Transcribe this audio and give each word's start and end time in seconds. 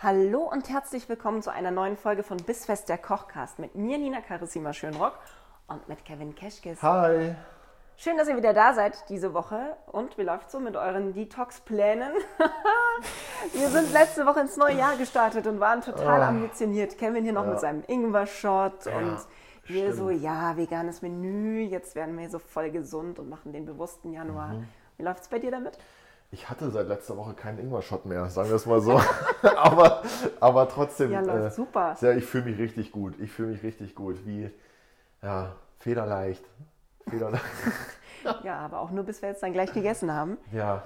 Hallo 0.00 0.42
und 0.42 0.68
herzlich 0.68 1.08
willkommen 1.08 1.42
zu 1.42 1.50
einer 1.52 1.70
neuen 1.72 1.96
Folge 1.96 2.22
von 2.22 2.36
Bissfest 2.36 2.88
der 2.88 2.98
Kochcast 2.98 3.58
mit 3.58 3.74
mir, 3.74 3.98
Nina 3.98 4.20
Carissima 4.20 4.72
Schönrock 4.72 5.18
und 5.66 5.88
mit 5.88 6.04
Kevin 6.04 6.34
Keschkes. 6.34 6.80
Hi. 6.82 7.34
Schön, 7.96 8.16
dass 8.16 8.28
ihr 8.28 8.36
wieder 8.36 8.52
da 8.54 8.74
seid 8.74 9.08
diese 9.08 9.34
Woche. 9.34 9.76
Und 9.90 10.16
wie 10.16 10.22
läuft 10.22 10.52
so 10.52 10.60
mit 10.60 10.76
euren 10.76 11.14
Detox-Plänen? 11.14 12.12
wir 13.52 13.68
sind 13.70 13.92
letzte 13.92 14.24
Woche 14.24 14.38
ins 14.40 14.56
neue 14.56 14.76
Jahr 14.76 14.96
gestartet 14.96 15.48
und 15.48 15.58
waren 15.58 15.80
total 15.82 16.20
Oh. 16.20 16.24
ambitioniert. 16.24 16.96
Kevin 16.96 17.24
hier 17.24 17.32
noch 17.32 17.44
Ja. 17.44 17.50
mit 17.50 17.60
seinem 17.60 17.82
Ingwer-Shot 17.88 18.86
und 18.86 19.18
wir 19.64 19.82
stimmt. 19.90 19.94
so, 19.96 20.10
ja, 20.10 20.56
veganes 20.56 21.02
Menü. 21.02 21.58
Jetzt 21.62 21.96
werden 21.96 22.16
wir 22.16 22.30
so 22.30 22.38
voll 22.38 22.70
gesund 22.70 23.18
und 23.18 23.28
machen 23.28 23.52
den 23.52 23.66
bewussten 23.66 24.12
Januar. 24.12 24.50
Mhm. 24.54 24.68
Wie 24.96 25.02
läuft 25.02 25.22
es 25.22 25.28
bei 25.28 25.40
dir 25.40 25.50
damit? 25.50 25.76
Ich 26.30 26.50
hatte 26.50 26.70
seit 26.70 26.88
letzter 26.88 27.16
Woche 27.16 27.32
keinen 27.32 27.58
Ingwer-Shot 27.58 28.04
mehr, 28.04 28.26
sagen 28.28 28.50
wir 28.50 28.56
es 28.56 28.66
mal 28.66 28.80
so. 28.80 29.00
aber, 29.56 30.02
aber 30.40 30.68
trotzdem. 30.68 31.10
Ja, 31.10 31.20
läuft 31.20 31.56
super. 31.56 31.96
Sehr, 31.96 32.16
ich 32.16 32.24
fühle 32.26 32.44
mich 32.44 32.58
richtig 32.58 32.92
gut. 32.92 33.14
Ich 33.18 33.30
fühle 33.32 33.48
mich 33.52 33.62
richtig 33.62 33.94
gut. 33.94 34.26
Wie, 34.26 34.50
ja, 35.22 35.56
federleicht. 35.78 36.44
Federleicht. 37.08 37.44
Ja, 38.42 38.58
aber 38.58 38.80
auch 38.80 38.90
nur, 38.90 39.04
bis 39.04 39.22
wir 39.22 39.28
jetzt 39.28 39.42
dann 39.44 39.52
gleich 39.52 39.72
gegessen 39.72 40.12
haben. 40.12 40.38
ja, 40.52 40.82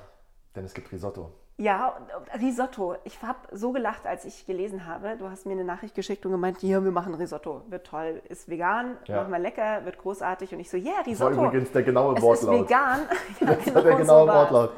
denn 0.55 0.65
es 0.67 0.75
gibt 0.75 0.93
Risotto. 0.93 1.33
Ja, 1.57 1.97
Risotto. 2.39 2.95
Ich 3.05 3.21
habe 3.23 3.39
so 3.53 3.73
gelacht, 3.73 4.07
als 4.07 4.27
ich 4.27 4.45
gelesen 4.47 4.87
habe. 4.87 5.17
Du 5.17 5.29
hast 5.31 5.47
mir 5.47 5.53
eine 5.53 5.65
Nachricht 5.65 5.95
geschickt 5.95 6.25
und 6.27 6.33
gemeint, 6.33 6.63
ja, 6.63 6.85
wir 6.85 6.91
machen 6.91 7.15
Risotto. 7.15 7.63
Wird 7.69 7.87
toll, 7.87 8.21
ist 8.29 8.49
vegan, 8.51 8.97
Ja. 9.07 9.17
machen 9.17 9.33
wir 9.33 9.39
lecker, 9.39 9.85
wird 9.87 9.97
großartig. 9.99 10.53
Und 10.53 10.61
ich 10.61 10.71
so, 10.71 10.77
ja, 10.77 10.93
Das 11.07 11.19
war 11.21 11.31
Risotto. 11.31 11.47
übrigens 11.47 11.73
der 11.73 11.83
genaue 11.83 12.17
es 12.17 12.23
Wortlaut. 12.23 12.55
ist 12.55 12.61
vegan. 12.71 13.01
ja, 13.41 13.47
Das 13.55 13.75
war 13.75 13.83
der 13.83 13.93
so 13.93 13.99
genaue 13.99 14.27
war's. 14.29 14.71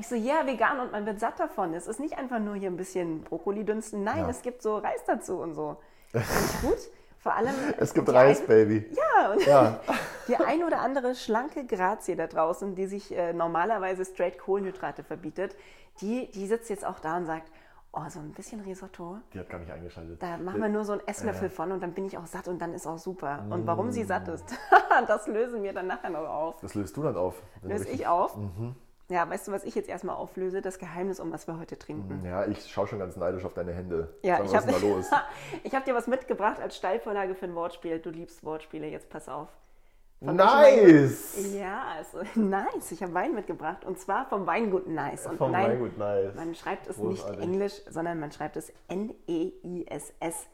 Ich 0.00 0.08
so, 0.08 0.14
ja, 0.14 0.46
vegan 0.46 0.80
und 0.80 0.92
man 0.92 1.04
wird 1.04 1.20
satt 1.20 1.38
davon. 1.38 1.74
Es 1.74 1.86
ist 1.86 2.00
nicht 2.00 2.16
einfach 2.16 2.38
nur 2.38 2.54
hier 2.54 2.70
ein 2.70 2.76
bisschen 2.78 3.20
Brokkoli 3.22 3.64
dünsten. 3.64 4.02
Nein, 4.02 4.20
Ja. 4.20 4.30
es 4.30 4.40
gibt 4.40 4.62
so 4.62 4.78
Reis 4.78 5.04
dazu 5.06 5.38
und 5.38 5.52
so. 5.54 5.76
Finde 6.12 6.68
gut. 6.74 6.78
Vor 7.18 7.34
allem. 7.34 7.54
Es 7.76 7.92
gibt 7.92 8.08
Reis, 8.08 8.40
ein- 8.40 8.46
Baby. 8.46 8.90
Ja, 8.96 9.30
und 9.32 9.44
Ja. 9.44 9.80
die 10.28 10.36
ein 10.36 10.64
oder 10.64 10.80
andere 10.80 11.14
schlanke 11.14 11.66
Grazie 11.66 12.16
da 12.16 12.26
draußen, 12.26 12.74
die 12.74 12.86
sich 12.86 13.14
äh, 13.14 13.34
normalerweise 13.34 14.06
straight 14.06 14.38
Kohlenhydrate 14.38 15.04
verbietet, 15.04 15.54
die, 16.00 16.30
die 16.30 16.46
sitzt 16.46 16.70
jetzt 16.70 16.86
auch 16.86 16.98
da 17.00 17.18
und 17.18 17.26
sagt, 17.26 17.52
oh, 17.92 18.00
so 18.08 18.20
ein 18.20 18.30
bisschen 18.32 18.60
Risotto, 18.62 19.18
Die 19.34 19.38
hat 19.38 19.50
gar 19.50 19.58
nicht 19.58 19.70
eingeschaltet. 19.70 20.22
da 20.22 20.38
machen 20.38 20.62
wir 20.62 20.70
nur 20.70 20.84
so 20.86 20.92
einen 20.92 21.06
Esslöffel 21.06 21.50
von 21.50 21.72
und 21.72 21.82
dann 21.82 21.92
bin 21.92 22.06
ich 22.06 22.16
auch 22.16 22.24
satt 22.26 22.48
und 22.48 22.58
dann 22.62 22.72
ist 22.72 22.86
auch 22.86 22.96
super. 22.98 23.44
Und 23.50 23.66
warum 23.66 23.88
Mm. 23.88 23.92
sie 23.92 24.04
satt 24.04 24.28
ist, 24.28 24.46
das 25.08 25.26
lösen 25.26 25.62
wir 25.62 25.74
dann 25.74 25.88
nachher 25.88 26.08
noch 26.08 26.26
auf. 26.26 26.60
Das 26.62 26.74
löst 26.74 26.96
du 26.96 27.02
dann 27.02 27.16
auf. 27.16 27.42
Löse 27.62 27.86
ich 27.90 28.06
auf? 28.06 28.34
Mhm. 28.36 28.74
Ja, 29.10 29.28
weißt 29.28 29.48
du, 29.48 29.52
was 29.52 29.64
ich 29.64 29.74
jetzt 29.74 29.88
erstmal 29.88 30.14
auflöse? 30.14 30.62
Das 30.62 30.78
Geheimnis, 30.78 31.18
um 31.18 31.32
was 31.32 31.48
wir 31.48 31.58
heute 31.58 31.76
trinken. 31.76 32.24
Ja, 32.24 32.46
ich 32.46 32.70
schaue 32.70 32.86
schon 32.86 33.00
ganz 33.00 33.16
neidisch 33.16 33.44
auf 33.44 33.52
deine 33.54 33.72
Hände. 33.72 34.14
Ja, 34.22 34.36
Sag 34.36 34.46
ich 34.46 34.52
was 34.52 34.62
habe 34.62 34.70
ist 34.72 34.82
denn 34.82 34.90
da 34.90 34.96
los? 34.96 35.10
ich 35.64 35.74
hab 35.74 35.84
dir 35.84 35.94
was 35.96 36.06
mitgebracht 36.06 36.60
als 36.60 36.76
Steilvorlage 36.76 37.34
für 37.34 37.46
ein 37.46 37.54
Wortspiel. 37.56 37.98
Du 37.98 38.10
liebst 38.10 38.44
Wortspiele, 38.44 38.86
jetzt 38.86 39.10
pass 39.10 39.28
auf. 39.28 39.48
Von 40.22 40.36
Nice! 40.36 41.54
Ja, 41.54 41.82
also 41.96 42.18
nice. 42.40 42.92
Ich 42.92 43.02
habe 43.02 43.12
Wein 43.14 43.34
mitgebracht 43.34 43.84
und 43.84 43.98
zwar 43.98 44.26
vom 44.28 44.46
Weingut 44.46 44.86
Nice. 44.86 45.26
Und 45.26 45.38
Vom 45.38 45.50
nein, 45.50 45.70
Weingut 45.72 45.98
Nice. 45.98 46.34
man 46.36 46.54
schreibt 46.54 46.86
es 46.86 46.96
Großartig. 46.96 47.38
nicht 47.38 47.44
Englisch, 47.48 47.82
sondern 47.88 48.20
man 48.20 48.30
schreibt 48.30 48.56
es 48.56 48.72
N-E-I-S-S. 48.88 50.46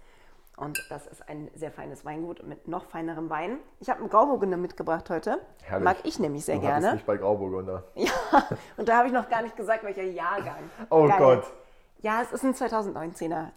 Und 0.57 0.83
das 0.89 1.07
ist 1.07 1.29
ein 1.29 1.51
sehr 1.55 1.71
feines 1.71 2.07
Weingut 2.07 2.43
mit 2.43 2.67
noch 2.67 2.87
feinerem 2.87 3.29
Wein. 3.29 3.59
Ich 3.79 3.91
habe 3.91 4.01
einen 4.01 4.09
Grauburgunder 4.09 4.57
mitgebracht 4.57 5.11
heute. 5.11 5.39
Herrlich. 5.63 5.85
Mag 5.85 5.97
ich 6.05 6.19
nämlich 6.19 6.47
sehr 6.47 6.57
du 6.57 6.63
gerne. 6.63 6.93
mich 6.95 7.05
bei 7.05 7.19
Grauburgunder. 7.19 7.85
Ja, 7.95 8.11
und 8.79 8.89
da 8.89 8.97
habe 8.97 9.09
ich 9.09 9.13
noch 9.13 9.29
gar 9.29 9.43
nicht 9.43 9.57
gesagt, 9.57 9.85
welcher 9.85 10.03
Jahrgang. 10.03 10.71
Oh 10.89 11.07
Geil. 11.07 11.19
Gott. 11.19 11.45
Ja, 11.99 12.23
es 12.23 12.33
ist 12.33 12.43
ein 12.43 12.55
2019er. 12.55 13.49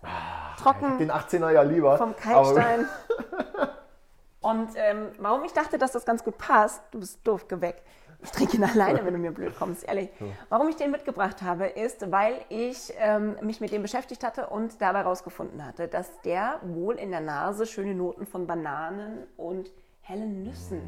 Ich 0.58 0.62
Trocken 0.62 0.90
hab 0.92 0.98
den 0.98 1.12
18er 1.12 1.52
ja 1.52 1.62
lieber. 1.62 1.98
vom 1.98 2.16
Kalkstein. 2.16 2.88
Und 4.42 4.70
ähm, 4.76 5.10
warum 5.20 5.44
ich 5.44 5.54
dachte, 5.54 5.78
dass 5.78 5.92
das 5.92 6.06
ganz 6.06 6.24
gut 6.24 6.38
passt, 6.38 6.82
du 6.92 7.00
bist 7.00 7.26
doof, 7.28 7.46
weg. 7.50 7.84
Ich 8.22 8.32
trinke 8.32 8.58
ihn 8.58 8.64
alleine, 8.66 9.06
wenn 9.06 9.14
du 9.14 9.20
mir 9.20 9.32
blöd 9.32 9.56
kommst, 9.58 9.84
ehrlich. 9.88 10.10
Warum 10.50 10.68
ich 10.70 10.76
den 10.76 10.92
mitgebracht 10.92 11.42
habe, 11.42 11.68
ist, 11.68 12.12
weil 12.12 12.34
ich 12.50 12.94
ähm, 13.00 13.38
mich 13.42 13.62
mit 13.62 13.72
dem 13.72 13.82
beschäftigt 13.82 14.24
hatte 14.24 14.48
und 14.48 14.82
dabei 14.82 15.00
herausgefunden 15.00 15.66
hatte, 15.66 15.88
dass 15.88 16.20
der 16.22 16.60
wohl 16.64 16.96
in 16.96 17.12
der 17.12 17.22
Nase 17.22 17.66
schöne 17.66 17.96
Noten 17.96 18.26
von 18.26 18.46
Bananen 18.48 19.26
und 19.38 19.72
hellen 20.02 20.44
Nüssen 20.44 20.82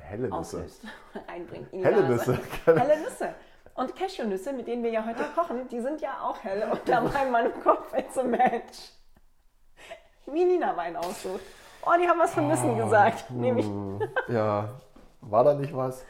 Helle 0.00 0.22
Nüsse. 0.24 0.34
auslöst, 0.34 0.82
einbringt. 1.26 1.72
in 1.72 1.78
die 1.80 1.84
Helle. 1.84 2.08
Nüsse. 2.08 2.38
Helle 2.64 3.00
Nüsse. 3.02 3.34
Und 3.74 3.96
Cashewnüsse, 3.96 4.52
mit 4.52 4.66
denen 4.68 4.82
wir 4.82 4.90
ja 4.90 5.04
heute 5.06 5.24
kochen, 5.34 5.66
die 5.68 5.80
sind 5.80 6.00
ja 6.00 6.20
auch 6.22 6.42
hell. 6.42 6.68
Und 6.70 6.80
da 6.86 7.02
war 7.04 7.24
in 7.24 7.32
meinem 7.32 7.52
Kopf 7.62 7.92
jetzt 7.96 8.14
so 8.14 8.22
Match. 8.22 8.92
Wie 10.26 10.44
Nina 10.44 10.76
Wein 10.76 10.96
aussucht. 10.96 11.40
Oh, 11.84 11.90
die 12.00 12.06
haben 12.08 12.18
was 12.20 12.32
von 12.32 12.46
Nüssen 12.48 12.76
gesagt. 12.78 13.30
Nämlich, 13.30 13.66
Ja, 14.28 14.68
war 15.20 15.42
da 15.44 15.54
nicht 15.54 15.74
was? 15.76 16.04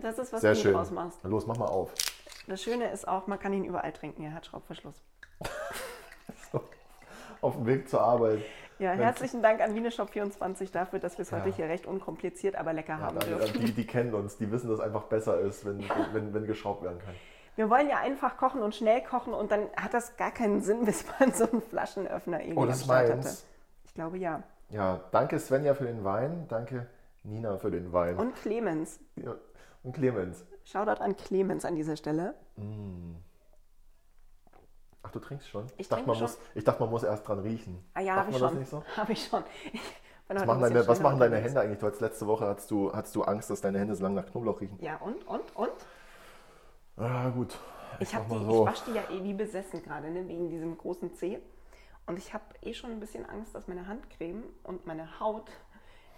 Das 0.00 0.18
ist, 0.18 0.32
was 0.32 0.40
Sehr 0.40 0.54
du 0.54 0.60
schön. 0.60 0.72
draus 0.74 0.90
machst. 0.90 1.18
Los, 1.24 1.46
mach 1.46 1.56
mal 1.56 1.66
auf. 1.66 1.92
Das 2.46 2.62
Schöne 2.62 2.90
ist 2.90 3.06
auch, 3.08 3.26
man 3.26 3.38
kann 3.38 3.52
ihn 3.52 3.64
überall 3.64 3.92
trinken. 3.92 4.24
Er 4.24 4.34
hat 4.34 4.46
Schraubverschluss. 4.46 4.96
Auf 7.40 7.56
dem 7.56 7.66
Weg 7.66 7.88
zur 7.88 8.00
Arbeit. 8.00 8.40
Ja, 8.78 8.92
herzlichen 8.92 9.42
Dank 9.42 9.60
an 9.60 9.74
Wieneshop24 9.76 10.72
dafür, 10.72 10.98
dass 10.98 11.16
wir 11.18 11.22
es 11.22 11.30
heute 11.32 11.50
Ja. 11.50 11.54
hier 11.56 11.64
recht 11.66 11.86
unkompliziert, 11.86 12.56
aber 12.56 12.72
lecker 12.72 12.94
Ja, 12.94 13.00
haben 13.00 13.18
dann, 13.18 13.28
dürfen. 13.28 13.60
die, 13.60 13.72
die 13.72 13.86
kennen 13.86 14.14
uns, 14.14 14.36
die 14.36 14.50
wissen, 14.50 14.68
dass 14.68 14.78
es 14.80 14.84
einfach 14.84 15.04
besser 15.04 15.38
ist, 15.40 15.64
wenn, 15.64 15.84
wenn, 16.12 16.34
wenn 16.34 16.46
geschraubt 16.46 16.82
werden 16.82 16.98
kann. 17.04 17.14
Wir 17.56 17.70
wollen 17.70 17.88
ja 17.88 17.98
einfach 17.98 18.36
kochen 18.36 18.62
und 18.62 18.74
schnell 18.74 19.00
kochen 19.02 19.32
und 19.32 19.52
dann 19.52 19.68
hat 19.76 19.94
das 19.94 20.16
gar 20.16 20.32
keinen 20.32 20.60
Sinn, 20.60 20.84
bis 20.86 21.04
man 21.20 21.32
so 21.32 21.48
einen 21.48 21.62
Flaschenöffner 21.62 22.40
irgendwie 22.40 22.58
Oh, 22.58 22.66
das 22.66 22.80
am 22.80 22.84
Start 22.86 23.08
meins. 23.10 23.26
hatte. 23.26 23.36
Ich 23.84 23.94
glaube 23.94 24.18
ja. 24.18 24.42
Ja, 24.70 25.00
danke 25.12 25.38
Svenja 25.38 25.74
für 25.74 25.84
den 25.84 26.02
Wein, 26.02 26.46
danke 26.48 26.86
Nina 27.22 27.58
für 27.58 27.70
den 27.70 27.92
Wein. 27.92 28.16
Und 28.16 28.34
Clemens. 28.36 28.98
ja, 29.16 29.34
und 29.84 29.92
Clemens. 29.92 30.44
Shoutout 30.64 31.02
an 31.02 31.16
Clemens 31.16 31.64
an 31.64 31.76
dieser 31.76 31.96
Stelle. 31.96 32.34
Ach, 35.02 35.10
du 35.10 35.18
trinkst 35.20 35.48
schon? 35.48 35.66
Ich 35.76 35.88
dachte, 35.88 36.04
trinke 36.04 36.08
man 36.08 36.16
schon. 36.16 36.36
Muss, 36.38 36.38
ich 36.54 36.64
dachte, 36.64 36.80
man 36.80 36.90
muss 36.90 37.02
erst 37.02 37.28
dran 37.28 37.38
riechen. 37.38 37.84
Ah 37.92 38.00
ja, 38.00 38.16
habe 38.16 38.30
ich 38.30 38.38
schon. 38.38 38.48
das 38.48 38.58
nicht 38.58 38.70
so? 38.70 38.82
Habe 38.96 39.12
ich 39.12 39.24
schon. 39.24 39.44
Ich 39.72 39.80
Was 40.28 40.46
machen, 40.46 40.62
deine, 40.62 40.88
was 40.88 41.00
machen 41.00 41.18
deine. 41.20 41.36
Hände 41.36 41.60
eigentlich? 41.60 41.78
Du 41.78 41.86
hattest 41.86 42.00
letzte 42.00 42.26
Woche 42.26 42.46
hattest 42.46 42.70
du, 42.70 42.92
hattest 42.92 43.14
du 43.14 43.22
Angst, 43.22 43.50
dass 43.50 43.60
deine 43.60 43.78
Hände 43.78 43.94
so 43.94 44.02
lange 44.02 44.16
nach 44.16 44.26
Knoblauch 44.26 44.60
riechen. 44.60 44.78
Ja, 44.80 44.96
und, 44.96 45.26
und, 45.28 45.54
und? 45.54 45.72
Ah, 46.96 47.28
gut. 47.28 47.58
Ich, 48.00 48.14
hab 48.14 48.26
die, 48.26 48.34
mal 48.34 48.44
so. 48.44 48.62
ich 48.62 48.70
wasche 48.72 48.90
die 48.90 48.96
ja 48.96 49.02
eh 49.10 49.22
wie 49.22 49.34
besessen 49.34 49.82
gerade, 49.82 50.10
ne, 50.10 50.26
wegen 50.26 50.48
diesem 50.48 50.78
großen 50.78 51.14
Zeh. 51.14 51.38
Und 52.06 52.18
ich 52.18 52.32
habe 52.32 52.44
eh 52.62 52.72
schon 52.72 52.90
ein 52.90 53.00
bisschen 53.00 53.26
Angst, 53.26 53.54
dass 53.54 53.68
meine 53.68 53.86
Handcreme 53.86 54.44
und 54.62 54.86
meine 54.86 55.20
Haut 55.20 55.50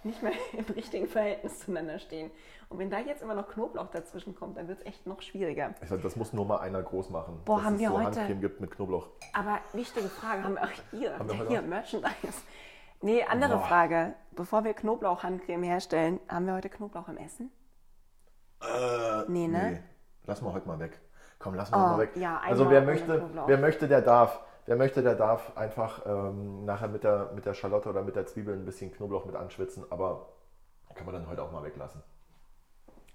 nicht 0.03 0.21
mehr 0.23 0.33
im 0.53 0.65
richtigen 0.73 1.07
Verhältnis 1.07 1.59
zueinander 1.59 1.99
stehen. 1.99 2.31
Und 2.69 2.79
wenn 2.79 2.89
da 2.89 2.99
jetzt 2.99 3.21
immer 3.21 3.33
noch 3.35 3.47
Knoblauch 3.47 3.87
dazwischen 3.87 4.35
kommt, 4.35 4.57
dann 4.57 4.67
wird 4.67 4.79
es 4.79 4.85
echt 4.85 5.07
noch 5.07 5.21
schwieriger. 5.21 5.73
Sag, 5.85 6.01
das 6.01 6.15
muss 6.15 6.33
nur 6.33 6.45
mal 6.45 6.57
einer 6.59 6.83
groß 6.83 7.09
machen. 7.09 7.39
Boah, 7.45 7.63
haben 7.63 7.75
es 7.75 7.79
wir 7.81 7.89
so 7.89 7.95
heute- 7.97 8.05
Handcreme 8.19 8.41
gibt 8.41 8.59
mit 8.61 8.71
Knoblauch. 8.71 9.07
Aber 9.33 9.59
wichtige 9.73 10.07
Frage, 10.09 10.43
haben 10.43 10.55
wir 10.55 10.63
auch 10.63 10.67
hier, 10.91 11.17
Haben 11.17 11.29
wir 11.29 11.37
heute 11.39 11.49
hier 11.49 11.59
auch? 11.61 11.65
Merchandise. 11.65 12.41
Nee, 13.01 13.23
andere 13.23 13.57
Boah. 13.57 13.65
Frage. 13.65 14.13
Bevor 14.31 14.63
wir 14.63 14.73
Knoblauch-Handcreme 14.73 15.63
herstellen, 15.63 16.19
haben 16.27 16.45
wir 16.47 16.53
heute 16.55 16.69
Knoblauch 16.69 17.07
im 17.07 17.17
Essen? 17.17 17.51
Äh, 18.61 19.23
Nee, 19.29 19.47
ne? 19.47 19.71
Nee, 19.71 19.79
lass 20.25 20.41
mal 20.41 20.53
heute 20.53 20.67
mal 20.67 20.79
weg. 20.79 20.99
Komm, 21.39 21.53
lass 21.53 21.69
mal, 21.71 21.77
Oh, 21.77 21.87
mal 21.97 21.99
weg. 21.99 22.11
ja, 22.15 22.39
also 22.43 22.69
wer 22.69 22.81
möchte, 22.81 23.29
wer 23.45 23.57
möchte, 23.59 23.87
der 23.87 24.01
darf. 24.01 24.41
Wer 24.67 24.75
möchte, 24.75 25.01
der 25.01 25.15
darf 25.15 25.55
einfach 25.57 26.05
ähm, 26.05 26.65
nachher 26.65 26.89
mit 26.89 27.03
der, 27.03 27.31
mit 27.33 27.45
der 27.45 27.53
Schalotte 27.53 27.89
oder 27.89 28.03
mit 28.03 28.15
der 28.15 28.25
Zwiebel 28.25 28.53
ein 28.53 28.65
bisschen 28.65 28.91
Knoblauch 28.91 29.25
mit 29.25 29.35
anschwitzen, 29.35 29.85
aber 29.89 30.27
kann 30.93 31.05
man 31.05 31.15
dann 31.15 31.27
heute 31.29 31.41
auch 31.41 31.51
mal 31.51 31.63
weglassen. 31.63 32.03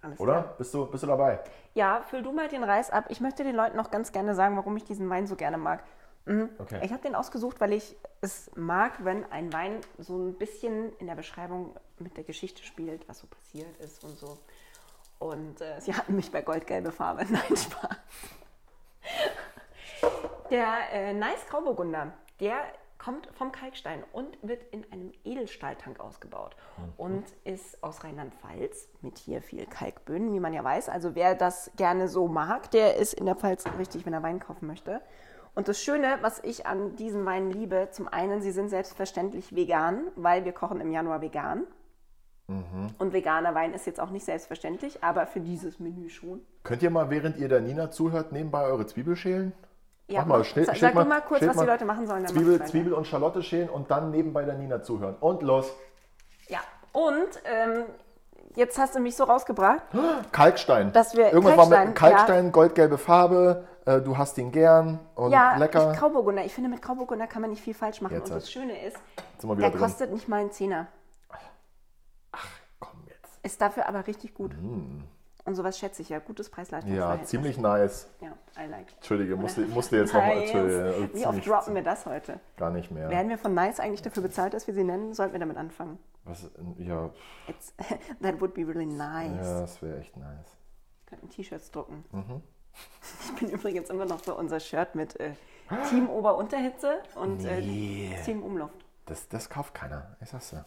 Alles 0.01 0.19
Oder? 0.19 0.33
klar. 0.33 0.55
Bist 0.57 0.73
du, 0.75 0.87
bist 0.87 1.03
du 1.03 1.07
dabei? 1.07 1.41
Ja, 1.75 2.03
füll 2.09 2.23
du 2.23 2.33
mal 2.33 2.49
den 2.49 2.65
Reis 2.65 2.91
ab. 2.91 3.05
Ich 3.09 3.21
möchte 3.21 3.45
den 3.45 3.55
Leuten 3.55 3.77
noch 3.77 3.91
ganz 3.91 4.13
gerne 4.13 4.35
sagen, 4.35 4.57
warum 4.57 4.77
ich 4.77 4.85
diesen 4.85 5.09
Wein 5.11 5.27
so 5.27 5.37
gerne 5.37 5.59
mag. 5.59 5.85
Mhm. 6.25 6.49
Okay. 6.59 6.81
Ich 6.83 6.93
habe 6.93 7.03
den 7.03 7.15
ausgesucht, 7.15 7.61
weil 7.61 7.73
ich 7.73 7.97
es 8.21 8.51
mag, 8.57 9.05
wenn 9.05 9.31
ein 9.31 9.53
Wein 9.53 9.81
so 9.99 10.17
ein 10.17 10.35
bisschen 10.35 10.93
in 10.99 11.07
der 11.07 11.17
Beschreibung 11.17 11.77
mit 11.99 12.17
der 12.17 12.25
Geschichte 12.25 12.63
spielt, 12.63 13.09
was 13.09 13.19
so 13.19 13.27
passiert 13.27 13.77
ist 13.79 14.03
und 14.05 14.17
so. 14.19 14.39
Und 15.19 15.61
äh, 15.61 15.81
sie 15.81 15.95
hatten 15.95 16.17
mich 16.17 16.33
bei 16.33 16.43
goldgelbe 16.43 16.93
Farbe. 16.93 17.27
Nein, 17.31 17.57
Spaß. 17.57 17.97
Der 20.53 20.93
äh, 20.93 21.15
Nice 21.15 21.47
Grauburgunder, 21.49 22.13
der 22.39 22.57
kommt 22.99 23.27
vom 23.33 23.53
Kalkstein 23.53 24.05
und 24.13 24.37
wird 24.43 24.63
in 24.71 24.85
einem 24.93 25.11
Edelstahltank 25.25 25.99
ausgebaut 25.99 26.55
und 26.99 27.25
ist 27.45 27.83
aus 27.83 28.05
Rheinland-Pfalz 28.05 28.91
mit 29.01 29.17
hier 29.17 29.41
viel 29.41 29.65
Kalkböden, 29.65 30.31
wie 30.35 30.41
man 30.41 30.53
ja 30.53 30.63
weiß. 30.63 30.91
Also 30.91 31.15
wer 31.15 31.35
das 31.35 31.71
gerne 31.77 32.07
so 32.07 32.29
mag, 32.29 32.71
der 32.71 32.97
ist 32.97 33.15
in 33.15 33.25
der 33.25 33.35
Pfalz 33.35 33.65
richtig, 33.79 34.05
wenn 34.05 34.13
er 34.13 34.23
Wein 34.23 34.41
kaufen 34.41 34.67
möchte. 34.67 35.01
Und 35.55 35.69
das 35.69 35.81
Schöne, 35.83 36.19
was 36.21 36.39
ich 36.45 36.67
an 36.67 36.97
diesen 36.97 37.25
Weinen 37.25 37.51
liebe, 37.51 37.89
zum 37.91 38.07
einen, 38.07 38.43
sie 38.43 38.53
sind 38.53 38.69
selbstverständlich 38.69 39.57
vegan, 39.57 40.09
weil 40.17 40.45
wir 40.45 40.53
kochen 40.53 40.83
im 40.83 40.93
Januar 40.93 41.23
vegan. 41.23 41.67
Und 42.99 43.15
veganer 43.15 43.55
Wein 43.55 43.73
ist 43.73 43.87
jetzt 43.87 44.01
auch 44.01 44.11
nicht 44.11 44.27
selbstverständlich, 44.27 45.03
aber 45.03 45.27
für 45.27 45.41
dieses 45.41 45.81
Menü 45.81 46.11
schon. 46.11 46.43
Könnt 46.63 46.83
ihr 46.83 46.91
mal, 46.91 47.09
während 47.09 47.39
ihr 47.39 47.49
der 47.49 47.63
Nina 47.63 47.91
zuhört, 47.91 48.33
nebenbei 48.33 48.65
eure 48.65 48.85
Zwiebel 48.85 49.17
schälen? 49.17 49.55
Ja, 50.09 50.21
Mach 50.21 50.27
mal, 50.27 50.45
schnell, 50.45 50.65
sag, 50.67 50.77
schnell 50.77 50.93
sag 50.93 51.03
du 51.05 51.09
mal 51.09 51.21
kurz, 51.23 51.47
was 51.47 51.57
die 51.57 51.65
Leute 51.65 51.85
machen 51.85 52.07
sollen. 52.07 52.27
Zwiebel, 52.27 52.63
Zwiebel 52.65 52.93
und 52.93 53.07
Schalotte 53.07 53.43
schälen 53.43 53.69
und 53.71 53.91
dann 53.91 54.11
nebenbei 54.11 54.45
der 54.45 54.55
Nina 54.55 54.83
zuhören. 54.83 55.17
Und 55.21 55.43
los. 55.43 55.73
Ja, 56.49 56.59
und 56.93 57.29
ähm, 57.45 57.85
jetzt 58.57 58.79
hast 58.79 58.95
du 58.95 59.01
mich 59.01 59.17
so 59.17 59.25
rausgebracht. 59.25 59.83
Kalkstein. 60.33 60.93
Dass 60.93 61.17
wir- 61.17 61.33
Irgendwas 61.33 61.57
war 61.57 61.65
Kalkstein, 61.69 61.87
mit 61.89 61.97
Kalkstein, 61.97 62.53
goldgelbe 62.53 62.99
Farbe. 62.99 63.65
Äh, 63.87 64.01
du 64.01 64.17
hast 64.19 64.37
ihn 64.39 64.53
gern 64.53 65.01
und 65.15 65.33
Ja, 65.33 65.57
lecker. 65.57 65.93
Ich, 65.93 65.99
Grauburgunder. 65.99 66.45
Ich 66.45 66.53
finde, 66.53 66.69
mit 66.71 66.83
Grauburgunder 66.83 67.27
kann 67.27 67.43
man 67.43 67.51
nicht 67.51 67.63
viel 67.63 67.75
falsch 67.75 68.01
machen. 68.01 68.15
Jetzt 68.15 68.31
und 68.31 68.37
das 68.37 68.51
Schöne 68.51 68.85
ist, 68.85 68.97
der 69.43 69.71
drin. 69.71 69.81
kostet 69.81 70.13
nicht 70.13 70.29
mal 70.29 70.41
einen 70.41 70.53
Zehner. 70.53 70.87
Komm 72.79 73.03
jetzt. 73.07 73.39
Ist 73.45 73.61
dafür 73.61 73.89
aber 73.89 74.07
richtig 74.07 74.35
gut. 74.35 74.53
Und 75.45 75.57
sowas 75.57 75.77
schätze 75.79 76.03
ich 76.03 76.09
ja. 76.09 76.21
Gutes 76.21 76.51
preis. 76.51 76.69
Ja, 76.87 77.21
ziemlich 77.25 77.59
nice. 77.59 78.09
Ja, 78.21 78.33
I 78.57 78.69
like. 78.69 78.93
Entschuldige, 78.95 79.35
musste, 79.37 79.63
musste 79.63 79.97
jetzt 79.97 80.15
nochmal. 80.15 80.37
Nice. 80.37 80.51
Entschuldige, 80.55 81.11
Wie 81.15 81.27
oft 81.27 81.47
droppen 81.47 81.75
wir 81.75 81.83
das 81.83 82.07
heute? 82.07 82.39
Gar 82.57 82.71
nicht 82.71 82.91
mehr. 82.93 83.09
Werden 83.11 83.29
wir 83.29 83.39
von 83.39 83.53
Nice 83.55 83.81
eigentlich 83.81 84.03
dafür 84.03 84.23
bezahlt, 84.23 84.55
dass 84.55 84.67
wir 84.69 84.75
sie 84.75 84.85
nennen? 84.85 85.15
Sollten 85.15 85.33
wir 85.33 85.41
damit 85.41 85.57
anfangen? 85.57 85.99
Was, 86.25 86.49
ja, 86.79 87.11
It's, 87.49 87.75
that 88.23 88.41
would 88.41 88.55
be 88.55 88.63
really 88.67 88.87
nice. 88.87 89.45
ja, 89.45 89.61
das 89.63 89.83
wäre 89.83 89.99
echt 89.99 90.17
nice. 90.17 90.57
Wir 91.09 91.19
könnten 91.19 91.29
T-Shirts 91.31 91.71
drucken. 91.71 92.05
Mhm. 92.13 92.43
Ich 93.27 93.35
bin 93.41 93.51
übrigens 93.51 93.91
immer 93.91 94.07
noch 94.07 94.23
so 94.25 94.35
unser 94.39 94.59
Shirt 94.61 94.95
mit 94.95 95.19
äh, 95.21 95.33
Team 95.91 96.09
Ober-Unterhitze 96.09 97.03
und 97.17 97.39
Nee. 97.43 98.15
äh, 98.15 98.23
Team 98.25 98.43
Umluft. 98.43 98.75
Das, 99.05 99.29
das 99.29 99.51
kauft 99.51 99.75
keiner. 99.75 100.17
Ich 100.23 100.31
sag's 100.31 100.51
dir. 100.51 100.65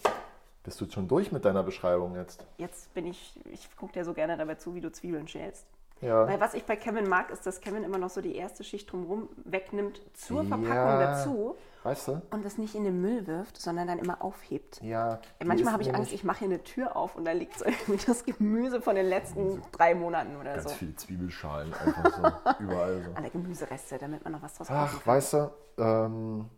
Bist 0.65 0.81
du 0.81 0.89
schon 0.89 1.07
durch 1.07 1.31
mit 1.31 1.45
deiner 1.45 1.63
Beschreibung 1.63 2.15
jetzt? 2.15 2.44
Jetzt 2.57 2.94
bin 2.94 3.06
ich, 3.06 3.39
ich 3.51 3.73
gucke 3.77 3.94
dir 3.94 4.03
so 4.03 4.13
gerne 4.13 4.35
dabei 4.35 4.56
zu, 4.56 4.73
wie 4.75 4.81
du 4.81 4.91
Zwiebeln 4.91 5.27
schälst. 5.27 5.65
Ja. 6.01 6.27
Weil 6.27 6.41
was 6.41 6.53
ich 6.56 6.65
bei 6.65 6.75
Kevin 6.75 7.07
mag, 7.07 7.29
ist, 7.29 7.45
dass 7.45 7.62
Kevin 7.62 7.83
immer 7.83 7.97
noch 7.97 8.09
so 8.09 8.19
die 8.19 8.35
erste 8.35 8.63
Schicht 8.65 8.91
drumherum 8.91 9.29
wegnimmt 9.45 10.01
zur 10.13 10.44
Verpackung 10.44 10.75
Ja. 10.75 10.97
dazu 11.00 11.56
Weißt 11.83 12.07
du? 12.09 12.21
und 12.31 12.44
das 12.44 12.57
nicht 12.57 12.75
in 12.75 12.83
den 12.83 13.00
Müll 13.00 13.27
wirft, 13.27 13.62
sondern 13.62 13.88
dann 13.88 14.00
immer 14.00 14.21
aufhebt. 14.21 14.81
Ja. 14.81 15.19
Manchmal 15.44 15.71
habe 15.71 15.83
ich 15.83 15.95
Angst, 15.95 16.12
ich 16.12 16.23
mache 16.25 16.39
hier 16.39 16.47
eine 16.50 16.63
Tür 16.63 16.97
auf 16.97 17.15
und 17.15 17.25
da 17.25 17.31
liegt 17.31 17.57
so 17.59 17.65
irgendwie 17.88 18.03
das 18.06 18.25
Gemüse 18.25 18.81
von 18.81 18.95
den 18.95 19.06
letzten 19.06 19.62
drei 19.71 19.95
Monaten 19.95 20.35
oder 20.35 20.53
Ganz 20.56 20.63
so. 20.63 20.69
viele 20.71 20.95
Zwiebelschalen 20.95 21.73
einfach 21.73 22.12
so. 22.57 22.59
überall 22.63 23.03
so. 23.03 23.12
Alle 23.15 23.29
Gemüsereste, 23.29 23.97
damit 23.97 24.23
man 24.23 24.33
noch 24.33 24.41
was 24.41 24.56
draus 24.56 24.69
machen 24.69 24.97
Ach, 25.00 25.07
weißt 25.07 25.33
du, 25.33 25.51
ähm, 25.77 26.50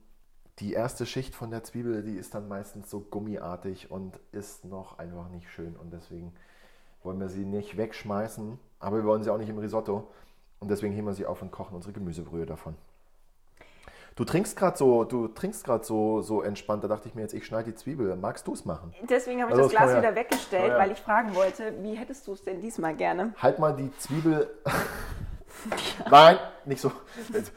die 0.60 0.74
erste 0.74 1.06
Schicht 1.06 1.36
von 1.36 1.52
der 1.52 1.64
Zwiebel, 1.64 2.04
die 2.04 2.16
ist 2.16 2.34
dann 2.34 2.48
meistens 2.48 2.90
so 2.90 3.00
gummiartig 3.00 3.92
und 3.92 4.20
ist 4.32 4.66
noch 4.66 4.98
einfach 4.98 5.30
nicht 5.30 5.50
schön. 5.50 5.76
Und 5.76 5.94
deswegen 5.94 6.34
wollen 7.04 7.20
wir 7.20 7.30
sie 7.30 7.46
nicht 7.46 7.78
wegschmeißen, 7.78 8.60
aber 8.80 8.98
wir 8.98 9.04
wollen 9.06 9.24
sie 9.24 9.30
auch 9.30 9.38
nicht 9.38 9.50
im 9.50 9.60
Risotto. 9.60 10.08
Und 10.60 10.70
deswegen 10.72 10.94
heben 10.94 11.06
wir 11.06 11.14
sie 11.14 11.28
auf 11.28 11.42
und 11.44 11.52
kochen 11.52 11.76
unsere 11.76 11.94
Gemüsebrühe 11.94 12.48
davon. 12.48 12.76
Du 14.16 14.26
trinkst 14.26 14.58
gerade 14.58 14.76
so, 14.76 15.04
du 15.04 15.28
trinkst 15.28 15.64
gerade 15.64 15.84
so, 15.84 16.24
so 16.24 16.42
entspannt. 16.42 16.84
Da 16.84 16.88
dachte 16.88 17.08
ich 17.08 17.14
mir 17.14 17.22
jetzt, 17.22 17.36
ich 17.36 17.46
schneide 17.46 17.70
die 17.70 17.76
Zwiebel. 17.76 18.16
Magst 18.16 18.48
du 18.48 18.54
es 18.54 18.66
machen? 18.66 18.92
Deswegen 19.08 19.44
habe 19.44 19.52
ich 19.52 19.58
Also, 19.58 19.70
das 19.70 19.78
Glas 19.78 19.92
her. 19.92 20.00
wieder 20.00 20.16
weggestellt, 20.16 20.72
her. 20.72 20.80
weil 20.80 20.92
ich 20.92 20.98
fragen 20.98 21.36
wollte, 21.36 21.72
wie 21.84 21.94
hättest 21.94 22.26
du 22.26 22.34
es 22.34 22.44
denn 22.44 22.60
diesmal 22.60 22.96
gerne? 22.96 23.36
Halt 23.38 23.60
mal 23.60 23.76
die 23.76 23.96
Zwiebel. 24.00 24.50
Nein, 26.10 26.40
nicht 26.66 26.82
so. 26.82 26.92
Jetzt 27.32 27.52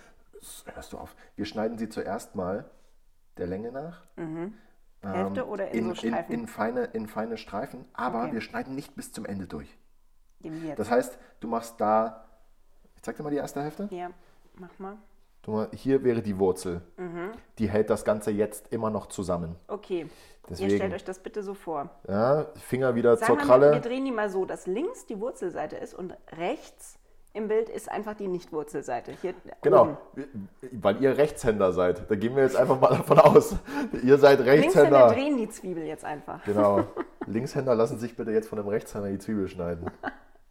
hörst 0.75 0.93
du 0.93 0.99
auf. 0.99 1.15
Wir 1.35 1.47
schneiden 1.47 1.79
sie 1.79 1.89
zuerst 1.89 2.35
mal 2.35 2.67
der 3.41 3.49
Länge 3.49 3.73
nach. 3.73 4.05
Hälfte 5.03 5.47
oder 5.47 5.71
in, 5.71 5.79
in, 5.79 5.85
so 5.95 6.07
in, 6.07 6.13
Streifen? 6.13 6.35
in, 6.35 6.47
feine, 6.47 6.85
in 6.85 7.07
feine 7.09 7.37
Streifen, 7.39 7.85
aber 7.95 8.25
Okay. 8.25 8.35
wir 8.35 8.41
schneiden 8.43 8.75
nicht 8.75 8.95
bis 8.95 9.13
zum 9.13 9.25
Ende 9.25 9.47
durch. 9.47 9.79
Das 10.77 10.91
heißt, 10.91 11.19
du 11.41 11.49
machst 11.49 11.81
da, 11.81 12.25
ich 12.97 13.03
zeig 13.03 13.17
dir 13.17 13.23
mal 13.23 13.31
die 13.31 13.37
erste 13.37 13.63
Hälfte. 13.63 13.89
ja, 13.91 14.11
mach 14.55 14.79
mal. 14.79 14.97
Du, 15.43 15.53
mal- 15.53 15.69
hier 15.73 16.05
wäre 16.05 16.21
die 16.21 16.39
Wurzel. 16.39 16.83
Mhm. 16.99 17.31
Die 17.59 17.69
hält 17.71 17.89
das 17.89 18.05
Ganze 18.05 18.31
jetzt 18.31 18.71
immer 18.75 18.91
noch 18.91 19.07
zusammen. 19.07 19.57
Okay. 19.69 20.01
Ihr 20.03 20.09
Deswegen- 20.51 20.77
stellt 20.77 20.93
euch 20.93 21.05
das 21.05 21.19
bitte 21.19 21.43
so 21.43 21.55
vor. 21.55 21.89
Ja, 22.07 22.47
Finger 22.57 22.95
wieder 22.95 23.17
Sagen 23.17 23.27
zur 23.27 23.39
wir 23.39 23.47
mal, 23.47 23.61
wir 23.61 23.69
Kralle. 23.71 23.81
drehen 23.81 24.05
die 24.05 24.13
mal 24.13 24.29
so, 24.29 24.45
dass 24.45 24.67
links 24.67 25.07
die 25.07 25.19
Wurzelseite 25.19 25.77
ist 25.77 25.95
und 25.95 26.15
rechts 26.37 26.99
im 27.33 27.49
Bild 27.49 27.69
ist 27.69 27.91
einfach 27.91 28.15
die 28.15 28.27
Nicht-Wurzelseite. 28.29 29.13
Hier 29.23 29.31
oben. 29.31 29.51
Genau, 29.63 29.97
weil 30.73 31.01
ihr 31.03 31.17
Rechtshänder 31.17 31.73
seid. 31.73 32.11
Da 32.11 32.15
gehen 32.17 32.35
wir 32.35 32.43
jetzt 32.43 32.57
einfach 32.57 32.81
mal 32.81 32.89
davon 32.97 33.19
aus. 33.21 33.55
Ihr 34.03 34.19
seid 34.19 34.41
Linkshänder 34.41 34.53
Rechtshänder. 34.53 35.09
drehen 35.09 35.37
die 35.39 35.49
Zwiebel 35.49 35.85
jetzt 35.85 36.05
einfach. 36.05 36.43
Genau. 36.45 36.85
Linkshänder 37.27 37.75
lassen 37.75 37.99
sich 37.99 38.17
bitte 38.17 38.33
jetzt 38.33 38.49
von 38.49 38.57
dem 38.59 38.67
Rechtshänder 38.69 39.09
die 39.11 39.19
Zwiebel 39.19 39.47
schneiden. 39.49 39.91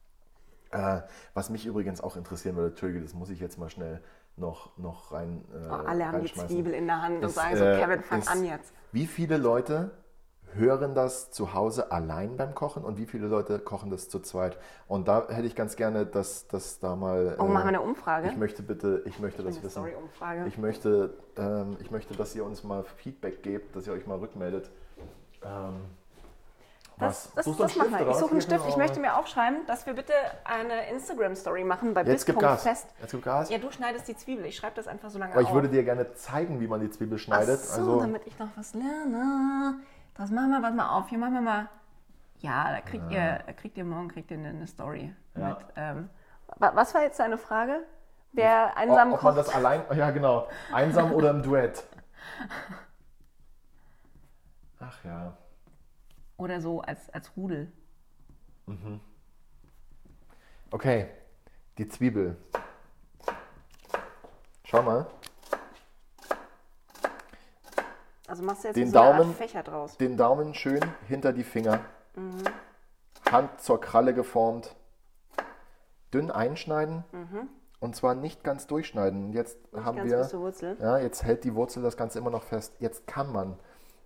äh, 0.71 1.01
was 1.33 1.49
mich 1.49 1.65
übrigens 1.65 2.01
auch 2.01 2.15
interessieren 2.15 2.55
würde, 2.55 2.69
Entschuldige, 2.69 3.01
das 3.01 3.13
muss 3.13 3.29
ich 3.29 3.39
jetzt 3.39 3.57
mal 3.57 3.69
schnell 3.69 4.01
noch, 4.37 4.77
noch 4.77 5.11
rein. 5.11 5.43
Äh, 5.53 5.69
Oh, 5.69 5.73
alle 5.73 6.05
haben 6.07 6.23
die. 6.23 6.31
Zwiebel 6.33 6.73
in 6.73 6.87
der 6.87 7.01
Hand 7.01 7.17
und 7.17 7.23
Ist, 7.25 7.35
sagen 7.35 7.57
so, 7.57 7.63
äh, 7.65 7.77
Kevin, 7.79 8.01
fang 8.03 8.19
ist- 8.19 8.29
an 8.31 8.45
jetzt. 8.45 8.73
Wie 8.91 9.05
viele 9.05 9.37
Leute 9.37 9.91
hören 10.53 10.95
das 10.95 11.31
zu 11.31 11.53
Hause 11.53 11.91
allein 11.91 12.37
beim 12.37 12.55
Kochen 12.55 12.83
und 12.83 12.97
wie 12.97 13.05
viele 13.05 13.27
Leute 13.27 13.59
kochen 13.59 13.89
das 13.89 14.09
zu 14.09 14.19
zweit? 14.19 14.57
Und 14.87 15.07
da 15.07 15.27
hätte 15.29 15.47
ich 15.47 15.55
ganz 15.55 15.75
gerne, 15.75 16.05
dass, 16.05 16.47
dass 16.47 16.79
da 16.79 16.95
mal. 16.95 17.35
Oh, 17.39 17.45
äh, 17.45 17.47
machen 17.47 17.63
wir 17.65 17.67
eine 17.69 17.81
Umfrage? 17.81 18.27
Ich 18.29 18.37
möchte 18.37 18.63
bitte, 18.63 19.01
ich 19.05 19.19
möchte 19.19 19.43
das 19.43 19.55
Eine 19.55 19.63
wissen. 19.63 19.71
Story-Umfrage. 19.71 20.45
Ich 20.47 20.57
möchte, 20.57 21.13
ähm, 21.37 21.77
ich 21.79 21.91
möchte, 21.91 22.15
dass 22.15 22.35
ihr 22.35 22.43
uns 22.45 22.63
mal 22.63 22.83
Feedback 22.83 23.43
gebt, 23.43 23.75
dass 23.75 23.87
ihr 23.87 23.93
euch 23.93 24.05
mal 24.07 24.17
rückmeldet. 24.17 24.69
Ähm, 25.43 25.81
Das, 26.99 27.31
das, 27.33 27.45
das 27.45 27.75
machen 27.77 27.91
wir. 27.97 28.09
Ich 28.09 28.15
suche 28.17 28.31
einen 28.31 28.41
Stift. 28.41 28.59
Ich 28.67 28.73
genau. 28.73 28.77
möchte 28.77 28.99
mir 28.99 29.15
aufschreiben, 29.17 29.65
dass 29.67 29.85
wir 29.85 29.93
bitte 29.93 30.11
eine 30.43 30.89
Instagram-Story 30.89 31.63
machen 31.63 31.93
bei 31.93 32.03
Jetzt 32.03 32.25
gibt 32.25 32.39
Gas. 32.39 32.63
bis.fest. 32.63 32.87
Jetzt 32.99 33.11
gibt 33.11 33.23
Gas. 33.23 33.49
Ja, 33.49 33.57
du 33.57 33.71
schneidest 33.71 34.07
die 34.09 34.17
Zwiebel. 34.17 34.45
Ich 34.45 34.57
schreibe 34.57 34.75
das 34.75 34.87
einfach 34.87 35.09
so 35.09 35.17
lange 35.17 35.31
Aber 35.31 35.41
ich 35.41 35.47
auf. 35.47 35.53
würde 35.53 35.69
dir 35.69 35.83
gerne 35.83 36.13
zeigen, 36.15 36.59
wie 36.59 36.67
man 36.67 36.81
die 36.81 36.89
Zwiebel 36.89 37.17
schneidet. 37.17 37.61
Ach 37.63 37.67
so, 37.75 37.81
also, 37.81 37.99
damit 38.01 38.27
ich 38.27 38.37
noch 38.37 38.49
was 38.57 38.73
lerne. 38.73 39.75
Das 40.15 40.31
machen 40.31 40.51
wir, 40.51 40.61
warte 40.61 40.75
mal 40.75 40.89
auf. 40.97 41.07
Hier 41.09 41.17
machen 41.17 41.33
wir 41.35 41.41
mal. 41.41 41.69
Ja, 42.39 42.71
da 42.71 42.81
kriegt, 42.81 43.09
ihr, 43.11 43.39
da 43.45 43.53
kriegt 43.53 43.77
ihr 43.77 43.85
morgen 43.85 44.09
kriegt 44.09 44.31
ihr 44.31 44.37
eine, 44.37 44.67
Story. 44.67 45.13
Ja. 45.35 45.49
Mit, 45.49 45.57
ähm, 45.75 46.09
wa- 46.57 46.71
was 46.73 46.93
war 46.93 47.01
jetzt 47.03 47.19
deine 47.19 47.37
Frage? 47.37 47.85
Wer 48.31 48.77
einsam 48.77 49.13
ob 49.13 49.23
man 49.23 49.35
kocht? 49.35 49.47
das 49.47 49.55
allein, 49.55 49.81
ja 49.95 50.11
genau, 50.11 50.47
einsam 50.71 51.11
oder 51.13 51.31
im 51.31 51.41
Duett. 51.41 51.83
Ach 54.79 55.03
ja. 55.03 55.35
Oder 56.37 56.61
so 56.61 56.81
als, 56.81 57.09
als 57.09 57.35
Rudel. 57.35 57.71
Okay, 60.71 61.09
die 61.77 61.87
Zwiebel. 61.87 62.37
Schau 64.63 64.83
mal, 64.83 65.07
Also 68.29 68.43
machst 68.43 68.63
du 68.63 68.67
jetzt 68.69 68.77
Den 68.77 68.89
so 68.91 68.99
eine 68.99 69.07
Art 69.09 69.19
Daumen- 69.19 69.33
Fächer 69.33 69.63
draus. 69.63 69.97
den 69.97 70.15
Daumen 70.17 70.53
schön 70.53 70.79
hinter 71.07 71.33
die 71.33 71.43
Finger. 71.43 71.79
Hand 73.31 73.59
zur 73.61 73.79
Kralle 73.81 74.13
geformt. 74.13 74.75
Dünn 76.13 76.31
einschneiden. 76.31 77.03
Und 77.79 77.95
zwar 77.95 78.15
nicht 78.15 78.43
ganz 78.43 78.67
durchschneiden. 78.67 79.31
Jetzt 79.33 79.57
haben 79.75 79.97
ganz 79.97 80.09
wir. 80.11 80.17
bis 80.19 80.29
zur 80.29 80.41
Wurzel. 80.41 80.77
Ja, 80.79 80.97
jetzt 80.97 81.23
hält 81.23 81.43
die 81.43 81.55
Wurzel 81.55 81.81
das 81.83 81.97
Ganze 81.97 82.19
immer 82.19 82.29
noch 82.29 82.43
fest. 82.43 82.73
Jetzt 82.79 83.07
kann 83.07 83.31
man 83.31 83.57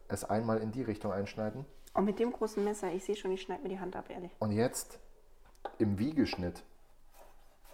es 0.09 0.23
einmal 0.23 0.59
in 0.59 0.71
die 0.71 0.83
Richtung 0.83 1.11
einschneiden. 1.11 1.65
Und 1.93 2.05
mit 2.05 2.19
dem 2.19 2.31
großen 2.31 2.63
Messer, 2.63 2.91
ich 2.91 3.03
sehe 3.03 3.15
schon, 3.15 3.31
ich 3.31 3.41
schneide 3.41 3.63
mir 3.63 3.69
die 3.69 3.79
Hand 3.79 3.95
ab, 3.95 4.09
ehrlich. 4.09 4.31
Und 4.39 4.51
jetzt 4.51 4.99
im 5.79 5.97
Wiegeschnitt 5.99 6.63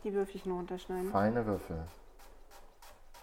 Die 0.04 0.14
Würfelchen 0.14 0.52
runterschneiden. 0.52 1.10
feine 1.12 1.46
Würfel. 1.46 1.84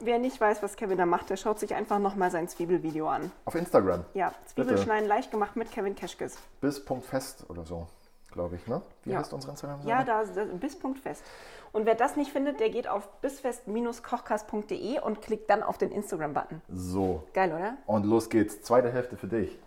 Wer 0.01 0.19
nicht 0.19 0.41
weiß, 0.41 0.63
was 0.63 0.77
Kevin 0.77 0.99
da 0.99 1.07
macht, 1.07 1.31
der 1.31 1.37
schaut 1.37 1.59
sich 1.59 1.75
einfach 1.75 1.99
nochmal 1.99 2.31
sein 2.31 2.49
Zwiebelvideo 2.49 3.09
an. 3.09 3.31
Auf 3.47 3.55
Instagram. 3.55 4.05
Ja. 4.15 4.33
Zwiebelschneiden 4.47 5.09
leicht 5.09 5.31
gemacht 5.31 5.57
mit 5.57 5.71
Kevin 5.73 5.95
Keschkes. 5.95 6.37
Bis 6.61 6.85
Punkt 6.85 7.07
fest 7.07 7.45
oder 7.49 7.65
so, 7.65 7.87
glaube 8.31 8.57
ich, 8.57 8.67
ne? 8.67 8.83
Wie 9.05 9.13
Ja. 9.13 9.19
heißt 9.19 9.33
unsere 9.33 9.53
Instagram-Seite? 9.53 9.89
Ja, 9.91 10.05
da, 10.05 10.25
da 10.25 10.45
bis 10.45 10.79
Punkt 10.79 10.99
fest. 10.99 11.25
Und 11.73 11.87
wer 11.87 11.95
das 11.95 12.17
nicht 12.17 12.31
findet, 12.31 12.61
der 12.61 12.71
geht 12.71 12.89
auf 12.89 13.09
bisfest-kochkast.de 13.23 15.01
und 15.01 15.23
klickt 15.23 15.49
dann 15.51 15.63
auf 15.63 15.79
den 15.79 15.91
Instagram-Button. 15.91 16.61
So. 16.69 17.25
Geil, 17.35 17.53
oder? 17.53 17.77
Und 17.87 18.05
los 18.07 18.29
geht's. 18.29 18.63
Zweite 18.63 18.91
Hälfte 18.93 19.17
für 19.17 19.29
dich. 19.29 19.59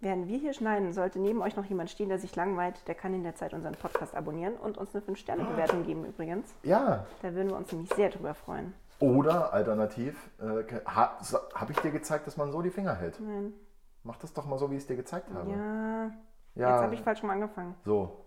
Während 0.00 0.28
wir 0.28 0.38
hier 0.38 0.52
schneiden, 0.52 0.92
sollte 0.92 1.18
neben 1.18 1.42
euch 1.42 1.56
noch 1.56 1.64
jemand 1.64 1.90
stehen, 1.90 2.08
der 2.08 2.18
sich 2.20 2.36
langweilt, 2.36 2.76
der 2.86 2.94
kann 2.94 3.14
in 3.14 3.24
der 3.24 3.34
Zeit 3.34 3.52
unseren 3.52 3.74
Podcast 3.74 4.14
abonnieren 4.14 4.54
und 4.54 4.78
uns 4.78 4.94
eine 4.94 5.02
5-Sterne-Bewertung 5.04 5.84
geben 5.84 6.04
übrigens. 6.04 6.54
Ja, 6.62 7.04
Da 7.22 7.34
würden 7.34 7.48
wir 7.50 7.56
uns 7.56 7.72
nämlich 7.72 7.92
sehr 7.94 8.08
drüber 8.10 8.34
freuen. 8.34 8.74
Oder 9.00 9.52
alternativ, 9.52 10.30
äh, 10.40 10.64
ha, 10.86 11.18
habe 11.54 11.72
ich 11.72 11.78
dir 11.80 11.90
gezeigt, 11.92 12.26
dass 12.26 12.36
man 12.36 12.50
so 12.50 12.62
die 12.62 12.70
Finger 12.70 12.94
hält? 12.94 13.20
Nein. 13.20 13.52
Mach 14.02 14.16
das 14.16 14.32
doch 14.32 14.46
mal 14.46 14.58
so, 14.58 14.70
wie 14.70 14.74
ich 14.76 14.82
es 14.82 14.86
dir 14.86 14.96
gezeigt 14.96 15.28
habe. 15.32 15.50
Ja. 15.50 16.10
Ja. 16.54 16.70
Jetzt 16.74 16.82
habe 16.82 16.94
ich 16.94 17.02
falsch 17.02 17.22
rum 17.22 17.30
angefangen. 17.30 17.74
So. 17.84 18.24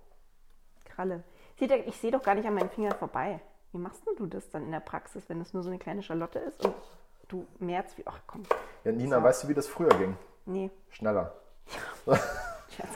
Kralle. 0.86 1.24
Ich 1.58 1.98
sehe 1.98 2.12
doch 2.12 2.24
gar 2.24 2.36
nicht 2.36 2.48
an 2.48 2.54
meinen 2.54 2.70
Fingern 2.70 2.94
vorbei. 2.98 3.40
Wie 3.72 3.78
machst 3.78 4.04
du 4.18 4.26
das 4.26 4.50
dann 4.50 4.64
in 4.64 4.72
der 4.72 4.80
Praxis, 4.80 5.28
wenn 5.30 5.40
es 5.42 5.54
nur 5.54 5.64
so 5.64 5.70
eine 5.70 5.80
kleine 5.80 6.04
Schalotte 6.04 6.40
ist 6.40 6.66
und 6.66 6.74
du 7.28 7.46
merzt 7.60 7.98
wie. 7.98 8.04
Ach 8.06 8.20
komm. 8.28 8.44
Ja, 8.84 8.92
Nina, 8.92 9.18
So. 9.18 9.24
weißt 9.24 9.44
du, 9.44 9.48
wie 9.50 9.54
das 9.54 9.68
früher 9.68 9.90
ging? 9.90 10.18
Nee. 10.46 10.72
Schneller. 10.90 11.34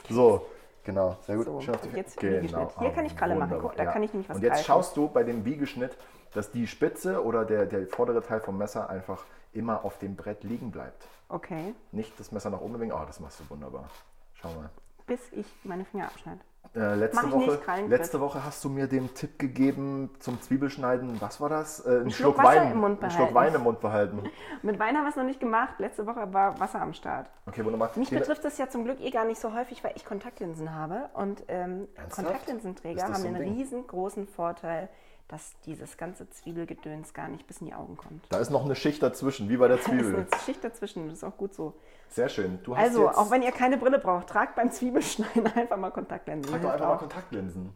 So, 0.08 0.46
genau. 0.84 1.16
Sehr 1.26 1.36
gut. 1.36 1.44
So, 1.46 1.60
jetzt. 1.94 2.20
Wiegeschnitt. 2.22 2.70
Hier 2.78 2.90
kann 2.90 3.04
ich 3.04 3.16
Kralle 3.16 3.34
machen. 3.34 3.50
wunderbar. 3.50 3.70
Guck, 3.70 3.76
da 3.76 3.84
kann 3.92 4.02
ich 4.02 4.12
nämlich 4.12 4.28
was 4.28 4.36
Und 4.36 4.42
jetzt 4.42 4.52
greifen. 4.54 4.64
schaust 4.64 4.96
du 4.96 5.08
bei 5.08 5.22
dem 5.22 5.44
Wiegeschnitt, 5.44 5.96
dass 6.32 6.50
die 6.50 6.66
Spitze 6.66 7.24
oder 7.24 7.44
der, 7.44 7.66
der 7.66 7.86
vordere 7.86 8.22
Teil 8.22 8.40
vom 8.40 8.58
Messer 8.58 8.88
einfach 8.90 9.24
immer 9.52 9.84
auf 9.84 9.98
dem 9.98 10.16
Brett 10.16 10.44
liegen 10.44 10.70
bleibt. 10.70 11.06
Okay. 11.28 11.74
Nicht 11.92 12.18
das 12.20 12.32
Messer 12.32 12.50
nach 12.50 12.60
oben 12.60 12.74
bewegen. 12.74 12.92
Oh, 12.92 13.04
das 13.06 13.20
machst 13.20 13.40
du 13.40 13.50
wunderbar. 13.50 13.88
Schau 14.34 14.52
mal. 14.52 14.70
Bis 15.06 15.20
ich 15.32 15.46
meine 15.64 15.84
Finger 15.84 16.06
abschneide. 16.06 16.40
Äh, 16.74 16.94
letzte, 16.96 17.32
Woche, 17.32 17.58
letzte 17.88 18.20
Woche 18.20 18.44
hast 18.44 18.62
du 18.64 18.68
mir 18.68 18.86
den 18.86 19.14
Tipp 19.14 19.38
gegeben 19.38 20.10
zum 20.18 20.40
Zwiebelschneiden. 20.42 21.20
Was 21.20 21.40
war 21.40 21.48
das? 21.48 21.80
Äh, 21.80 22.00
ein 22.00 22.10
Schluck 22.10 22.34
Schluck, 22.34 22.44
Wein, 22.44 22.72
im 22.72 22.78
Mund 22.78 23.02
Ein 23.02 23.10
Schluck 23.10 23.32
behalten. 23.32 23.34
Wein 23.34 23.54
im 23.54 23.62
Mund 23.62 23.80
behalten. 23.80 24.30
Mit 24.62 24.78
Wein 24.78 24.96
haben 24.96 25.04
wir 25.04 25.10
es 25.10 25.16
noch 25.16 25.24
nicht 25.24 25.40
gemacht. 25.40 25.78
Letzte 25.78 26.06
Woche 26.06 26.32
war 26.32 26.58
Wasser 26.60 26.80
am 26.82 26.92
Start. 26.92 27.30
Okay, 27.46 27.64
wunderbar. 27.64 27.90
Mich 27.96 28.10
Nina, 28.10 28.20
betrifft 28.20 28.44
das 28.44 28.58
ja 28.58 28.68
zum 28.68 28.84
Glück 28.84 29.00
eh 29.00 29.10
gar 29.10 29.24
nicht 29.24 29.40
so 29.40 29.54
häufig, 29.54 29.82
weil 29.84 29.92
ich 29.94 30.04
Kontaktlinsen 30.04 30.74
habe. 30.74 31.08
Und 31.14 31.44
ähm? 31.48 31.88
Kontaktlinsenträger 32.10 33.04
haben 33.04 33.14
so 33.14 33.26
ein 33.26 33.34
den 33.34 33.42
Ding? 33.42 33.54
riesengroßen 33.54 34.26
Vorteil, 34.26 34.88
dass 35.28 35.54
dieses 35.66 35.96
ganze 35.96 36.28
Zwiebelgedöns 36.30 37.12
gar 37.12 37.28
nicht 37.28 37.46
bis 37.46 37.60
in 37.60 37.66
die 37.66 37.74
Augen 37.74 37.96
kommt. 37.96 38.24
Da 38.30 38.38
ist 38.38 38.50
noch 38.50 38.64
eine 38.64 38.76
Schicht 38.76 39.02
dazwischen, 39.02 39.48
wie 39.48 39.56
bei 39.56 39.66
der 39.68 39.78
Da 39.78 39.82
ist 39.82 39.88
Zwiebel. 39.90 40.14
eine 40.30 40.40
Schicht 40.44 40.62
dazwischen, 40.62 41.08
das 41.08 41.18
ist 41.18 41.24
auch 41.24 41.36
gut 41.36 41.54
so. 41.54 41.74
Sehr 42.08 42.28
schön. 42.28 42.60
Du 42.62 42.76
hast 42.76 42.84
Also, 42.84 43.08
auch 43.10 43.30
wenn 43.30 43.42
ihr 43.42 43.50
keine 43.52 43.76
Brille 43.76 43.98
braucht, 43.98 44.28
tragt 44.28 44.54
beim 44.54 44.70
Zwiebelschneiden 44.70 45.46
einfach 45.54 45.76
mal 45.76 45.90
Kontaktlinsen. 45.90 46.50
Trag 46.52 46.62
doch 46.62 46.70
einfach 46.72 46.86
mal 46.86 46.94
auch. 46.94 46.98
Kontaktlinsen. 47.00 47.72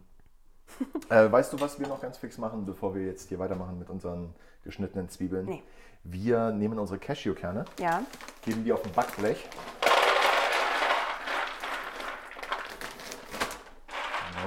äh, 1.11 1.30
weißt 1.30 1.52
du, 1.52 1.61
was 1.61 1.80
wir 1.80 1.88
noch 1.88 2.00
ganz 2.00 2.19
fix 2.19 2.38
machen, 2.38 2.64
bevor 2.64 2.95
wir 2.95 3.04
jetzt 3.04 3.28
hier 3.28 3.40
weitermachen 3.40 3.78
mit 3.78 3.90
unseren 3.90 4.35
geschnittenen 4.62 5.09
Zwiebeln? 5.09 5.47
Nee. 5.47 5.62
Wir 6.04 6.50
nehmen 6.52 6.78
unsere 6.78 6.99
Cashewkerne, 6.99 7.64
Ja, 7.78 8.02
geben 8.42 8.64
die 8.64 8.73
auf 8.73 8.85
ein 8.85 8.92
Backblech. 8.92 9.49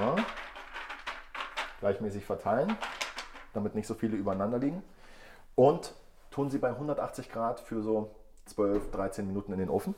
Ja. 0.00 0.16
Gleichmäßig 1.84 2.24
verteilen, 2.24 2.74
damit 3.52 3.74
nicht 3.74 3.86
so 3.86 3.92
viele 3.92 4.16
übereinander 4.16 4.56
liegen. 4.56 4.82
Und 5.54 5.92
tun 6.30 6.48
sie 6.48 6.56
bei 6.56 6.70
180 6.70 7.30
Grad 7.30 7.60
für 7.60 7.82
so 7.82 8.10
12, 8.46 8.90
13 8.90 9.26
Minuten 9.26 9.52
in 9.52 9.58
den 9.58 9.68
Ofen. 9.68 9.94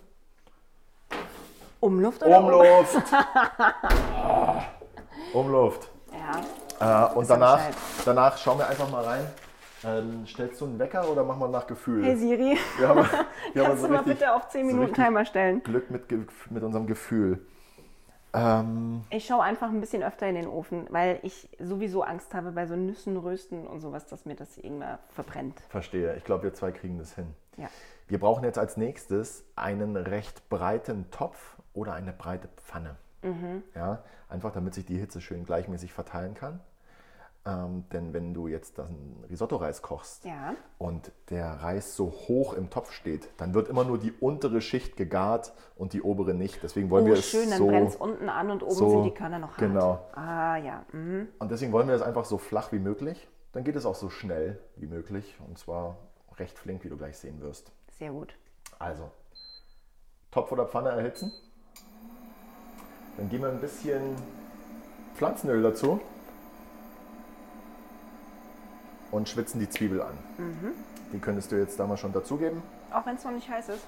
Umluft 1.78 2.24
oder 2.24 2.40
Umluft! 2.40 2.96
Ah, 3.12 4.62
Umluft. 5.32 5.88
Ja. 6.80 7.12
Äh, 7.12 7.14
und 7.14 7.30
danach, 7.30 7.60
danach 8.04 8.36
schauen 8.36 8.58
wir 8.58 8.66
einfach 8.66 8.90
mal 8.90 9.04
rein. 9.04 9.24
Ähm, 9.84 10.26
stellst 10.26 10.60
du 10.60 10.64
einen 10.64 10.80
Wecker 10.80 11.08
oder 11.08 11.22
machen 11.22 11.38
wir 11.38 11.48
nach 11.48 11.68
Gefühl? 11.68 12.04
Hey 12.04 12.16
Siri, 12.16 12.58
wir 12.78 12.88
haben, 12.88 13.08
wir 13.52 13.62
haben 13.62 13.68
kannst 13.68 13.82
so 13.82 13.86
du 13.86 13.94
mal 13.94 14.02
bitte 14.02 14.34
auf 14.34 14.48
10 14.48 14.62
so 14.62 14.66
Minuten 14.66 14.88
richtig 14.88 15.04
Timer 15.04 15.24
stellen? 15.24 15.62
Glück 15.62 15.88
mit, 15.92 16.10
mit 16.50 16.64
unserem 16.64 16.88
Gefühl. 16.88 17.46
Ähm, 18.36 19.02
Ich 19.10 19.26
schaue 19.26 19.42
einfach 19.42 19.68
ein 19.68 19.80
bisschen 19.80 20.02
öfter 20.02 20.28
in 20.28 20.34
den 20.34 20.46
Ofen, 20.46 20.86
weil 20.90 21.18
ich 21.22 21.48
sowieso 21.58 22.02
Angst 22.02 22.34
habe 22.34 22.52
bei 22.52 22.66
so 22.66 22.76
Nüssen, 22.76 23.16
Rösten 23.16 23.66
und 23.66 23.80
sowas, 23.80 24.06
dass 24.06 24.24
mir 24.26 24.34
das 24.36 24.58
irgendwann 24.58 24.98
verbrennt. 25.08 25.60
verstehe. 25.68 26.14
Ich 26.16 26.24
glaube, 26.24 26.44
wir 26.44 26.54
zwei 26.54 26.70
kriegen 26.70 26.98
das 26.98 27.14
hin. 27.14 27.34
Ja. 27.56 27.68
Wir 28.08 28.20
brauchen 28.20 28.44
jetzt 28.44 28.58
als 28.58 28.76
nächstes 28.76 29.44
einen 29.56 29.96
recht 29.96 30.48
breiten 30.48 31.10
Topf 31.10 31.56
oder 31.72 31.94
eine 31.94 32.12
breite 32.12 32.48
Pfanne. 32.56 32.96
Mhm. 33.22 33.62
Ja, 33.74 34.02
einfach 34.28 34.52
damit 34.52 34.74
sich 34.74 34.84
die 34.86 34.98
Hitze 34.98 35.20
schön 35.20 35.44
gleichmäßig 35.44 35.92
verteilen 35.92 36.34
kann. 36.34 36.60
Ähm, 37.46 37.84
denn 37.92 38.12
wenn 38.12 38.34
du 38.34 38.48
jetzt 38.48 38.76
das 38.76 38.88
Risotto-Reis 39.30 39.80
kochst 39.80 40.24
Ja. 40.24 40.56
und 40.78 41.12
der 41.30 41.46
Reis 41.62 41.94
so 41.94 42.06
hoch 42.10 42.54
im 42.54 42.70
Topf 42.70 42.90
steht, 42.90 43.28
dann 43.36 43.54
wird 43.54 43.68
immer 43.68 43.84
nur 43.84 43.98
die 43.98 44.10
untere 44.12 44.60
Schicht 44.60 44.96
gegart 44.96 45.52
und 45.76 45.92
die 45.92 46.02
obere 46.02 46.34
nicht. 46.34 46.60
Deswegen 46.64 46.90
wollen 46.90 47.04
Oh, 47.04 47.08
wir 47.08 47.14
es 47.14 47.30
schön, 47.30 47.48
dann 47.48 47.58
so 47.58 47.68
brennt 47.68 47.90
es 47.90 47.96
unten 47.96 48.28
an 48.28 48.50
und 48.50 48.64
oben 48.64 48.74
so- 48.74 48.90
sind 48.90 49.04
die 49.04 49.14
Körner 49.14 49.38
noch 49.38 49.50
hart. 49.50 49.58
genau. 49.58 50.00
Ah, 50.14 50.56
ja. 50.56 50.84
Mhm. 50.92 51.28
und 51.38 51.50
deswegen 51.52 51.70
wollen 51.70 51.86
wir 51.86 51.94
es 51.94 52.02
einfach 52.02 52.24
so 52.24 52.36
flach 52.36 52.72
wie 52.72 52.80
möglich. 52.80 53.28
Dann 53.52 53.62
geht 53.62 53.76
es 53.76 53.86
auch 53.86 53.94
so 53.94 54.10
schnell 54.10 54.58
wie 54.74 54.86
möglich 54.86 55.38
und 55.46 55.56
zwar 55.56 55.96
recht 56.38 56.58
flink, 56.58 56.82
wie 56.84 56.88
du 56.88 56.96
gleich 56.96 57.16
sehen 57.16 57.40
wirst. 57.40 57.70
Sehr 57.98 58.10
gut. 58.10 58.34
Also, 58.80 59.08
Topf 60.32 60.50
oder 60.52 60.66
Pfanne 60.66 60.90
erhitzen. 60.90 61.32
Dann 63.16 63.28
geben 63.30 63.44
wir 63.44 63.50
ein 63.50 63.60
bisschen 63.60 64.16
Pflanzenöl 65.14 65.62
dazu 65.62 66.00
und 69.16 69.28
schwitzen 69.28 69.60
die 69.60 69.68
Zwiebel 69.68 70.02
an. 70.02 70.18
Mhm. 70.38 70.72
Die 71.12 71.18
könntest 71.18 71.52
du 71.52 71.56
jetzt 71.56 71.78
da 71.78 71.86
mal 71.86 71.96
schon 71.96 72.12
dazugeben. 72.12 72.62
Auch 72.92 73.06
wenn 73.06 73.16
es 73.16 73.24
noch 73.24 73.32
nicht 73.32 73.48
heiß 73.48 73.68
ist. 73.70 73.86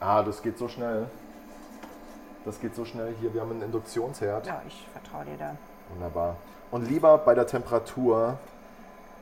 Ah, 0.00 0.22
das 0.22 0.42
geht 0.42 0.58
so 0.58 0.68
schnell. 0.68 1.06
Das 2.44 2.60
geht 2.60 2.74
so 2.74 2.84
schnell 2.84 3.14
hier. 3.20 3.32
Wir 3.34 3.40
haben 3.40 3.50
einen 3.50 3.62
Induktionsherd. 3.62 4.46
Ja, 4.46 4.62
ich 4.66 4.86
vertraue 4.92 5.24
dir 5.24 5.36
da. 5.38 5.56
Wunderbar. 5.90 6.36
Und 6.70 6.88
lieber 6.88 7.18
bei 7.18 7.34
der 7.34 7.46
Temperatur 7.46 8.38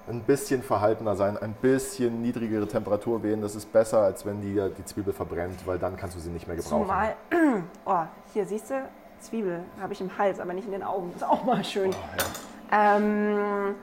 ein 0.08 0.20
bisschen 0.20 0.62
verhaltener 0.62 1.16
sein, 1.16 1.36
ein 1.36 1.52
bisschen 1.54 2.22
niedrigere 2.22 2.68
Temperatur 2.68 3.22
wählen. 3.22 3.40
Das 3.40 3.56
ist 3.56 3.72
besser, 3.72 4.02
als 4.02 4.24
wenn 4.24 4.40
die, 4.40 4.54
die 4.76 4.84
Zwiebel 4.84 5.12
verbrennt, 5.12 5.66
weil 5.66 5.78
dann 5.78 5.96
kannst 5.96 6.16
du 6.16 6.20
sie 6.20 6.30
nicht 6.30 6.46
mehr 6.46 6.56
gebrauchen. 6.56 6.82
Zumal, 6.82 7.16
oh, 7.84 8.04
hier 8.32 8.46
siehst 8.46 8.70
du, 8.70 8.88
Zwiebel 9.20 9.64
habe 9.80 9.92
ich 9.92 10.00
im 10.00 10.16
Hals, 10.16 10.38
aber 10.38 10.52
nicht 10.52 10.66
in 10.66 10.72
den 10.72 10.82
Augen. 10.84 11.12
Ist 11.14 11.24
auch 11.24 11.44
mal 11.44 11.64
schön. 11.64 11.90
Oh, 11.90 12.72
ja. 12.72 12.96
Ähm, 12.96 13.74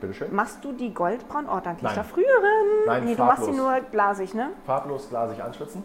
Bitteschön. 0.00 0.34
machst 0.34 0.64
du 0.64 0.72
die 0.72 0.92
goldbraun? 0.92 1.46
Oh, 1.46 1.60
danke. 1.62 1.78
Ich 1.78 1.82
Nein. 1.82 1.94
da 1.94 2.02
früheren. 2.02 2.86
Nein, 2.86 3.04
nee, 3.04 3.14
du 3.14 3.24
machst 3.24 3.44
sie 3.44 3.52
farblos. 3.52 3.80
nur 3.80 3.90
glasig, 3.90 4.34
ne? 4.34 4.50
Farblos 4.66 5.08
glasig 5.08 5.42
anschwitzen. 5.42 5.82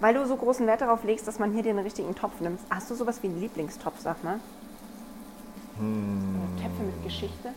Weil 0.00 0.14
du 0.14 0.26
so 0.26 0.36
großen 0.36 0.66
Wert 0.66 0.80
darauf 0.80 1.04
legst, 1.04 1.26
dass 1.26 1.38
man 1.38 1.52
hier 1.52 1.62
den 1.62 1.78
richtigen 1.78 2.14
Topf 2.14 2.40
nimmt. 2.40 2.60
Hast 2.70 2.90
du 2.90 2.94
sowas 2.94 3.22
wie 3.22 3.28
einen 3.28 3.40
Lieblingstopf, 3.40 3.98
sag 4.00 4.22
mal? 4.24 4.38
Hm. 5.78 6.40
Töpfe 6.60 6.82
mit 6.82 7.02
Geschichte? 7.04 7.50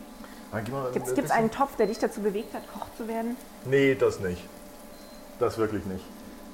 Ah, 0.50 0.60
Gibt 0.60 1.08
es 1.18 1.30
einen 1.30 1.50
Topf, 1.50 1.76
der 1.76 1.86
dich 1.86 1.98
dazu 1.98 2.20
bewegt 2.22 2.54
hat, 2.54 2.62
Koch 2.72 2.86
zu 2.96 3.06
werden? 3.06 3.36
Nee, 3.66 3.94
das 3.94 4.20
nicht. 4.20 4.42
Das 5.38 5.58
wirklich 5.58 5.84
nicht. 5.84 6.04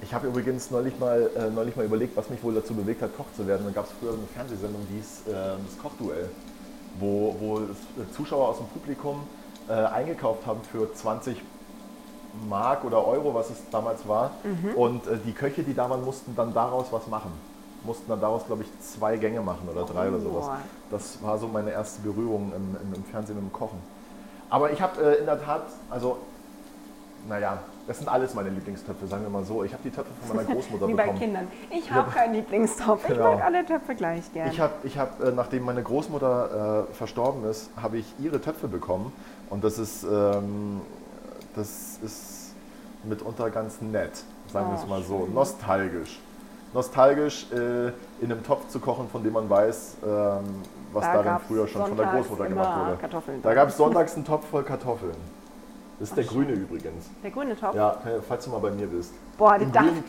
Ich 0.03 0.13
habe 0.13 0.27
übrigens 0.27 0.71
neulich 0.71 0.99
mal, 0.99 1.31
äh, 1.37 1.49
neulich 1.51 1.77
mal 1.77 1.85
überlegt, 1.85 2.17
was 2.17 2.29
mich 2.29 2.43
wohl 2.43 2.55
dazu 2.55 2.75
bewegt 2.75 3.01
hat, 3.01 3.17
Koch 3.17 3.27
zu 3.37 3.47
werden. 3.47 3.65
Da 3.65 3.73
gab 3.73 3.87
es 3.87 3.93
früher 4.01 4.13
eine 4.13 4.27
Fernsehsendung, 4.35 4.85
die 4.91 4.97
hieß 4.97 5.23
äh, 5.29 5.33
das 5.33 5.79
Kochduell, 5.81 6.29
wo, 6.99 7.37
wo 7.41 7.61
Zuschauer 8.15 8.49
aus 8.49 8.59
dem 8.59 8.67
Publikum 8.69 9.21
äh, 9.69 9.73
eingekauft 9.73 10.47
haben 10.47 10.61
für 10.71 10.93
20 10.93 11.41
Mark 12.49 12.85
oder 12.85 13.07
Euro, 13.07 13.35
was 13.35 13.51
es 13.51 13.59
damals 13.71 14.07
war. 14.09 14.33
Und 14.77 15.07
äh, 15.07 15.19
die 15.25 15.33
Köche, 15.33 15.63
die 15.63 15.75
da 15.75 15.89
waren, 15.89 16.05
mussten 16.05 16.35
dann 16.35 16.53
daraus 16.53 16.87
was 16.91 17.07
machen. 17.07 17.33
Mussten 17.85 18.09
dann 18.09 18.21
daraus, 18.21 18.47
glaube 18.47 18.63
ich, 18.63 18.69
zwei 18.81 19.17
Gänge 19.17 19.41
machen 19.41 19.69
oder 19.71 19.85
drei 19.85 20.09
oder 20.09 20.19
sowas. 20.21 20.47
Boah. 20.47 20.59
Das 20.91 21.23
war 21.23 21.39
so 21.39 21.49
meine 21.49 21.71
erste 21.71 22.01
Berührung 22.03 22.53
im, 22.57 22.77
im, 22.83 22.95
im 22.95 23.05
Fernsehen 23.05 23.37
mit 23.37 23.45
dem 23.45 23.53
Kochen. 23.53 23.79
Aber 24.51 24.73
ich 24.73 24.81
habe 24.81 25.01
äh, 25.03 25.19
in 25.21 25.27
der 25.27 25.43
Tat, 25.43 25.67
also, 25.91 26.19
naja, 27.29 27.59
das 27.87 27.99
sind 27.99 28.09
alles 28.09 28.35
meine 28.35 28.49
Lieblingstöpfe, 28.50 29.07
sagen 29.07 29.23
wir 29.25 29.31
mal 29.31 29.45
so. 29.45 29.62
Ich 29.64 29.73
habe 29.73 29.83
die 29.83 29.91
Töpfe 29.91 30.11
von 30.26 30.37
meiner 30.37 30.49
Großmutter 30.55 30.88
Wie 30.88 30.95
bei 30.95 31.03
bekommen. 31.05 31.19
Kindern. 31.19 31.49
Ich 31.71 31.91
habe 31.91 32.11
keinen 32.11 32.35
Lieblingstopf. 32.35 33.03
Ich 33.03 33.14
Genau. 33.14 33.35
mag 33.35 33.45
alle 33.45 33.64
Töpfe 33.67 33.95
gleich 33.95 34.33
gern. 34.33 34.49
Ich 34.50 34.61
habe, 34.61 34.73
ich 34.85 34.99
hab, 34.99 35.23
äh, 35.23 35.33
nachdem 35.33 35.64
meine 35.64 35.83
Großmutter 35.83 36.87
äh, 36.91 36.95
verstorben 36.95 37.45
ist, 37.45 37.71
habe 37.81 37.99
ich 37.99 38.07
ihre 38.19 38.41
Töpfe 38.41 38.69
bekommen. 38.69 39.12
Und 39.50 39.64
das 39.64 39.79
ist, 39.79 40.05
ähm, 40.05 40.81
das 41.55 41.99
ist 42.03 42.55
mitunter 43.05 43.50
ganz 43.50 43.81
nett, 43.83 44.12
sagen 44.53 44.71
wir 44.71 44.79
es 44.79 44.87
mal 44.88 45.03
so. 45.03 45.25
schön. 45.26 45.35
Nostalgisch. 45.35 46.21
Nostalgisch 46.73 47.47
äh, 47.53 47.88
in 48.21 48.33
einem 48.33 48.43
Topf 48.43 48.67
zu 48.69 48.81
kochen, 48.81 49.09
von 49.09 49.23
dem 49.23 49.35
man 49.35 49.49
weiß, 49.49 49.97
ähm, 50.05 50.11
was 50.93 51.05
Da 51.05 51.23
darin 51.23 51.38
früher 51.47 51.69
schon 51.69 51.87
von 51.87 51.97
der 51.97 52.07
Großmutter 52.07 52.49
gemacht 52.49 52.99
wurde. 53.12 53.38
Da 53.43 53.55
gab 53.55 53.69
es 53.69 53.76
sonntags 53.76 54.17
einen 54.17 54.25
Topf 54.25 54.49
voll 54.49 54.64
Kartoffeln. 54.64 55.14
Das 56.01 56.09
ist 56.09 56.17
der 56.17 56.25
grüne 56.25 56.53
übrigens. 56.53 57.07
Der 57.23 57.31
grüne 57.31 57.57
Topf? 57.59 57.75
Ja, 57.75 57.97
falls 58.29 58.45
du 58.45 58.51
mal 58.51 58.59
bei 58.59 58.71
mir 58.73 58.87
bist. 58.89 59.13
Boah, 59.39 59.55
den 59.59 59.69
Im 59.69 59.73
darf 59.73 59.85
grünen- 59.87 60.05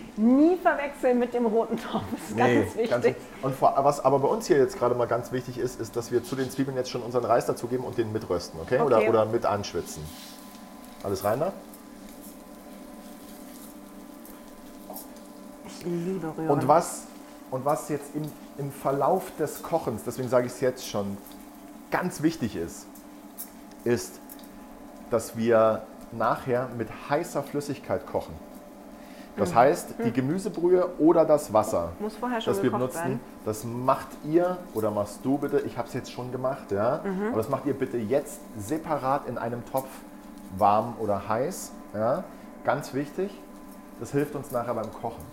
nie 0.50 0.58
verwechseln 0.58 1.20
mit 1.20 1.34
dem 1.34 1.46
roten 1.46 1.78
Topf. 1.78 2.04
Das 2.12 2.30
ist 2.32 2.38
ganz 2.38 2.76
wichtig. 2.76 2.90
ganz- 2.90 3.06
und 3.44 3.56
vor, 3.56 3.74
was 3.78 4.04
aber 4.04 4.20
bei 4.20 4.28
uns 4.28 4.48
hier 4.48 4.58
jetzt 4.58 4.78
gerade 4.80 4.96
mal 4.96 5.06
ganz 5.06 5.32
wichtig 5.32 5.58
ist, 5.60 5.80
ist, 5.80 5.96
dass 5.96 6.12
wir 6.12 6.24
zu 6.24 6.36
den 6.36 6.50
Zwiebeln 6.50 6.76
jetzt 6.76 6.90
schon 6.90 7.04
unseren 7.04 7.24
Reis 7.26 7.46
dazugeben 7.46 7.86
und 7.86 7.98
den 8.00 8.12
mitrösten, 8.12 8.60
okay? 8.60 8.82
Oder, 8.82 8.98
Okay. 8.98 9.10
oder 9.10 9.26
mit 9.26 9.46
anschwitzen. 9.46 10.04
Alles 11.04 11.24
rein 11.24 11.40
da? 11.40 11.54
ich 15.68 15.86
liebe 15.86 16.34
Rühren. 16.38 16.50
Und 16.50 16.68
was, 16.68 17.04
und 17.52 17.66
was 17.66 17.90
jetzt 17.90 18.16
im, 18.16 18.24
im 18.58 18.72
Verlauf 18.72 19.32
des 19.38 19.62
Kochens, 19.62 20.04
deswegen 20.04 20.30
sage 20.30 20.48
ich 20.48 20.54
es 20.54 20.62
jetzt 20.62 20.88
schon, 20.88 21.18
ganz 21.92 22.22
wichtig 22.22 22.56
ist, 22.56 22.88
ist, 23.84 24.20
dass 25.10 25.38
wir 25.38 25.84
nachher 26.12 26.70
mit 26.78 26.88
heißer 27.10 27.44
Flüssigkeit 27.44 28.06
kochen. 28.08 28.34
Das 29.38 29.54
heißt, 29.54 29.96
die 30.06 30.14
Gemüsebrühe 30.14 30.88
oder 30.98 31.26
das 31.26 31.52
Wasser, 31.52 31.90
Mhm. 32.00 32.04
Muss 32.06 32.16
vorher 32.16 32.40
schon 32.40 32.54
das 32.54 32.64
wir 32.64 32.72
benutzen, 32.72 32.98
sein. 32.98 33.20
das 33.44 33.66
macht 33.66 34.08
ihr 34.24 34.58
oder 34.74 34.92
machst 34.92 35.20
du 35.26 35.38
bitte, 35.38 35.60
ich 35.60 35.78
habe 35.78 35.90
es 35.90 35.94
jetzt 35.94 36.10
schon 36.10 36.32
gemacht, 36.32 36.72
ja, 36.72 37.02
Mhm. 37.04 37.28
aber 37.30 37.38
das 37.38 37.50
macht 37.50 37.66
ihr 37.66 37.74
bitte 37.74 37.98
jetzt 37.98 38.40
separat 38.58 39.28
in 39.28 39.38
einem 39.38 39.66
Topf, 39.66 39.90
warm 40.58 40.96
oder 41.00 41.28
heiß. 41.28 41.74
Ja. 41.94 42.24
Ganz 42.64 42.94
wichtig, 42.94 43.30
das 44.00 44.12
hilft 44.12 44.36
uns 44.36 44.52
nachher 44.52 44.74
beim 44.74 44.92
Kochen. 44.94 45.24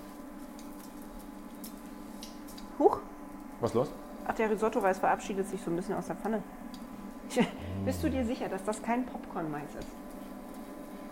Huch. 2.78 2.98
Was 3.60 3.70
ist 3.70 3.74
los? 3.74 3.90
Ach, 4.26 4.34
der 4.34 4.50
Risotto-Reis 4.50 4.98
verabschiedet 4.98 5.48
sich 5.48 5.62
so 5.62 5.70
ein 5.70 5.76
bisschen 5.76 5.94
aus 5.94 6.06
der 6.06 6.16
Pfanne. 6.16 6.42
Bist 7.84 8.02
du 8.02 8.08
dir 8.10 8.24
sicher, 8.24 8.48
dass 8.48 8.62
das 8.64 8.82
kein 8.82 9.04
Popcorn-Mais 9.06 9.74
ist? 9.78 9.88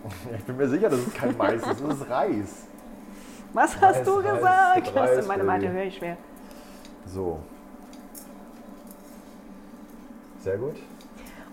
Ich 0.35 0.43
bin 0.45 0.57
mir 0.57 0.67
sicher, 0.67 0.89
dass 0.89 0.99
es 0.99 1.13
kein 1.13 1.37
Mais 1.37 1.61
ist, 1.61 1.79
es 1.81 1.81
ist 1.81 2.09
Reis. 2.09 2.65
Was 3.53 3.79
hast 3.79 3.97
Reis, 3.97 4.05
du 4.05 4.13
Reis, 4.15 4.33
gesagt? 4.35 4.95
Reis, 4.95 5.15
Das 5.17 5.27
meine 5.27 5.43
Baby. 5.43 5.67
höre 5.67 5.83
ich 5.83 5.97
schwer. 5.97 6.17
So. 7.05 7.39
Sehr 10.39 10.57
gut. 10.57 10.75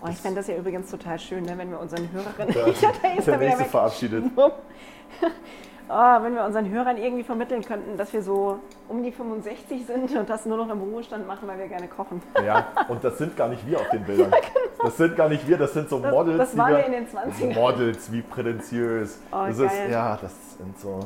Oh, 0.01 0.07
ich 0.09 0.17
fände 0.17 0.37
das 0.39 0.47
ja 0.47 0.55
übrigens 0.55 0.89
total 0.89 1.19
schön, 1.19 1.43
ne, 1.43 1.57
wenn 1.57 1.69
wir 1.69 1.79
unseren 1.79 2.09
Hörerinnen. 2.11 2.55
Ja, 2.55 2.91
der 3.03 3.11
er 3.11 3.25
wieder 3.27 3.37
nächste 3.37 3.65
verabschiedet. 3.65 4.23
Oh, 5.91 6.23
wenn 6.23 6.35
wir 6.35 6.45
unseren 6.45 6.69
Hörern 6.69 6.97
irgendwie 6.97 7.23
vermitteln 7.23 7.63
könnten, 7.63 7.97
dass 7.97 8.13
wir 8.13 8.21
so 8.21 8.59
um 8.87 9.01
die 9.03 9.11
65 9.11 9.87
sind 9.87 10.15
und 10.15 10.29
das 10.29 10.45
nur 10.45 10.57
noch 10.57 10.69
im 10.69 10.79
Ruhestand 10.81 11.25
machen, 11.27 11.47
weil 11.47 11.57
wir 11.57 11.67
gerne 11.67 11.87
kochen. 11.87 12.21
Ja, 12.45 12.67
und 12.89 13.03
das 13.03 13.17
sind 13.17 13.35
gar 13.35 13.47
nicht 13.49 13.65
wir 13.67 13.79
auf 13.79 13.89
den 13.89 14.03
Bildern. 14.05 14.31
Das 14.83 14.97
sind 14.97 15.15
gar 15.15 15.29
nicht 15.29 15.47
wir, 15.47 15.57
das 15.57 15.73
sind 15.73 15.89
so 15.89 15.97
genau. 15.97 16.09
Das- 16.09 16.15
Models. 16.15 16.37
das 16.37 16.57
waren 16.57 16.69
wir, 16.71 16.77
wir 16.77 16.85
in 16.85 16.91
den 16.91 17.07
20ern. 17.07 17.53
Models, 17.55 18.11
wie 18.11 18.21
prätentiös. 18.21 19.19
Oh, 19.31 19.45
das 19.47 19.57
geil. 19.57 19.65
ist, 19.87 19.91
ja, 19.91 20.17
das 20.21 20.31
sind 20.59 20.79
so. 20.79 20.99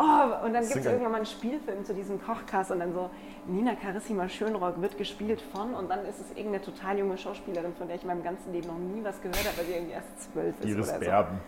Oh, 0.00 0.46
und 0.46 0.54
dann 0.54 0.62
gibt 0.62 0.76
es 0.76 0.86
irgendwann 0.86 1.10
mal 1.10 1.16
einen 1.16 1.26
Spielfilm 1.26 1.84
zu 1.84 1.92
diesem 1.92 2.22
Kochcast 2.22 2.70
und 2.70 2.78
dann 2.78 2.92
so, 2.94 3.10
Nina 3.48 3.74
Carissima 3.74 4.28
Schönrock 4.28 4.80
wird 4.80 4.96
gespielt 4.96 5.40
von 5.52 5.74
und 5.74 5.90
dann 5.90 6.04
ist 6.06 6.20
es 6.20 6.30
irgendeine 6.36 6.62
total 6.62 6.98
junge 7.00 7.18
Schauspielerin, 7.18 7.74
von 7.74 7.88
der 7.88 7.96
ich 7.96 8.02
in 8.02 8.08
meinem 8.08 8.22
ganzen 8.22 8.52
Leben 8.52 8.68
noch 8.68 8.78
nie 8.78 9.02
was 9.02 9.20
gehört 9.20 9.38
habe, 9.44 9.58
weil 9.58 9.64
sie 9.66 9.72
irgendwie 9.72 9.92
erst 9.94 10.32
zwölf 10.32 10.54
ist 10.60 10.66
Iris 10.68 10.88
oder 10.90 10.98
Berben. 11.00 11.40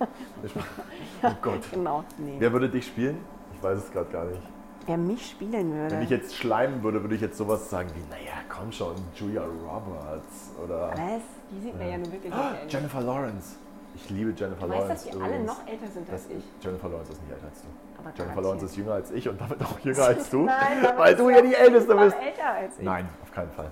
Ich, 0.44 0.52
oh 1.22 1.30
Gott. 1.40 1.62
so. 1.64 1.76
Genau, 1.76 2.02
nee. 2.18 2.34
Wer 2.40 2.52
würde 2.52 2.68
dich 2.68 2.86
spielen? 2.86 3.18
Ich 3.54 3.62
weiß 3.62 3.78
es 3.78 3.92
gerade 3.92 4.10
gar 4.10 4.24
nicht. 4.24 4.42
Wer 4.86 4.96
mich 4.96 5.30
spielen 5.30 5.72
würde. 5.72 5.94
Wenn 5.94 6.02
ich 6.02 6.10
jetzt 6.10 6.34
schleimen 6.34 6.82
würde, 6.82 7.00
würde 7.02 7.14
ich 7.14 7.20
jetzt 7.20 7.36
sowas 7.38 7.70
sagen 7.70 7.88
wie, 7.94 8.00
naja, 8.10 8.32
komm 8.48 8.72
schon, 8.72 8.96
Julia 9.14 9.42
Roberts 9.44 10.50
oder 10.64 10.90
Was? 10.90 11.22
Die 11.52 11.60
sieht 11.60 11.78
mir 11.78 11.88
ja 11.88 11.98
nun 11.98 12.10
wirklich 12.10 12.34
nicht 12.34 12.44
ähnlich. 12.58 12.72
Jennifer 12.72 13.00
Lawrence. 13.00 13.56
Ich 13.94 14.10
liebe 14.10 14.30
Jennifer 14.36 14.66
Du 14.66 14.70
weißt, 14.72 14.80
Lawrence. 14.80 15.04
dass 15.04 15.04
die 15.04 15.20
alle 15.22 15.28
übrigens. 15.36 15.46
noch 15.46 15.68
älter 15.68 15.86
sind 15.86 16.10
als 16.10 16.26
Das, 16.26 16.36
ich. 16.36 16.44
Jennifer 16.64 16.88
Lawrence 16.88 17.12
ist 17.12 17.22
nicht 17.22 17.32
älter 17.32 17.44
als 17.46 17.62
du. 17.62 17.68
Aber 18.04 18.12
Jennifer. 18.16 18.40
Lawrence 18.42 18.64
ist 18.66 18.76
jünger 18.76 18.92
als 18.94 19.10
ich 19.10 19.28
und 19.28 19.40
damit 19.40 19.62
auch 19.62 19.78
jünger 19.80 20.04
als 20.06 20.30
du. 20.30 20.44
Nein, 20.44 20.88
weil 20.96 21.16
du 21.16 21.30
ja 21.30 21.40
die 21.42 21.54
Älteste 21.54 21.94
bist. 21.94 22.16
älter 22.16 22.50
als 22.54 22.78
ich. 22.78 22.84
Nein, 22.84 23.08
auf 23.22 23.32
keinen 23.32 23.50
Fall. 23.52 23.70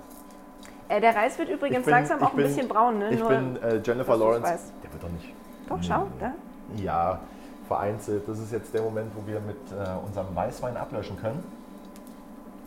Äh, 0.89 1.01
der 1.01 1.15
Reis 1.15 1.39
wird 1.39 1.49
übrigens 1.51 1.85
bin- 1.85 1.93
langsam 1.95 2.23
auch 2.23 2.31
ein 2.31 2.37
bin- 2.37 2.47
bisschen 2.47 2.69
braun, 2.69 2.99
ne? 2.99 3.11
Ich 3.11 3.21
Nur, 3.21 3.29
bin 3.29 3.63
äh, 3.63 3.81
Jennifer 3.85 4.17
Lawrence. 4.17 4.73
Der 4.83 4.93
wird 4.93 5.03
doch 5.03 5.09
nicht. 5.11 5.33
Doch, 5.69 5.79
schau, 5.83 6.07
da. 6.19 6.33
Ja, 6.77 7.21
vereinzelt. 7.69 8.27
Das 8.29 8.39
ist 8.41 8.51
jetzt 8.53 8.75
der 8.75 8.83
Moment, 8.83 9.13
wo 9.15 9.25
wir 9.27 9.39
mit 9.41 9.57
äh, 9.71 10.05
unserem 10.05 10.35
Weißwein 10.35 10.77
ablöschen 10.77 11.17
können. 11.21 11.45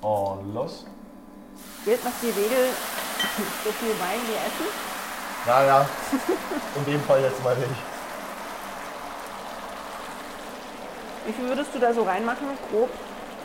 Und 0.02 0.54
los. 0.54 0.86
Gilt 1.86 2.04
noch 2.04 2.12
die 2.22 2.28
Regel, 2.28 2.70
so 3.66 3.72
viel 3.72 3.90
Wein 3.90 4.20
wie 4.28 4.34
Essen? 4.36 4.74
Naja, 5.46 5.86
in 6.78 6.86
dem 6.92 7.02
Fall 7.02 7.22
jetzt 7.22 7.44
mal 7.44 7.56
nicht. 7.58 7.70
Wie 11.26 11.32
viel 11.34 11.48
würdest 11.48 11.74
du 11.74 11.80
da 11.80 11.94
so 11.94 12.04
reinmachen, 12.04 12.48
grob? 12.70 12.90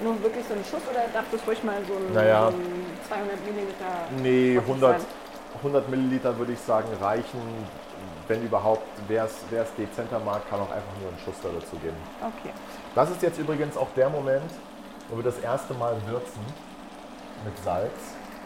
Nur 0.02 0.20
wirklich 0.22 0.44
so 0.46 0.54
einen 0.54 0.64
Schuss 0.64 0.82
oder 0.90 1.02
darf 1.12 1.24
das 1.32 1.40
ruhig 1.46 1.62
mal 1.64 1.76
so 1.86 1.94
ein, 1.94 2.12
Naja. 2.12 2.50
so 2.50 2.56
ein 2.56 2.86
200 3.08 3.44
Milliliter? 3.44 3.84
Nee, 4.22 4.54
Gottes 4.54 4.68
100, 4.70 5.00
sein? 5.00 5.08
100 5.56 5.88
Milliliter 5.88 6.38
würde 6.38 6.52
ich 6.52 6.60
sagen 6.60 6.88
reichen. 7.00 7.40
Wenn 8.28 8.42
überhaupt, 8.42 8.86
wer 9.08 9.24
es 9.24 9.74
dezenter 9.76 10.20
mag, 10.20 10.48
kann 10.50 10.60
auch 10.60 10.70
einfach 10.70 10.92
nur 11.00 11.08
einen 11.08 11.18
Schuss 11.24 11.36
da 11.42 11.48
dazu 11.48 11.76
geben. 11.76 11.96
Okay. 12.20 12.52
Das 12.94 13.10
ist 13.10 13.22
jetzt 13.22 13.38
übrigens 13.38 13.76
auch 13.76 13.88
der 13.96 14.10
Moment, 14.10 14.50
wo 15.08 15.16
wir 15.16 15.24
das 15.24 15.38
erste 15.38 15.72
Mal 15.74 15.96
würzen 16.06 16.42
mit 17.44 17.56
Salz. 17.64 17.90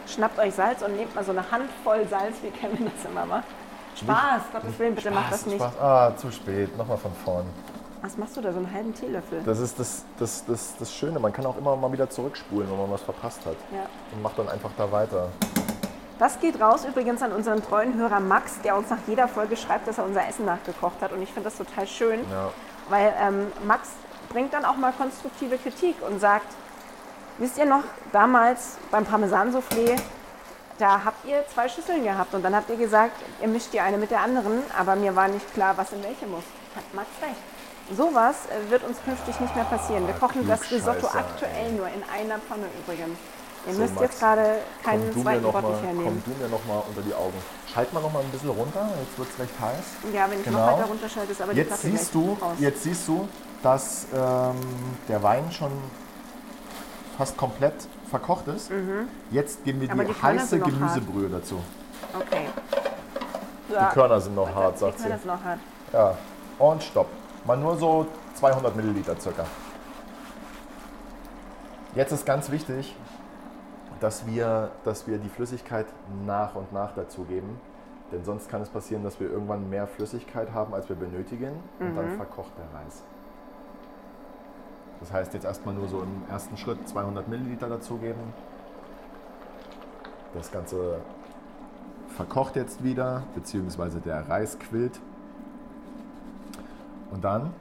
Schnappt 0.07 0.39
euch 0.39 0.53
Salz 0.55 0.81
und 0.81 0.95
nehmt 0.95 1.13
mal 1.13 1.23
so 1.23 1.31
eine 1.31 1.43
Handvoll 1.51 2.07
Salz, 2.07 2.37
wie 2.41 2.49
Kevin 2.49 2.89
das 2.95 3.05
immer 3.11 3.25
macht. 3.25 3.43
Spaß, 3.99 4.41
Gottes 4.53 4.79
Willen, 4.79 4.95
bitte 4.95 5.11
mach 5.11 5.29
das 5.29 5.45
nicht. 5.45 5.57
Spaß. 5.57 5.79
Ah, 5.79 6.11
zu 6.15 6.31
spät. 6.31 6.75
Nochmal 6.77 6.97
von 6.97 7.11
vorn. 7.25 7.45
Was 8.03 8.17
machst 8.17 8.35
du 8.35 8.41
da, 8.41 8.51
so 8.51 8.57
einen 8.57 8.69
halben 8.73 8.93
Teelöffel? 8.93 9.41
Das 9.45 9.59
ist 9.59 9.79
das, 9.79 10.03
das, 10.19 10.43
das, 10.45 10.75
das 10.77 10.93
Schöne. 10.93 11.19
Man 11.19 11.31
kann 11.31 11.45
auch 11.45 11.57
immer 11.57 11.73
mal 11.77 11.89
wieder 11.93 12.09
zurückspulen, 12.09 12.69
wenn 12.69 12.77
man 12.77 12.91
was 12.91 13.01
verpasst 13.01 13.45
hat. 13.45 13.55
Ja. 13.71 13.85
Und 14.13 14.21
macht 14.21 14.37
dann 14.37 14.49
einfach 14.49 14.71
da 14.77 14.91
weiter. 14.91 15.29
Das 16.19 16.37
geht 16.41 16.59
raus 16.59 16.83
übrigens 16.83 17.21
an 17.21 17.31
unseren 17.31 17.63
treuen 17.63 17.95
Hörer 17.97 18.19
Max, 18.19 18.59
der 18.61 18.75
uns 18.75 18.89
nach 18.89 18.97
jeder 19.07 19.29
Folge 19.29 19.55
schreibt, 19.55 19.87
dass 19.87 19.99
er 19.99 20.03
unser 20.03 20.27
Essen 20.27 20.43
nachgekocht 20.43 21.01
hat. 21.01 21.13
Und 21.13 21.21
ich 21.21 21.31
finde 21.31 21.49
das 21.49 21.57
total 21.57 21.87
schön, 21.87 22.19
Ja. 22.29 22.49
weil 22.89 23.13
ähm, 23.21 23.47
Max 23.65 23.87
bringt 24.27 24.53
dann 24.53 24.65
auch 24.65 24.75
mal 24.75 24.91
konstruktive 24.91 25.57
Kritik 25.57 25.95
und 26.05 26.19
sagt, 26.19 26.47
wisst 27.37 27.57
ihr 27.57 27.65
noch, 27.65 27.83
damals 28.11 28.79
beim 28.91 29.05
Parmesan-Soufflé, 29.05 29.97
da 30.77 31.05
habt 31.05 31.23
ihr 31.25 31.45
zwei 31.53 31.69
Schüsseln 31.69 32.03
gehabt 32.03 32.33
und 32.33 32.43
dann 32.43 32.53
habt 32.53 32.69
ihr 32.69 32.75
gesagt, 32.75 33.13
ihr 33.41 33.47
mischt 33.47 33.71
die 33.71 33.79
eine 33.79 33.97
mit 33.97 34.11
der 34.11 34.19
anderen, 34.19 34.61
aber 34.77 34.97
mir 34.97 35.15
war 35.15 35.29
nicht 35.29 35.53
klar, 35.53 35.77
was 35.77 35.93
in 35.93 36.03
welche 36.03 36.25
muss. 36.25 36.43
Hat 36.75 36.83
Max 36.93 37.07
recht. 37.21 37.52
Sowas 37.95 38.35
äh, 38.47 38.71
wird 38.71 38.83
uns 38.83 38.97
künftig 39.03 39.39
nicht 39.39 39.55
mehr 39.55 39.65
passieren. 39.65 40.07
Wir 40.07 40.13
kochen 40.15 40.47
das 40.47 40.71
Risotto 40.71 41.07
aktuell 41.07 41.71
nur 41.73 41.87
in 41.87 42.01
einer 42.13 42.39
Pfanne 42.39 42.65
übrigens. 42.81 43.17
Ihr 43.67 43.73
So, 43.73 43.81
müsst 43.81 43.95
Max, 43.95 44.07
jetzt 44.07 44.19
gerade 44.19 44.55
keinen 44.83 45.13
zweiten 45.21 45.41
noch 45.43 45.51
Bottich 45.53 45.69
mal, 45.69 45.81
hernehmen. 45.87 46.23
komm 46.25 46.33
du 46.35 46.41
mir 46.43 46.49
noch 46.49 46.65
mal 46.65 46.83
unter 46.87 47.01
die 47.01 47.13
Augen. 47.13 47.33
Schalt 47.73 47.93
mal 47.93 48.01
noch 48.01 48.11
mal 48.11 48.19
ein 48.21 48.29
bisschen 48.29 48.49
runter, 48.49 48.89
jetzt 48.99 49.17
wird 49.17 49.29
es 49.29 49.39
recht 49.39 49.53
heiß. 49.59 50.13
Ja, 50.13 50.29
wenn 50.29 50.39
ich 50.41 50.45
noch 50.47 50.53
Genau. 50.53 50.67
weiter 50.77 50.85
runterschalte, 50.85 51.31
ist 51.31 51.41
aber 51.41 51.53
die 51.53 51.59
Jetzt 51.59 51.67
Platte 51.69 51.87
siehst, 51.87 52.13
du, 52.15 52.37
raus. 52.41 52.51
jetzt 52.59 52.83
siehst 52.83 53.07
du, 53.07 53.27
dass 53.61 54.05
ähm, 54.13 54.55
der 55.07 55.23
Wein 55.23 55.49
schon 55.51 55.71
fast 57.17 57.37
komplett 57.37 57.73
verkocht 58.09 58.47
ist. 58.47 58.69
Jetzt 59.31 59.63
geben 59.63 59.79
wir 59.81 59.93
Mhm. 59.93 59.99
Die, 59.99 60.05
die 60.13 60.21
heiße 60.21 60.57
noch 60.57 60.67
Gemüsebrühe 60.67 61.29
dazu. 61.29 61.59
Okay. 62.15 62.47
Die 63.69 63.93
Körner 63.93 64.19
sind 64.21 64.35
noch 64.35 64.53
hart, 64.53 64.75
Die 64.75 64.79
sagt 64.79 64.97
sie. 64.97 65.03
Körner 65.03 65.17
sind 65.19 65.27
noch 65.27 65.43
hart. 65.43 65.59
Ja. 65.93 66.17
Und 66.59 66.83
stopp. 66.83 67.07
Mal 67.45 67.57
nur 67.57 67.75
so 67.75 68.07
200 68.35 68.75
Milliliter 68.75 69.19
circa. 69.19 69.45
Jetzt 71.95 72.11
ist 72.11 72.25
ganz 72.25 72.49
wichtig, 72.49 72.95
dass 73.99 74.25
wir, 74.25 74.71
dass 74.83 75.07
wir 75.07 75.17
die 75.17 75.29
Flüssigkeit 75.29 75.85
nach 76.25 76.55
und 76.55 76.71
nach 76.73 76.93
dazugeben. 76.93 77.59
Denn 78.11 78.23
sonst 78.23 78.49
kann 78.49 78.61
es 78.61 78.69
passieren, 78.69 79.03
dass 79.03 79.19
wir 79.19 79.29
irgendwann 79.29 79.69
mehr 79.69 79.87
Flüssigkeit 79.87 80.53
haben, 80.53 80.73
als 80.73 80.87
wir 80.87 80.95
benötigen. 80.95 81.51
Und 81.79 81.95
dann 81.95 82.15
verkocht 82.15 82.51
der 82.57 82.79
Reis. 82.79 83.03
Das 84.99 85.11
heißt, 85.11 85.33
jetzt 85.33 85.45
erstmal 85.45 85.73
nur 85.73 85.87
so 85.87 86.01
im 86.01 86.23
ersten 86.29 86.55
Schritt 86.55 86.87
200 86.87 87.27
Milliliter 87.27 87.67
dazugeben. 87.67 88.21
Das 90.33 90.51
Ganze 90.51 91.01
verkocht 92.07 92.55
jetzt 92.55 92.83
wieder, 92.83 93.23
beziehungsweise 93.35 93.99
der 93.99 94.29
Reis 94.29 94.57
quillt. 94.59 94.99
Und 97.13 97.23
dann 97.23 97.53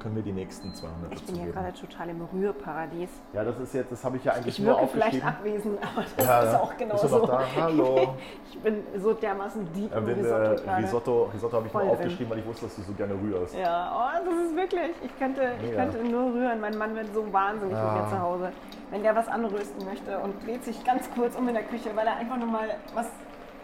können 0.00 0.16
wir 0.16 0.22
die 0.22 0.32
nächsten 0.32 0.74
200 0.74 1.14
Ich 1.14 1.24
bin 1.24 1.36
hier 1.36 1.50
gerade 1.52 1.72
total 1.72 2.08
im 2.10 2.20
Rührparadies. 2.34 3.08
Ja, 3.32 3.44
das 3.44 3.58
ist 3.60 3.72
jetzt, 3.72 3.90
das 3.92 4.04
habe 4.04 4.16
ich 4.18 4.24
ja 4.24 4.32
eigentlich 4.32 4.58
Ich 4.58 4.64
nur 4.64 4.76
wirke 4.76 4.88
vielleicht 4.88 5.24
aufgeschrieben. 5.24 5.28
abwesend, 5.28 5.78
aber 5.80 6.04
das 6.16 6.26
Ja, 6.26 6.40
ist 6.42 6.52
ja. 6.52 6.60
auch 6.60 6.76
genau 6.76 6.96
so. 6.96 7.26
da? 7.26 7.40
Hallo. 7.56 8.14
Ich 8.52 8.58
bin 8.60 8.82
so 8.98 9.12
dermaßen 9.14 9.72
deep 9.72 9.94
im 9.94 10.06
den, 10.06 10.18
Risotto 10.20 10.34
äh. 10.66 10.74
Risotto, 10.76 11.30
Risotto 11.34 11.56
habe 11.56 11.66
ich 11.66 11.72
nur 11.72 11.82
Voll 11.82 11.90
drin. 11.90 11.98
aufgeschrieben, 11.98 12.30
weil 12.30 12.38
ich 12.40 12.46
wusste, 12.46 12.66
dass 12.66 12.76
du 12.76 12.82
so 12.82 12.92
gerne 12.92 13.14
rührst. 13.14 13.54
Ja, 13.56 13.92
oh, 13.96 14.24
das 14.24 14.34
ist 14.46 14.56
wirklich. 14.56 14.90
Ich 15.02 15.18
könnte, 15.18 15.42
ich 15.62 15.72
könnte 15.74 15.98
nur 16.04 16.32
rühren. 16.34 16.60
Mein 16.60 16.76
Mann 16.78 16.94
wird 16.94 17.12
so 17.14 17.32
wahnsinnig 17.32 17.74
mit 17.74 17.82
Ah. 17.82 18.02
mir 18.02 18.08
zu 18.10 18.20
Hause. 18.20 18.52
Wenn 18.90 19.02
der 19.02 19.14
was 19.16 19.28
anrösten 19.28 19.84
möchte 19.86 20.18
und 20.18 20.44
dreht 20.46 20.64
sich 20.64 20.84
ganz 20.84 21.08
kurz 21.14 21.34
um 21.36 21.48
in 21.48 21.54
der 21.54 21.64
Küche, 21.64 21.90
weil 21.94 22.06
er 22.06 22.16
einfach 22.16 22.36
nur 22.36 22.48
mal 22.48 22.68
was, 22.94 23.06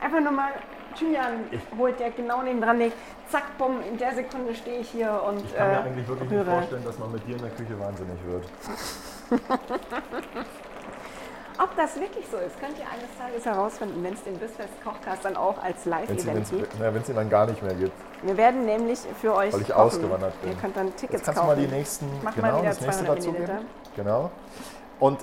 einfach 0.00 0.20
nur 0.20 0.32
mal 0.32 0.52
Thymian 0.96 1.44
holt, 1.78 2.00
der 2.00 2.10
genau 2.10 2.42
neben 2.42 2.60
dran 2.60 2.78
liegt. 2.78 2.96
Zack, 3.28 3.56
bumm, 3.58 3.80
in 3.88 3.96
der 3.96 4.12
Sekunde 4.14 4.54
stehe 4.54 4.80
ich 4.80 4.90
hier 4.90 5.22
und 5.26 5.44
Ich 5.44 5.54
kann 5.56 5.68
äh, 5.68 5.72
mir 5.72 5.80
eigentlich 5.82 6.08
wirklich 6.08 6.30
nicht 6.30 6.40
rühre. 6.40 6.50
vorstellen, 6.50 6.84
dass 6.84 6.98
man 6.98 7.12
mit 7.12 7.26
dir 7.26 7.36
in 7.36 7.42
der 7.42 7.50
Küche 7.50 7.78
wahnsinnig 7.78 8.18
wird. 8.26 8.44
Ob 11.62 11.76
das 11.76 11.94
wirklich 12.00 12.24
so 12.30 12.38
ist, 12.38 12.58
könnt 12.58 12.78
ihr 12.78 12.86
eines 12.90 13.14
Tages 13.18 13.44
herausfinden, 13.44 14.02
wenn 14.02 14.14
es 14.14 14.22
den 14.24 14.38
Bissfest 14.38 14.82
Kochcast 14.82 15.24
dann 15.26 15.36
auch 15.36 15.62
als 15.62 15.84
Wenn 15.84 15.92
es 16.16 16.24
Live-Event 16.24 16.50
gibt. 16.50 16.74
na, 16.80 16.94
wenn's 16.94 17.08
ihn 17.10 17.14
dann 17.16 17.28
gar 17.28 17.46
nicht 17.46 17.62
mehr 17.62 17.74
gibt. 17.74 17.92
Wir 18.22 18.36
werden 18.38 18.64
nämlich 18.64 18.98
für 19.20 19.34
euch 19.34 19.52
Weil 19.52 19.60
ich 19.60 19.68
kochen. 19.68 19.80
ausgewandert 19.80 20.40
bin. 20.40 20.52
Ihr 20.52 20.56
könnt 20.56 20.76
dann 20.76 20.86
Tickets 20.96 21.12
Jetzt 21.12 21.24
kannst 21.26 21.38
du 21.38 21.42
kaufen. 21.44 21.56
mal 21.60 21.66
die 21.68 21.72
nächsten, 21.72 22.06
Mach 22.22 22.34
mal 22.36 22.42
genau, 22.48 22.58
wieder 22.62 22.68
das 22.70 22.80
nächste 22.80 23.04
200 23.04 23.18
dazugeben. 23.18 23.42
Milliliter. 23.46 23.66
Genau. 23.94 24.30
Und 25.00 25.18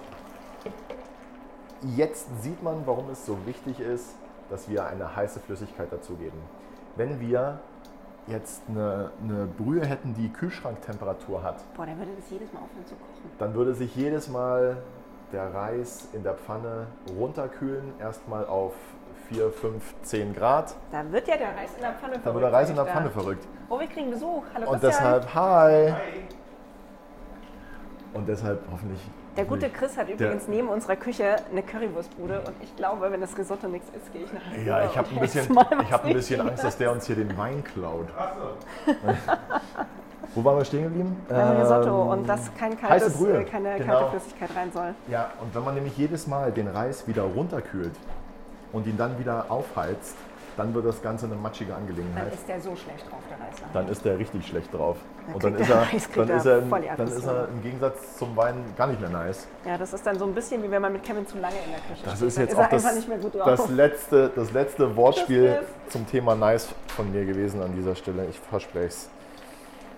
jetzt 1.96 2.28
sieht 2.44 2.62
man, 2.62 2.84
warum 2.86 3.10
es 3.10 3.26
so 3.26 3.38
wichtig 3.48 3.80
ist, 3.80 4.10
dass 4.50 4.70
wir 4.70 4.86
eine 4.86 5.16
heiße 5.16 5.40
Flüssigkeit 5.42 5.92
dazugeben. 5.92 6.40
wenn 6.96 7.20
wir 7.20 7.60
jetzt 8.28 8.64
eine, 8.68 9.12
eine 9.24 9.46
Brühe 9.46 9.86
hätten, 9.86 10.14
die 10.14 10.30
Kühlschranktemperatur 10.34 11.44
hat, 11.44 11.58
Boah, 11.76 11.86
der 11.86 11.98
würde 11.98 12.12
das 12.20 12.30
jedes 12.30 12.52
Mal 12.52 12.60
aufhören 12.60 12.86
zu 12.86 12.96
kochen. 12.96 13.32
dann 13.40 13.54
würde 13.54 13.74
sich 13.74 13.96
jedes 13.96 14.28
Mal 14.28 14.78
der 15.32 15.54
Reis 15.54 16.08
in 16.14 16.24
der 16.24 16.34
Pfanne 16.34 16.88
runterkühlen, 17.18 17.94
erstmal 18.00 18.46
auf 18.46 18.74
4, 19.30 19.52
5, 19.52 19.96
10 20.04 20.34
Grad. 20.36 20.76
Da 20.92 21.10
wird 21.12 21.28
ja 21.28 21.38
der 21.38 21.50
Reis 21.56 21.70
in 21.76 21.82
der 21.82 21.92
Pfanne 21.94 22.14
verrückt. 22.14 22.26
Dann 22.26 22.34
wird 22.34 22.44
der 22.44 22.54
Reis 22.54 22.70
in 22.70 22.76
der 22.76 22.86
Pfanne 22.86 23.06
da. 23.06 23.12
verrückt. 23.12 23.48
Oh, 23.70 23.80
wir 23.80 23.88
kriegen 23.88 24.10
Besuch. 24.12 24.44
Hallo 24.54 24.72
Und 24.72 24.80
Christian. 24.82 25.22
deshalb, 25.22 25.36
hi. 25.36 25.94
Und 28.14 28.28
deshalb 28.28 28.62
hoffentlich. 28.72 29.02
Der 29.38 29.46
gute 29.46 29.70
Chris 29.70 29.96
hat 29.98 30.10
übrigens 30.10 30.48
neben 30.48 30.68
unserer 30.68 30.96
Küche 30.96 31.36
eine 31.52 31.62
Currywurstbude 31.62 32.40
und 32.42 32.56
ich 32.62 32.76
glaube, 32.76 33.12
wenn 33.12 33.22
das 33.22 33.38
Risotto 33.38 33.68
nichts 33.68 33.88
ist, 33.96 34.12
gehe 34.12 34.24
ich 34.24 34.34
nach 34.34 34.42
Hause. 34.52 34.62
Ja, 34.66 34.86
ich 34.86 34.98
habe 34.98 35.08
ein 35.12 35.20
bisschen, 35.20 35.54
mal 35.54 35.66
ich 35.84 35.92
hab 35.92 36.06
ein 36.06 36.14
bisschen. 36.14 36.42
Angst, 36.42 36.64
dass 36.64 36.76
der 36.78 36.92
uns 36.92 37.06
hier 37.06 37.16
den 37.16 37.38
Wein 37.38 37.64
klaut. 37.64 38.08
Wo 40.36 40.44
waren 40.44 40.58
wir 40.58 40.66
stehen 40.66 40.84
geblieben? 40.84 41.16
Beim 41.30 41.58
Risotto 41.58 42.02
Ähm, 42.04 42.08
und 42.20 42.28
dass 42.30 42.54
kein 42.56 42.80
kaltes, 42.80 43.14
Brühe. 43.18 43.42
äh, 43.42 43.44
keine 43.44 43.78
Genau. 43.78 43.94
kalte 44.00 44.10
Flüssigkeit 44.20 44.50
rein 44.56 44.72
soll. 44.72 44.94
Ja, 45.08 45.30
und 45.40 45.54
wenn 45.56 45.64
man 45.64 45.76
nämlich 45.76 45.96
jedes 45.98 46.28
Mal 46.28 46.52
den 46.52 46.68
Reis 46.68 47.08
wieder 47.08 47.24
runterkühlt 47.24 47.94
und 48.74 48.88
ihn 48.88 48.98
dann 48.98 49.18
wieder 49.20 49.46
aufheizt, 49.50 50.16
dann 50.58 50.74
wird 50.74 50.86
das 50.86 51.02
Ganze 51.02 51.26
eine 51.28 51.36
matschige 51.36 51.72
Dann 51.72 51.82
Angelegenheit. 51.82 52.34
ist 52.34 52.48
der 52.48 52.60
so 52.60 52.76
schlecht 52.76 53.10
drauf, 53.10 53.20
der 53.30 53.38
Reis. 53.40 53.54
nachher. 53.62 53.74
Dann 53.74 53.88
ist 53.90 54.04
der 54.06 54.18
richtig 54.20 54.48
schlecht 54.48 54.74
drauf. 54.74 54.98
Dann 55.26 55.36
Und 55.36 55.44
dann 55.44 55.56
ist, 55.56 55.70
er, 55.70 55.76
dann, 56.16 56.30
ist 56.30 56.46
er, 56.46 56.62
dann 56.98 57.08
ist 57.08 57.26
er 57.26 57.48
im 57.50 57.62
Gegensatz 57.62 58.18
zum 58.18 58.36
Wein 58.36 58.56
gar 58.78 58.88
nicht 58.88 59.00
mehr 59.00 59.10
nice. 59.10 59.48
Ja, 59.66 59.78
das 59.78 59.94
ist 59.94 60.06
dann 60.06 60.18
so 60.18 60.26
ein 60.26 60.34
bisschen 60.34 60.64
wie 60.64 60.72
wenn 60.72 60.82
man 60.82 60.94
mit 60.94 61.04
Kevin 61.04 61.26
zu 61.28 61.38
lange 61.38 61.56
in 61.66 61.72
der 61.72 61.80
Küche 61.82 62.04
Das 62.06 62.16
steht. 62.18 62.28
ist 62.28 62.38
Dann 62.38 62.44
jetzt 62.46 62.54
ist 62.54 62.60
auch 62.60 62.70
das, 62.70 62.84
einfach 62.86 62.96
nicht 62.98 63.08
mehr 63.08 63.18
gut 63.20 63.36
drauf. 63.36 63.46
das, 63.46 63.70
letzte, 63.70 64.32
das 64.36 64.52
letzte 64.52 64.96
Wortspiel 64.96 65.60
Das 65.86 65.94
zum 65.94 66.08
Thema 66.08 66.36
nice 66.36 66.70
von 66.88 67.12
mir 67.12 67.26
gewesen 67.26 67.62
an 67.62 67.74
dieser 67.76 67.96
Stelle. 67.96 68.26
Ich 68.30 68.40
verspreche 68.40 68.88
es. 68.88 69.10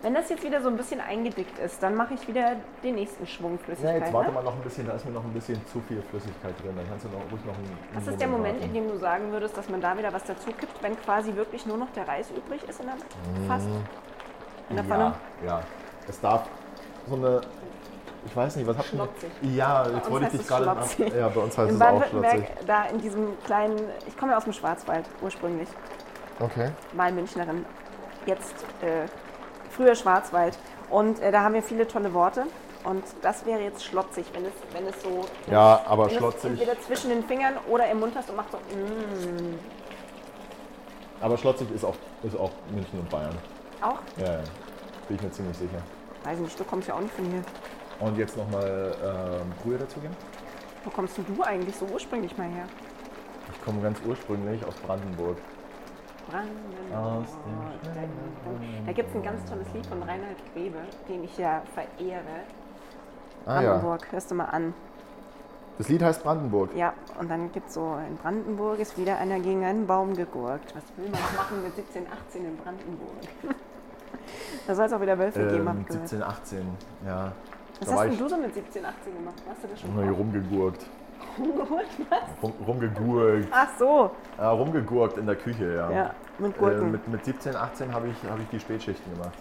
Wenn 0.02 0.14
das 0.14 0.30
jetzt 0.30 0.44
wieder 0.44 0.62
so 0.62 0.70
ein 0.70 0.78
bisschen 0.78 1.02
eingedickt 1.02 1.60
ist, 1.60 1.84
dann 1.84 1.94
mache 1.96 2.14
ich 2.14 2.26
wieder 2.26 2.56
den 2.84 2.96
nächsten 2.96 3.28
Schwung 3.28 3.54
Ja, 3.60 3.66
Flüssigkeit. 3.66 4.02
jetzt 4.02 4.14
warte 4.14 4.30
ne? 4.30 4.36
mal 4.36 4.44
noch 4.46 4.54
ein 4.56 4.62
bisschen, 4.62 4.88
da 4.88 4.94
ist 4.94 5.06
mir 5.06 5.12
noch 5.12 5.24
ein 5.26 5.34
bisschen 5.34 5.60
zu 5.68 5.82
viel 5.82 6.02
Flüssigkeit 6.10 6.54
drin. 6.64 6.72
Dann 6.78 6.88
kannst 6.88 7.04
du 7.06 7.10
noch, 7.10 7.20
ruhig 7.32 7.44
noch 7.46 7.54
einen, 7.56 7.78
Was 7.94 8.08
ist 8.08 8.22
der 8.22 8.28
Moment, 8.30 8.62
warten. 8.62 8.76
in 8.76 8.84
dem 8.86 8.88
du 8.92 8.98
sagen 8.98 9.30
würdest, 9.32 9.58
dass 9.58 9.68
man 9.68 9.82
da 9.82 9.98
wieder 9.98 10.14
was 10.14 10.24
dazu 10.24 10.52
kippt, 10.52 10.82
wenn 10.82 10.96
quasi 11.02 11.36
wirklich 11.36 11.66
nur 11.66 11.76
noch 11.78 11.90
der 11.92 12.08
Reis 12.08 12.30
übrig 12.32 12.62
ist 12.68 12.80
in 12.80 12.86
der 12.86 12.96
fast 13.48 13.68
in 14.70 14.76
der 14.76 14.86
Pfanne? 14.86 15.14
Ja, 15.44 15.48
ja. 15.48 15.62
Es 16.08 16.20
darf 16.22 16.44
so 17.08 17.16
eine. 17.16 17.42
Ich 18.26 18.36
weiß 18.36 18.56
nicht, 18.58 18.68
was 18.68 18.78
habt 18.78 18.94
ihr? 18.94 19.50
Ja, 19.52 19.86
jetzt 19.90 20.10
wollte 20.12 20.28
ich 20.28 20.32
dich 20.40 20.48
gerade. 20.48 20.64
schlotzig. 20.66 21.14
Ja, 21.16 21.30
bei 21.30 21.42
uns 21.42 21.58
heißt 21.58 21.70
In 21.70 21.76
es 21.76 21.82
auch 21.82 21.88
schlotzig. 21.90 22.12
Baden-Württemberg, 22.22 22.68
da 22.68 22.86
in 22.86 23.02
diesem 23.02 23.28
kleinen, 23.46 23.80
ich 24.08 24.18
komme 24.18 24.32
ja 24.34 24.38
aus 24.38 24.44
dem 24.46 24.54
Schwarzwald 24.54 25.06
ursprünglich, 25.22 25.68
Okay. 26.40 26.70
mal 26.94 27.12
Münchnerin, 27.12 27.66
jetzt 28.26 28.56
äh, 28.82 29.06
früher 29.80 29.96
Schwarzwald. 29.96 30.58
Und 30.90 31.22
äh, 31.22 31.32
da 31.32 31.42
haben 31.42 31.54
wir 31.54 31.64
viele 31.64 31.88
tolle 31.88 32.14
Worte. 32.14 32.44
Und 32.84 33.04
das 33.22 33.46
wäre 33.46 33.62
jetzt 33.62 33.84
schlotzig, 33.84 34.26
wenn 34.34 34.46
es, 34.46 34.54
wenn 34.74 34.86
es 34.88 35.02
so. 35.02 35.26
Ja, 35.50 35.82
aber 35.86 36.06
wenn 36.06 36.12
es 36.12 36.18
schlotzig. 36.18 36.52
entweder 36.52 36.80
zwischen 36.82 37.10
den 37.10 37.24
Fingern 37.24 37.54
oder 37.70 37.90
im 37.90 38.00
Mund 38.00 38.14
hast 38.16 38.30
und 38.30 38.36
macht 38.36 38.52
so. 38.52 38.58
Mm. 38.58 39.60
Aber 41.22 41.38
schlotzig 41.38 41.70
ist 41.72 41.84
auch, 41.84 41.96
ist 42.24 42.38
auch 42.38 42.52
München 42.74 43.00
und 43.00 43.10
Bayern. 43.10 43.38
Auch? 43.82 44.00
Ja, 44.18 44.34
ja. 44.34 44.40
Bin 45.08 45.18
ich 45.18 45.22
mir 45.22 45.32
ziemlich 45.32 45.58
sicher. 45.58 45.82
Weiß 46.24 46.40
nicht, 46.40 46.58
du 46.60 46.64
kommst 46.64 46.88
ja 46.88 46.96
auch 46.96 47.02
nicht 47.02 47.14
von 47.14 47.26
hier. 47.26 47.42
Und 48.00 48.18
jetzt 48.18 48.38
nochmal 48.38 48.96
ähm, 49.04 49.52
Brühe 49.62 49.78
dazugeben. 49.78 50.16
Wo 50.86 50.90
kommst 50.90 51.18
denn 51.18 51.26
du 51.26 51.44
eigentlich 51.44 51.76
so 51.76 51.86
ursprünglich 51.86 52.38
mal 52.38 52.48
her? 52.48 52.66
Ich 53.54 53.66
komme 53.66 53.82
ganz 53.82 54.00
ursprünglich 54.06 54.66
aus 54.66 54.76
Brandenburg. 54.76 55.38
Brandenburg. 56.30 57.26
Da 58.86 58.92
gibt 58.92 59.10
es 59.10 59.16
ein 59.16 59.24
ganz 59.24 59.50
tolles 59.50 59.68
Lied 59.74 59.86
von 59.86 60.02
Reinhard 60.04 60.38
Grebe, 60.54 60.80
den 61.08 61.24
ich 61.24 61.38
ja 61.38 61.62
verehre. 61.74 62.22
Ah 63.46 63.62
ja. 63.62 63.70
Brandenburg, 63.72 64.12
hörst 64.12 64.32
du 64.32 64.36
mal 64.36 64.46
an. 64.46 64.74
Das 65.78 65.88
Lied 65.88 66.04
heißt 66.04 66.24
Brandenburg. 66.24 66.76
Ja, 66.76 66.94
und 67.20 67.32
dann 67.32 67.52
gibt 67.54 67.70
es 67.70 67.76
so, 67.76 67.98
in 68.06 68.18
Brandenburg 68.18 68.80
ist 68.80 68.98
wieder 68.98 69.18
einer 69.18 69.40
gegen 69.40 69.64
einen 69.64 69.88
Baum 69.88 70.14
gegurkt. 70.14 70.76
Was 70.76 70.84
will 70.98 71.10
man 71.10 71.22
machen 71.36 71.64
mit 71.64 71.76
17, 71.76 72.06
18 72.28 72.46
in 72.46 72.58
Brandenburg? 72.58 73.10
da 74.68 74.76
soll 74.76 74.86
es 74.86 74.94
auch 74.94 75.02
wieder 75.02 75.18
Wölfe 75.18 75.48
geben, 75.48 75.68
hab 75.70 75.76
Ähm, 75.76 75.82
ich 75.82 75.88
gehört. 75.88 76.10
17, 76.10 76.24
18, 76.24 76.78
ja. 77.06 77.32
Was 77.80 77.88
da 77.88 77.94
hast 77.96 78.04
denn 78.04 78.12
ich 78.12 78.20
du 78.20 78.28
so 78.28 78.38
mit 78.38 78.54
17, 78.54 78.86
18 78.86 79.14
gemacht? 79.14 79.36
Hast 79.50 79.64
du 79.64 79.68
das 79.70 79.80
schon 79.80 79.94
hier 80.04 80.12
rumgegurkt. 80.12 80.86
Rumgeholt? 81.38 81.88
Was? 82.10 82.20
Rum, 82.44 82.54
rumgegurkt. 82.66 83.48
Ach 83.52 83.68
so, 83.78 84.12
Ja, 84.38 84.52
rumgegurkt 84.52 85.18
in 85.18 85.26
der 85.26 85.36
Küche, 85.36 85.74
ja. 85.76 85.92
ja, 85.92 86.14
mit 86.38 86.56
Äh, 86.56 86.60
Gurken. 86.60 86.92
mit, 86.92 87.08
mit 87.08 87.26
17, 87.26 87.56
18 87.56 87.94
habe 87.94 88.08
ich, 88.08 88.30
hab 88.30 88.40
ich 88.40 88.48
die 88.50 88.60
Spätschichten 88.60 89.14
gemacht. 89.14 89.34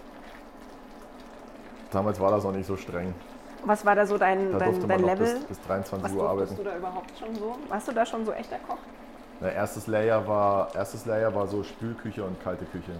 Damals 1.91 2.19
war 2.19 2.31
das 2.31 2.43
noch 2.43 2.51
nicht 2.51 2.67
so 2.67 2.77
streng. 2.77 3.13
Was 3.65 3.85
war 3.85 3.95
da 3.95 4.05
so 4.05 4.17
dein, 4.17 4.51
Da 4.51 4.59
dein, 4.59 4.87
dein 4.87 5.03
Level? 5.03 5.33
bis, 5.35 5.43
bis 5.45 5.61
23 5.61 6.03
Was 6.05 6.13
Uhr 6.15 6.29
arbeiten. 6.29 6.55
du 6.55 6.63
da 6.63 6.77
überhaupt 6.77 7.11
schon 7.17 7.35
so? 7.35 7.55
Warst 7.67 7.87
du 7.87 7.91
da 7.91 8.05
schon 8.05 8.25
so 8.25 8.31
echter 8.31 8.57
Koch? 8.67 8.77
Na, 9.41 9.49
erstes, 9.49 9.87
Layer 9.87 10.25
war, 10.27 10.73
erstes 10.75 11.05
Layer 11.05 11.33
war 11.33 11.47
so 11.47 11.63
Spülküche 11.63 12.23
und 12.23 12.41
kalte 12.43 12.65
Küche. 12.65 12.91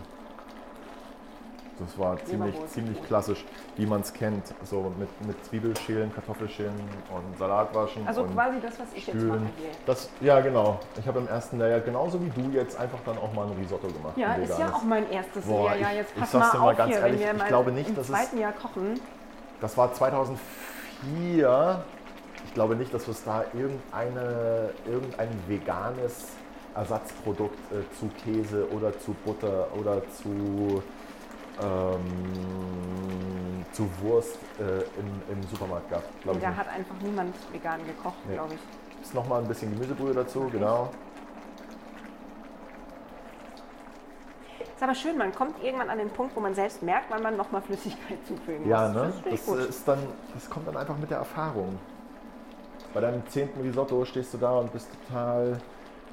Das 1.79 1.97
war 1.97 2.17
ziemlich, 2.25 2.55
ziemlich 2.67 3.01
klassisch, 3.05 3.45
wie 3.77 3.85
man 3.85 4.01
es 4.01 4.13
kennt. 4.13 4.43
So 4.63 4.91
mit, 4.99 5.09
mit 5.27 5.43
Zwiebelschälen, 5.45 6.13
Kartoffelschälen 6.13 6.73
und 7.13 7.37
Salatwaschen. 7.37 8.07
Also 8.07 8.23
und 8.23 8.33
quasi 8.33 8.57
das, 8.61 8.79
was 8.79 8.87
ich 8.93 9.07
jetzt 9.07 9.15
Spülen. 9.15 9.29
mache 9.29 9.53
hier. 9.57 9.69
Das, 9.85 10.09
ja, 10.21 10.39
genau. 10.41 10.79
Ich 10.99 11.07
habe 11.07 11.19
im 11.19 11.27
ersten 11.27 11.57
Layer 11.59 11.79
genauso 11.79 12.19
wie 12.21 12.29
du 12.29 12.49
jetzt 12.51 12.77
einfach 12.79 12.99
dann 13.05 13.17
auch 13.17 13.33
mal 13.33 13.45
ein 13.47 13.53
Risotto 13.59 13.87
gemacht. 13.87 14.17
Ja, 14.17 14.33
ist 14.35 14.57
ja 14.59 14.73
auch 14.73 14.83
mein 14.83 15.09
erstes 15.11 15.45
Boah, 15.45 15.67
Jahr. 15.67 15.77
Ja, 15.77 15.89
ich- 15.91 15.95
jetzt 15.97 16.11
ich 16.15 16.19
pass 16.21 16.31
sag's 16.31 16.45
mal 16.53 16.59
dir 16.59 16.65
mal 16.65 16.75
ganz 16.75 16.91
hier, 16.93 16.99
ehrlich, 17.01 17.21
wenn 17.21 17.35
wir 17.37 17.41
ich 17.43 17.47
glaube 17.47 17.71
nicht, 17.71 17.89
im 17.89 17.95
dass 17.95 18.09
es- 18.09 18.15
zweiten 18.15 18.37
Jahr 18.39 18.51
kochen. 18.53 18.99
Das 19.61 19.77
war 19.77 19.93
2004. 19.93 21.83
Ich 22.45 22.53
glaube 22.53 22.75
nicht, 22.75 22.93
dass 22.93 23.07
es 23.07 23.23
da 23.23 23.43
irgendeine, 23.53 24.69
irgendein 24.85 25.29
veganes 25.47 26.27
Ersatzprodukt 26.75 27.57
äh, 27.71 27.83
zu 27.99 28.09
Käse 28.23 28.67
oder 28.71 28.97
zu 28.99 29.13
Butter 29.25 29.67
oder 29.79 30.01
zu, 30.11 30.81
ähm, 31.61 33.65
zu 33.73 33.87
Wurst 34.01 34.37
äh, 34.59 34.79
im, 34.99 35.21
im 35.37 35.43
Supermarkt 35.47 35.89
gab. 35.89 36.03
Da 36.25 36.33
nicht. 36.33 36.45
hat 36.45 36.67
einfach 36.69 36.95
niemand 37.01 37.35
vegan 37.51 37.79
gekocht, 37.85 38.15
Nee. 38.27 38.35
glaube 38.35 38.53
ich. 38.55 39.01
Ist 39.01 39.13
nochmal 39.13 39.41
ein 39.41 39.47
bisschen 39.47 39.71
Gemüsebrühe 39.73 40.13
dazu, 40.13 40.49
genau. 40.51 40.89
Ist 44.75 44.83
aber 44.83 44.95
schön, 44.95 45.17
man 45.17 45.33
kommt 45.33 45.61
irgendwann 45.61 45.89
an 45.89 45.97
den 45.97 46.09
Punkt, 46.09 46.35
wo 46.35 46.39
man 46.39 46.55
selbst 46.55 46.81
merkt, 46.83 47.05
wann 47.09 47.21
man 47.21 47.35
nochmal 47.35 47.61
Flüssigkeit 47.61 48.17
zufügen 48.25 48.67
Ja, 48.67 48.87
muss. 48.87 48.95
ne? 48.95 49.13
Das 49.25 49.31
Das, 49.33 49.45
gut. 49.45 49.59
ist 49.59 49.87
dann, 49.87 49.99
das 50.33 50.49
kommt 50.49 50.67
dann 50.67 50.77
einfach 50.77 50.97
mit 50.97 51.09
der 51.09 51.17
Erfahrung. 51.17 51.77
Bei 52.93 53.01
deinem 53.01 53.25
zehnten 53.27 53.61
Risotto 53.61 54.03
stehst 54.05 54.33
du 54.33 54.37
da 54.37 54.51
und 54.57 54.71
bist 54.71 54.87
total 55.07 55.57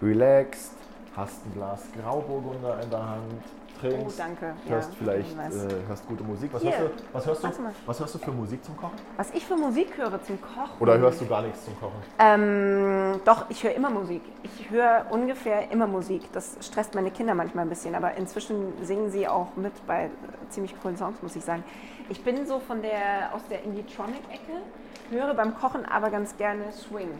relaxed, 0.03 0.73
hast 1.17 1.47
ein 1.47 1.53
Glas 1.55 1.83
Grauburgunder 2.01 2.81
in 2.83 2.91
der 2.91 3.09
Hand, 3.09 3.43
trinkst, 3.91 4.19
Oh, 4.19 4.23
danke. 4.23 4.55
hörst 4.67 4.91
Ja, 4.91 4.97
vielleicht 4.99 5.33
äh, 5.33 5.89
hörst 5.89 6.07
gute 6.07 6.25
Musik. 6.25 6.53
Was 6.53 6.63
Hier, 6.63 6.79
hörst, 6.79 7.01
du, 7.01 7.05
was, 7.13 7.27
hörst 7.27 7.45
du, 7.45 7.49
was 7.87 8.01
hörst 8.01 8.15
du 8.15 8.19
für 8.19 8.33
Musik 8.33 8.65
zum 8.65 8.77
Kochen? 8.77 8.97
Was 9.17 9.31
ich 9.31 9.45
für 9.45 9.57
Musik 9.57 9.97
höre 9.97 10.23
zum 10.23 10.41
Kochen. 10.41 10.81
Oder 10.81 10.99
hörst 10.99 11.21
du 11.21 11.27
gar 11.27 11.43
nichts 11.43 11.65
zum 11.65 11.79
Kochen? 11.79 11.95
Ähm, 12.19 13.21
doch, 13.25 13.47
ich 13.49 13.63
höre 13.63 13.75
immer 13.75 13.91
Musik. 13.91 14.23
Ich 14.43 14.71
höre 14.71 15.07
ungefähr 15.11 15.71
immer 15.71 15.87
Musik. 15.87 16.31
Das 16.33 16.57
stresst 16.61 16.95
meine 16.95 17.11
Kinder 17.11 17.35
manchmal 17.35 17.65
ein 17.65 17.69
bisschen, 17.69 17.95
aber 17.95 18.15
inzwischen 18.15 18.73
singen 18.85 19.11
sie 19.11 19.27
auch 19.29 19.57
mit 19.57 19.73
bei 19.87 20.11
ziemlich 20.51 20.75
coolen 20.81 20.97
Songs, 20.97 21.23
muss 21.23 21.37
ich 21.37 21.45
sagen. 21.45 21.65
Ich 22.09 22.23
bin 22.23 22.47
so 22.47 22.61
von 22.61 22.83
der, 22.83 23.35
aus 23.35 23.43
der 23.51 23.65
Indie-Tronic-Ecke, 23.65 24.63
höre 25.11 25.35
beim 25.35 25.57
Kochen 25.57 25.85
aber 25.85 26.11
ganz 26.11 26.37
gerne 26.37 26.65
Swing. 26.73 27.11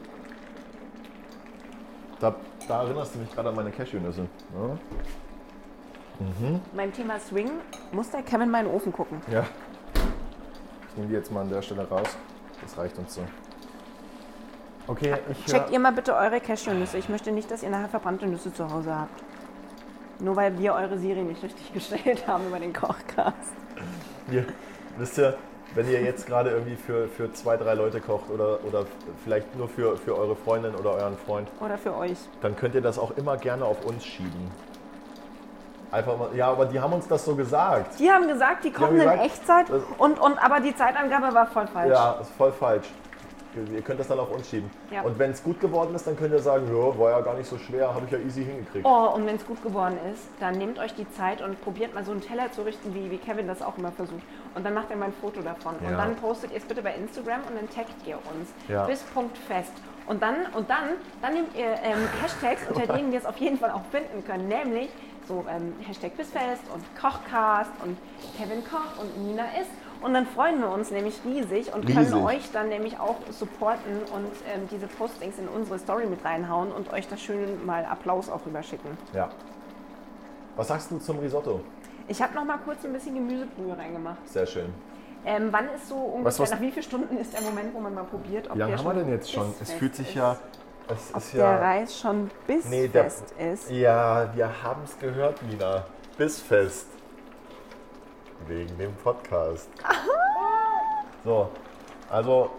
Da, 2.21 2.35
da 2.69 2.83
erinnerst 2.83 3.15
du 3.15 3.19
mich 3.19 3.33
gerade 3.35 3.49
an 3.51 3.57
meine 3.57 3.71
Cashewnüsse. 3.71 4.23
Ne? 4.23 4.79
Beim 6.75 6.93
Thema 6.93 7.19
Swing 7.21 7.51
muss 7.93 8.11
der 8.11 8.23
Kevin 8.23 8.51
mal 8.51 8.61
in 8.61 8.67
den 8.67 8.75
Ofen 8.75 8.93
gucken. 8.93 9.21
Ja. 9.31 9.45
Ich 10.91 10.97
nehme 10.97 11.09
die 11.09 11.15
jetzt 11.15 11.31
mal 11.31 11.43
an 11.43 11.51
der 11.51 11.63
Stelle 11.63 11.87
raus. 11.89 12.17
Das 12.63 12.77
reicht 12.79 12.99
uns 12.99 13.15
so. 13.15 13.23
Okay, 14.89 15.17
ich 15.31 15.45
Checkt 15.47 15.71
ihr 15.71 15.81
mal 15.81 15.93
bitte 15.93 16.15
eure 16.15 16.41
Cashewnüsse. 16.41 16.97
Ich 16.97 17.09
möchte 17.09 17.33
nicht, 17.33 17.51
dass 17.51 17.63
ihr 17.63 17.71
nachher 17.71 17.89
verbrannte 17.89 18.27
Nüsse 18.27 18.53
zu 18.53 18.71
Hause 18.71 18.95
habt. 18.95 19.23
Nur 20.21 20.37
weil 20.37 20.59
wir 20.59 20.75
eure 20.75 20.99
Siri 20.99 21.23
nicht 21.23 21.43
richtig 21.43 21.73
gestellt 21.75 22.27
haben 22.27 22.47
über 22.47 22.59
den 22.59 22.73
Kochcast. 22.73 23.53
Ihr, 24.31 24.47
wisst 24.97 25.19
ihr, 25.19 25.37
wenn 25.75 25.91
ihr 25.91 26.01
jetzt 26.01 26.27
gerade 26.27 26.51
irgendwie 26.51 26.77
für, 26.77 27.09
für 27.09 27.33
zwei, 27.33 27.57
drei 27.57 27.75
Leute 27.75 28.01
kocht 28.01 28.31
oder, 28.31 28.65
oder 28.65 28.87
vielleicht 29.25 29.55
nur 29.57 29.69
für, 29.69 29.97
für 29.97 30.17
eure 30.17 30.37
Freundin 30.37 30.75
oder 30.75 30.93
euren 30.93 31.17
Freund, 31.19 31.49
Oder 31.61 31.77
für 31.77 31.95
euch. 31.95 32.17
dann 32.41 32.57
könnt 32.57 32.75
ihr 32.75 32.81
das 32.81 32.99
auch 32.99 33.17
immer 33.17 33.37
gerne 33.37 33.65
auf 33.65 33.85
uns 33.85 34.05
schieben. 34.05 34.51
Einfach 35.91 36.19
mal, 36.19 36.35
ja, 36.35 36.49
aber 36.49 36.67
die 36.67 36.81
haben 36.81 36.93
uns 36.93 37.07
das 37.07 37.25
so 37.25 37.35
gesagt. 37.35 37.99
Die 37.99 38.11
haben 38.11 38.27
gesagt, 38.27 38.65
die 38.65 38.73
kochen 38.73 38.87
haben 38.87 38.95
in 38.97 39.01
gesagt, 39.03 39.25
Echtzeit 39.25 39.67
und, 39.99 40.19
und 40.19 40.39
aber 40.39 40.61
die 40.61 40.75
Zeitangabe 40.75 41.33
war 41.35 41.47
voll 41.47 41.67
falsch. 41.69 41.93
Ja, 41.93 42.13
ist 42.21 42.31
voll 42.33 42.53
falsch. 42.53 42.89
Ihr 43.73 43.81
könnt 43.81 43.99
das 43.99 44.09
dann 44.09 44.19
auf 44.19 44.31
uns 44.31 44.51
schieben. 44.51 44.71
Ja. 44.91 45.01
Und 45.01 45.19
wenn 45.19 45.31
es 45.31 45.43
gut 45.43 45.61
geworden 45.61 45.95
ist, 45.95 46.07
dann 46.07 46.15
könnt 46.15 46.33
ihr 46.33 46.41
sagen, 46.41 46.67
ja, 46.69 46.99
war 46.99 47.11
ja 47.13 47.21
gar 47.23 47.35
nicht 47.35 47.49
so 47.49 47.57
schwer, 47.57 47.95
habe 47.95 48.05
ich 48.05 48.13
ja 48.13 48.19
easy 48.19 48.45
hingekriegt. 48.45 48.85
Oh, 48.85 49.13
und 49.15 49.25
wenn 49.27 49.37
es 49.37 49.47
gut 49.47 49.63
geworden 49.63 49.97
ist, 50.13 50.29
dann 50.41 50.59
nehmt 50.59 50.79
euch 50.79 50.95
die 50.95 51.11
Zeit 51.13 51.41
und 51.41 51.59
probiert 51.63 51.95
mal 51.95 52.05
so 52.05 52.13
einen 52.13 52.21
Teller 52.21 52.53
zu 52.53 52.63
richten, 52.63 52.95
wie, 52.95 53.11
wie 53.11 53.17
Kevin 53.17 53.47
das 53.47 53.63
auch 53.63 53.79
immer 53.79 53.93
versucht. 53.93 54.21
Und 54.55 54.67
dann 54.67 54.75
macht 54.75 54.91
ihr 54.91 54.97
mal 54.97 55.07
ein 55.07 55.15
Foto 55.15 55.41
davon. 55.41 55.75
Und 55.81 55.91
Ja. 55.91 55.97
dann 55.97 56.17
postet 56.17 56.51
ihr 56.53 56.59
es 56.59 56.65
bitte 56.65 56.83
bei 56.83 56.95
Instagram 56.97 57.41
und 57.49 57.57
dann 57.57 57.71
taggt 57.71 57.95
ihr 58.07 58.17
uns. 58.17 58.53
Ja. 58.69 58.85
Bis 58.85 59.01
Punkt 59.03 59.39
fest. 59.39 59.73
Und 60.07 60.23
dann, 60.23 60.35
und 60.55 60.69
dann, 60.69 60.91
dann 61.23 61.33
nehmt 61.33 61.57
ihr 61.57 61.65
ähm, 61.83 62.07
Hashtags, 62.23 62.61
unter 62.69 62.93
denen 62.95 63.11
wir 63.11 63.19
es 63.19 63.27
auf 63.27 63.39
jeden 63.39 63.59
Fall 63.59 63.71
auch 63.71 63.85
finden 63.91 64.23
können. 64.27 64.49
Nämlich 64.49 64.91
so 65.27 65.45
ähm, 65.51 65.75
Hashtag 65.87 66.17
Bissfest 66.17 66.63
und 66.73 66.83
Kochcast 67.01 67.71
und 67.85 67.97
Kevin 68.37 68.63
Koch 68.65 69.01
und 69.01 69.27
Nina 69.27 69.45
isst. 69.61 69.71
Und 70.03 70.13
dann 70.15 70.27
freuen 70.27 70.61
wir 70.61 70.71
uns 70.71 70.91
nämlich 70.91 71.21
riesig 71.25 71.73
und 71.75 71.89
Riesig. 71.89 72.11
können 72.11 72.25
euch 72.25 72.51
dann 72.53 72.69
nämlich 72.69 73.01
auch 73.01 73.17
supporten 73.31 73.97
und 74.15 74.27
ähm, 74.55 74.69
diese 74.71 74.87
Postings 74.87 75.39
in 75.39 75.49
unsere 75.49 75.79
Story 75.79 76.07
mit 76.07 76.23
reinhauen 76.25 76.71
und 76.71 76.93
euch 76.93 77.09
da 77.09 77.17
schön 77.17 77.65
mal 77.65 77.85
Applaus 77.87 78.29
auch 78.29 78.45
rüberschicken. 78.45 78.91
Ja. 79.15 79.31
Was 80.55 80.69
sagst 80.69 80.91
du 80.91 80.99
zum 80.99 81.19
Risotto? 81.19 81.61
Ich 82.09 82.21
habe 82.23 82.35
noch 82.35 82.45
mal 82.45 82.59
kurz 82.59 82.85
ein 82.85 82.93
bisschen 82.93 83.15
Gemüsebrühe 83.15 83.77
reingemacht. 83.77 84.29
Sehr 84.29 84.47
schön. 84.47 84.73
Ähm, 85.25 85.49
wann 85.51 85.69
ist 85.75 85.89
so 85.89 85.97
ungefähr, 85.97 86.39
was- 86.43 86.51
nach 86.51 86.61
wie 86.61 86.71
vielen 86.71 86.85
Stunden 86.85 87.17
ist 87.17 87.33
der 87.33 87.41
Moment, 87.41 87.75
wo 87.75 87.81
man 87.81 87.95
mal 87.95 88.05
probiert, 88.05 88.49
ob 88.49 88.55
Wie 88.55 88.61
lange 88.61 88.77
haben 88.79 88.85
wir 88.85 88.95
denn 88.95 89.11
jetzt 89.11 89.33
schon? 89.33 89.53
Es 89.61 89.73
fühlt 89.73 89.97
sich 89.97 90.09
ist? 90.11 90.15
ja. 90.15 90.37
Es 90.89 91.13
Ob 91.15 91.33
der 91.33 91.41
ja. 91.41 91.57
Reis 91.57 91.99
schon 91.99 92.31
Nee, 92.47 92.87
bissfest 92.87 93.33
ist. 93.33 93.71
Ja, 93.71 94.31
wir 94.35 94.63
haben 94.63 94.83
es 94.85 94.97
gehört, 94.99 95.43
Nina. 95.43 95.85
Bissfest. 96.17 96.87
Wegen 98.47 98.79
dem 98.79 98.95
Podcast. 98.97 99.69
So, 101.25 101.49
also 102.09 102.51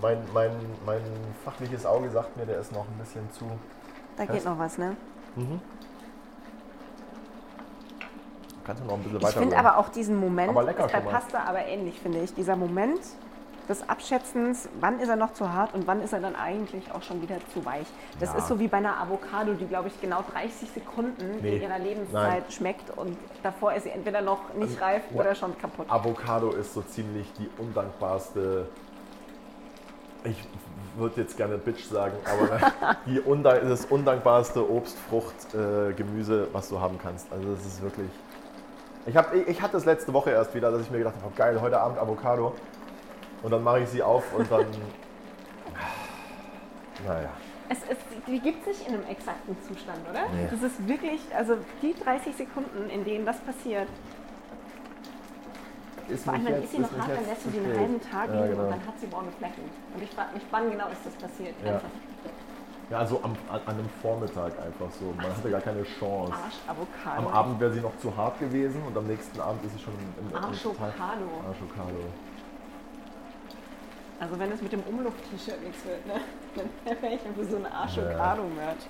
mein, 0.00 0.18
mein, 0.32 0.52
mein 0.86 1.02
fachliches 1.44 1.84
Auge 1.84 2.08
sagt 2.10 2.36
mir, 2.36 2.46
der 2.46 2.60
ist 2.60 2.72
noch 2.72 2.86
ein 2.86 2.98
bisschen 2.98 3.30
zu. 3.32 3.44
Da 4.16 4.24
geht 4.24 4.44
noch 4.44 4.58
was, 4.58 4.78
ne? 4.78 4.96
Kannst 8.64 8.82
du 8.82 8.86
noch 8.86 8.94
ein 8.94 9.02
bisschen 9.02 9.18
Ich 9.18 9.24
weiter 9.24 9.38
finde 9.40 9.56
rühren. 9.56 9.66
aber 9.66 9.78
auch 9.78 9.88
diesen 9.90 10.16
Moment, 10.16 10.48
Aber 10.50 10.62
lecker 10.62 10.86
ist 10.86 10.92
bei. 10.92 11.00
Pasta 11.00 11.40
aber 11.44 11.66
ähnlich, 11.66 12.00
finde 12.00 12.20
ich. 12.20 12.32
Dieser 12.34 12.56
Moment 12.56 13.00
des 13.68 13.88
Abschätzens, 13.88 14.68
wann 14.80 14.98
ist 15.00 15.08
er 15.08 15.16
noch 15.16 15.34
zu 15.34 15.52
hart 15.52 15.74
und 15.74 15.86
wann 15.86 16.02
ist 16.02 16.12
er 16.12 16.20
dann 16.20 16.34
eigentlich 16.34 16.90
auch 16.92 17.02
schon 17.02 17.20
wieder 17.22 17.36
zu 17.52 17.64
weich. 17.64 17.86
Das 18.18 18.32
Ja. 18.32 18.38
ist 18.38 18.48
so 18.48 18.58
wie 18.58 18.68
bei 18.68 18.78
einer 18.78 18.98
Avocado, 19.00 19.52
die, 19.54 19.66
glaube 19.66 19.88
ich, 19.88 20.00
genau 20.00 20.24
30 20.32 20.70
Sekunden 20.70 21.38
Nee. 21.42 21.56
in 21.56 21.62
ihrer 21.62 21.78
Lebenszeit 21.78 22.42
Nein. 22.42 22.50
schmeckt 22.50 22.96
und 22.96 23.16
davor 23.42 23.74
ist 23.74 23.82
sie 23.84 23.90
entweder 23.90 24.22
noch 24.22 24.54
nicht 24.54 24.80
reif 24.80 25.02
ja. 25.12 25.20
oder 25.20 25.34
schon 25.34 25.56
kaputt. 25.58 25.86
Avocado 25.90 26.50
ist 26.50 26.72
so 26.74 26.82
ziemlich 26.82 27.30
die 27.38 27.48
undankbarste. 27.58 28.68
Ich 30.24 30.42
würde 30.96 31.20
jetzt 31.20 31.36
gerne 31.36 31.58
Bitch 31.58 31.84
sagen, 31.84 32.16
aber 32.24 32.96
die 33.06 33.20
undank 33.20 33.62
das 33.68 33.84
undankbarste 33.86 34.68
Obst, 34.68 34.96
Frucht, 35.08 35.54
äh, 35.54 35.92
Gemüse, 35.92 36.48
was 36.52 36.68
du 36.70 36.80
haben 36.80 36.98
kannst. 37.00 37.30
Also 37.32 37.54
das 37.54 37.64
ist 37.66 37.82
wirklich. 37.82 38.10
Ich, 39.06 39.16
hab, 39.16 39.32
ich, 39.34 39.46
ich 39.46 39.62
hatte 39.62 39.76
es 39.76 39.84
letzte 39.84 40.12
Woche 40.12 40.30
erst 40.30 40.54
wieder, 40.54 40.70
dass 40.70 40.82
ich 40.82 40.90
mir 40.90 40.98
gedacht 40.98 41.14
habe, 41.22 41.34
geil, 41.36 41.60
heute 41.60 41.80
Abend 41.80 41.98
Avocado. 41.98 42.54
Und 43.42 43.50
dann 43.50 43.62
mache 43.62 43.80
ich 43.80 43.88
sie 43.88 44.02
auf 44.02 44.24
und 44.34 44.50
dann. 44.50 44.66
Naja. 47.06 47.30
Es, 47.68 47.78
es, 47.88 47.98
die 48.26 48.40
gibt 48.40 48.62
es 48.62 48.78
nicht 48.78 48.88
in 48.88 48.94
einem 48.94 49.06
exakten 49.06 49.56
Zustand, 49.62 50.00
oder? 50.10 50.22
Nee. 50.34 50.48
Das 50.50 50.62
ist 50.62 50.88
wirklich, 50.88 51.20
also 51.36 51.56
die 51.82 51.94
30 51.94 52.34
Sekunden, 52.34 52.88
in 52.90 53.04
denen 53.04 53.26
das 53.26 53.38
passiert. 53.40 53.88
Ist 56.08 56.24
Vor 56.24 56.32
allem, 56.32 56.46
dann 56.46 56.62
ist 56.62 56.72
sie 56.72 56.78
noch 56.78 56.90
hart, 56.96 57.10
dann 57.10 57.26
lässt 57.26 57.44
du 57.44 57.50
sie 57.50 57.58
einen 57.58 57.78
halben 57.78 58.00
Tag 58.00 58.28
Ja, 58.28 58.34
liegen 58.40 58.48
genau. 58.48 58.64
und 58.64 58.70
dann 58.70 58.86
hat 58.86 58.98
sie 58.98 59.06
braune 59.06 59.30
Flecken. 59.32 59.62
Und 59.94 60.02
ich 60.02 60.10
frage 60.10 60.32
mich, 60.32 60.42
wann 60.50 60.70
genau 60.70 60.88
ist 60.88 61.04
das 61.04 61.12
passiert? 61.14 61.54
Ja. 61.64 61.80
Ja, 62.90 63.04
so 63.04 63.22
am, 63.22 63.36
an, 63.50 63.60
an 63.66 63.74
einem 63.74 63.88
Vormittag 64.00 64.58
einfach 64.58 64.90
so. 64.98 65.12
Man 65.14 65.26
hatte 65.26 65.50
gar 65.50 65.60
keine 65.60 65.82
Chance. 65.82 66.32
Arsch 66.32 66.56
Avocado. 66.66 67.28
Am 67.28 67.34
Abend 67.34 67.60
wäre 67.60 67.70
sie 67.70 67.80
noch 67.80 67.96
zu 67.98 68.16
hart 68.16 68.40
gewesen 68.40 68.82
und 68.86 68.96
am 68.96 69.06
nächsten 69.06 69.38
Abend 69.38 69.62
ist 69.66 69.74
sie 69.74 69.78
schon 69.78 69.92
im, 69.92 70.30
im, 70.30 70.34
Arschokado. 70.34 70.88
Also 74.20 74.38
wenn 74.38 74.50
es 74.50 74.60
mit 74.60 74.72
dem 74.72 74.80
Umluft-T-Shirt 74.82 75.62
nichts 75.62 75.84
wird, 75.84 76.06
ne? 76.06 76.14
dann 76.84 77.02
wäre 77.02 77.14
ich 77.14 77.20
für 77.20 77.44
so 77.44 77.56
ein 77.56 77.66
Arschokado-Merch. 77.66 78.86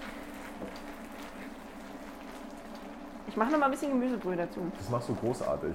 Ich 3.29 3.37
mache 3.37 3.53
noch 3.53 3.59
mal 3.59 3.67
ein 3.67 3.71
bisschen 3.73 3.91
Gemüsebrühe 3.91 4.37
dazu. 4.37 4.61
Das 4.77 4.88
machst 4.88 5.09
du 5.11 5.14
großartig. 5.14 5.75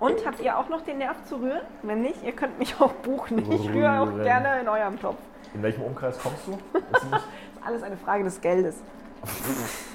Und 0.00 0.26
habt 0.26 0.40
ihr 0.40 0.58
auch 0.58 0.68
noch 0.68 0.82
den 0.82 0.98
Nerv 0.98 1.22
zu 1.24 1.36
rühren? 1.36 1.62
Wenn 1.82 2.02
nicht, 2.02 2.22
ihr 2.24 2.32
könnt 2.32 2.58
mich 2.58 2.78
auch 2.80 2.92
buchen. 2.94 3.50
Ich 3.50 3.68
rühre 3.70 4.00
auch 4.00 4.22
gerne 4.22 4.60
in 4.60 4.68
eurem 4.68 5.00
Topf. 5.00 5.18
In 5.54 5.62
welchem 5.62 5.82
Umkreis 5.82 6.18
kommst 6.18 6.46
du? 6.46 6.58
Das 6.90 7.02
ist 7.02 7.12
alles 7.64 7.82
eine 7.84 7.96
Frage 7.96 8.24
des 8.24 8.40
Geldes. 8.40 8.82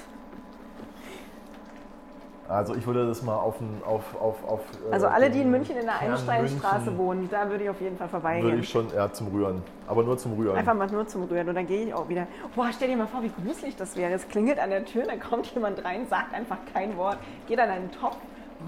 also 2.50 2.74
ich 2.74 2.86
würde 2.86 3.06
das 3.06 3.22
mal 3.22 3.36
auf 3.36 3.56
auf, 3.86 4.20
auf, 4.20 4.36
auf 4.48 4.60
äh, 4.88 4.92
Also 4.92 5.06
alle, 5.06 5.30
die 5.30 5.40
in 5.40 5.50
München 5.50 5.76
in 5.76 5.86
der 5.86 5.98
Einsteinstraße 6.00 6.96
wohnen, 6.98 7.28
da 7.30 7.48
würde 7.48 7.64
ich 7.64 7.70
auf 7.70 7.80
jeden 7.80 7.96
Fall 7.96 8.08
Würde 8.08 8.20
vorbeigehen. 8.22 8.58
ich 8.60 8.68
schon, 8.68 8.86
ja, 8.94 9.12
zum 9.12 9.28
Rühren. 9.28 9.62
Aber 9.86 10.02
nur 10.02 10.18
zum 10.18 10.32
Rühren. 10.34 10.56
Einfach 10.56 10.74
mal 10.74 10.88
nur 10.90 11.06
zum 11.06 11.24
Rühren 11.24 11.48
und 11.48 11.54
dann 11.54 11.66
gehe 11.66 11.86
ich 11.86 11.94
auch 11.94 12.08
wieder. 12.08 12.26
Boah, 12.54 12.70
stell 12.72 12.88
dir 12.88 12.96
mal 12.96 13.06
vor, 13.06 13.22
wie 13.22 13.30
gruselig 13.30 13.76
das 13.76 13.96
wäre. 13.96 14.12
Es 14.12 14.28
klingelt 14.28 14.58
an 14.58 14.70
der 14.70 14.84
Tür, 14.84 15.04
dann 15.04 15.20
kommt 15.20 15.46
jemand 15.54 15.84
rein, 15.84 16.06
sagt 16.08 16.34
einfach 16.34 16.58
kein 16.72 16.96
Wort, 16.96 17.18
geht 17.46 17.60
an 17.60 17.70
einen 17.70 17.90
Topf, 17.92 18.16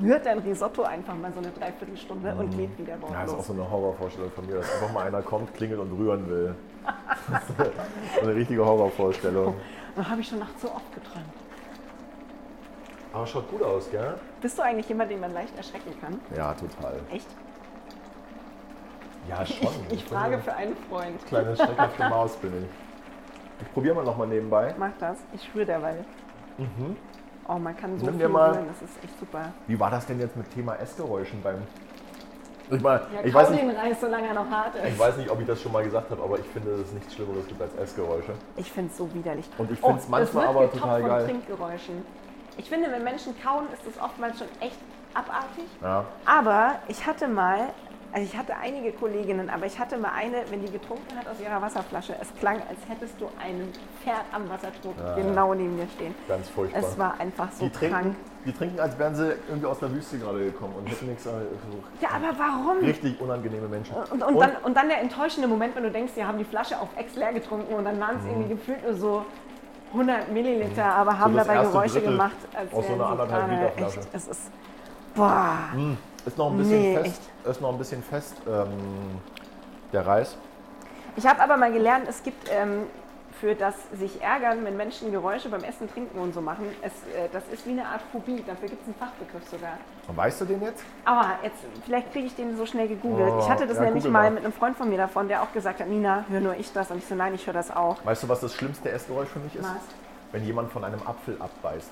rührt 0.00 0.26
dein 0.26 0.38
Risotto 0.38 0.82
einfach 0.82 1.14
mal 1.16 1.32
so 1.32 1.40
eine 1.40 1.50
Dreiviertelstunde 1.50 2.34
und 2.38 2.50
geht 2.56 2.78
wieder 2.78 2.96
Mhm. 2.96 3.12
ja, 3.12 3.22
das 3.22 3.32
ist 3.32 3.38
auch 3.38 3.44
so 3.44 3.52
eine 3.52 3.70
Horrorvorstellung 3.70 4.30
von 4.30 4.46
mir, 4.46 4.56
dass 4.56 4.72
einfach 4.74 4.92
mal 4.92 5.06
einer 5.06 5.22
kommt, 5.22 5.54
klingelt 5.54 5.80
und 5.80 5.92
rühren 5.98 6.28
will. 6.30 6.54
Das 7.30 7.42
ist 7.68 7.74
so 8.16 8.22
eine 8.22 8.34
richtige 8.34 8.64
Horrorvorstellung. 8.64 9.54
Da 9.94 10.08
habe 10.08 10.22
ich 10.22 10.28
schon 10.28 10.38
nachts 10.38 10.62
so 10.62 10.68
oft 10.68 10.90
geträumt. 10.94 11.26
Aber 13.12 13.26
schaut 13.26 13.50
gut 13.50 13.62
aus, 13.62 13.90
gell? 13.90 14.14
Bist 14.40 14.58
du 14.58 14.62
eigentlich 14.62 14.88
jemand, 14.88 15.10
den 15.10 15.20
man 15.20 15.32
leicht 15.34 15.56
erschrecken 15.56 15.92
kann? 16.00 16.18
Ja, 16.36 16.54
total. 16.54 16.94
Echt? 17.12 17.26
Ja, 19.28 19.44
schon. 19.46 19.68
Ich 19.90 20.04
bin 20.04 20.18
frage 20.18 20.38
für 20.38 20.54
einen 20.54 20.76
Freund. 20.90 21.24
Kleine 21.28 21.54
schreckhafte 21.56 22.08
Maus 22.08 22.36
bin 22.36 22.52
ich. 22.64 22.68
Ich 23.66 23.72
probiere 23.72 23.94
mal 23.94 24.04
nochmal 24.04 24.26
nebenbei. 24.26 24.74
Mach 24.78 24.90
das, 24.98 25.18
ich 25.32 25.44
schwöre 25.44 25.66
derweil. 25.66 26.04
Oh, 27.48 27.54
man 27.54 27.76
kann 27.76 27.98
so 27.98 28.06
Mhm. 28.06 28.10
Nimm 28.12 28.20
viel 28.20 28.28
mal- 28.28 28.50
rühren, 28.52 28.66
das 28.68 28.82
ist 28.90 29.04
echt 29.04 29.18
super. 29.20 29.52
Wie 29.66 29.78
war 29.78 29.90
das 29.90 30.06
denn 30.06 30.18
jetzt 30.18 30.36
mit 30.36 30.50
Thema 30.50 30.74
Essgeräuschen 30.76 31.42
beim. 31.42 31.56
Ich, 32.70 32.80
meine, 32.80 33.00
Ja, 33.14 33.20
ich, 33.22 33.34
weiß 33.34 33.50
nicht, 33.50 33.62
den 33.62 33.70
Reis, 33.70 34.00
solange 34.00 34.28
er 34.28 34.34
noch 34.34 34.48
hart 34.48 34.74
ist. 34.76 34.84
ich 34.86 34.98
weiß 34.98 35.16
nicht, 35.18 35.28
ob 35.30 35.40
ich 35.40 35.46
das 35.46 35.60
schon 35.60 35.72
mal 35.72 35.84
gesagt 35.84 36.10
habe, 36.10 36.22
aber 36.22 36.38
ich 36.38 36.46
finde, 36.46 36.70
dass 36.70 36.80
es 36.80 36.92
nichts 36.92 37.12
Schlimmeres 37.14 37.46
gibt 37.46 37.60
als 37.60 37.74
Essgeräusche. 37.76 38.32
Ich 38.56 38.72
finde 38.72 38.90
es 38.90 38.96
so 38.96 39.12
widerlich. 39.12 39.46
Und 39.58 39.70
ich 39.70 39.78
find's 39.78 40.02
das 40.04 40.08
manchmal 40.08 40.44
wird 40.54 40.56
aber 40.56 40.72
total 40.72 41.02
geil. 41.02 41.24
Trinkgeräuschen. 41.26 42.02
Ich 42.56 42.68
finde, 42.68 42.90
wenn 42.90 43.02
Menschen 43.04 43.34
kauen, 43.42 43.64
ist 43.72 43.82
das 43.86 44.02
oftmals 44.02 44.38
schon 44.38 44.48
echt 44.60 44.76
abartig. 45.14 45.64
Ja. 45.80 46.04
Aber 46.26 46.76
ich 46.88 47.04
hatte 47.06 47.28
mal, 47.28 47.70
also 48.12 48.26
ich 48.30 48.36
hatte 48.36 48.54
einige 48.56 48.92
Kolleginnen, 48.92 49.48
aber 49.50 49.66
ich 49.66 49.78
hatte 49.78 49.96
mal 49.96 50.12
eine, 50.14 50.42
wenn 50.50 50.62
die 50.64 50.70
getrunken 50.70 51.16
hat 51.16 51.26
aus 51.28 51.40
ihrer 51.40 51.60
Wasserflasche, 51.62 52.14
es 52.20 52.28
klang, 52.38 52.56
als 52.68 52.78
hättest 52.88 53.18
du 53.20 53.26
ein 53.42 53.72
Pferd 54.02 54.24
am 54.32 54.48
Wassertrog 54.50 54.94
genau 55.16 55.54
neben 55.54 55.76
dir 55.76 55.86
stehen. 55.96 56.14
Ganz 56.28 56.48
furchtbar. 56.50 56.80
Es 56.80 56.98
war 56.98 57.18
einfach 57.20 57.50
so 57.52 57.64
die, 57.66 57.70
trinken, 57.70 57.94
krank. 57.94 58.16
die 58.46 58.52
trinken, 58.52 58.80
als 58.80 58.98
wären 58.98 59.14
sie 59.14 59.32
irgendwie 59.48 59.66
aus 59.66 59.78
der 59.78 59.90
Wüste 59.92 60.18
gerade 60.18 60.44
gekommen 60.44 60.74
und 60.78 60.86
hätten 60.90 61.06
nichts. 61.08 61.24
äh, 61.26 61.30
So 61.30 61.82
Ja, 62.00 62.10
aber 62.10 62.38
warum? 62.38 62.78
richtig 62.84 63.18
unangenehme 63.20 63.68
Menschen. 63.68 63.94
Und, 64.10 64.22
und, 64.22 64.38
dann, 64.38 64.56
und 64.62 64.76
dann 64.76 64.88
der 64.88 65.00
enttäuschende 65.00 65.48
Moment, 65.48 65.74
wenn 65.74 65.84
du 65.84 65.90
denkst, 65.90 66.12
sie 66.14 66.24
haben 66.24 66.36
die 66.38 66.44
Flasche 66.44 66.78
auf 66.78 66.88
Ex 66.96 67.16
leer 67.16 67.32
getrunken 67.32 67.74
und 67.74 67.84
dann 67.84 67.98
waren 67.98 68.16
es 68.18 68.24
irgendwie 68.26 68.50
gefühlt 68.50 68.82
nur 68.82 68.94
so 68.94 69.24
100 69.92 70.30
Milliliter, 70.32 70.84
aber 70.84 71.18
haben 71.18 71.32
Mhm. 71.32 71.36
das 71.36 71.46
dabei 71.46 71.62
Geräusche 71.62 71.94
Drittel 71.94 72.10
gemacht, 72.12 72.36
als 72.54 72.72
aus 72.72 72.86
so 72.86 72.92
einer 72.94 73.06
anderthalb 73.06 73.50
Liter 73.50 73.68
Flasche. 73.70 74.00
Echt, 74.00 74.08
es 74.14 74.28
ist, 74.28 74.50
boah. 75.14 75.54
Ist 76.24 76.38
noch 76.38 76.50
ein 76.50 76.58
bisschen 76.58 76.80
Nee, 76.80 76.96
fest. 76.96 77.22
Ist 77.44 77.60
noch 77.60 77.72
ein 77.72 77.78
bisschen 77.78 78.02
fest, 78.02 78.36
ähm, 78.46 78.68
der 79.92 80.06
Reis. 80.06 80.36
Ich 81.16 81.26
habe 81.26 81.42
aber 81.42 81.56
mal 81.56 81.72
gelernt, 81.72 82.06
es 82.08 82.22
gibt 82.22 82.48
ähm, 82.50 82.84
für 83.42 83.56
das 83.56 83.74
sich 83.92 84.22
ärgern, 84.22 84.64
wenn 84.64 84.76
Menschen 84.76 85.10
Geräusche 85.10 85.48
beim 85.48 85.64
Essen, 85.64 85.90
Trinken 85.92 86.16
und 86.16 86.32
so 86.32 86.40
machen, 86.40 86.64
es, 86.80 86.92
äh, 87.12 87.28
das 87.32 87.42
ist 87.52 87.66
wie 87.66 87.72
eine 87.72 87.84
Art 87.84 88.00
Phobie. 88.12 88.40
Dafür 88.46 88.68
gibt 88.68 88.82
es 88.82 88.86
einen 88.86 88.94
Fachbegriff 88.94 89.48
sogar. 89.50 89.78
Und 90.06 90.16
weißt 90.16 90.42
du 90.42 90.44
den 90.44 90.62
jetzt? 90.62 90.84
Aber 91.04 91.26
jetzt, 91.42 91.56
vielleicht 91.84 92.12
kriege 92.12 92.26
ich 92.26 92.36
den 92.36 92.56
so 92.56 92.66
schnell 92.66 92.86
gegoogelt. 92.86 93.32
Oh, 93.32 93.40
ich 93.40 93.48
hatte 93.48 93.66
das 93.66 93.78
ja, 93.78 93.82
nämlich 93.82 94.04
mal. 94.04 94.30
mit 94.30 94.44
einem 94.44 94.52
Freund 94.52 94.76
von 94.76 94.88
mir 94.88 94.96
davon, 94.96 95.26
der 95.26 95.42
auch 95.42 95.52
gesagt 95.52 95.80
hat, 95.80 95.88
Nina, 95.88 96.24
hör 96.30 96.40
nur 96.40 96.54
ich 96.54 96.72
das. 96.72 96.92
Und 96.92 96.98
ich 96.98 97.04
so, 97.04 97.16
nein, 97.16 97.34
ich 97.34 97.44
höre 97.44 97.54
das 97.54 97.72
auch. 97.72 97.96
Weißt 98.04 98.22
du, 98.22 98.28
was 98.28 98.38
das 98.38 98.54
schlimmste 98.54 98.92
Essgeräusch 98.92 99.30
für 99.30 99.40
mich 99.40 99.56
ist? 99.56 99.64
Was? 99.64 99.82
Wenn 100.30 100.44
jemand 100.44 100.70
von 100.70 100.84
einem 100.84 101.02
Apfel 101.04 101.36
abbeißt. 101.40 101.90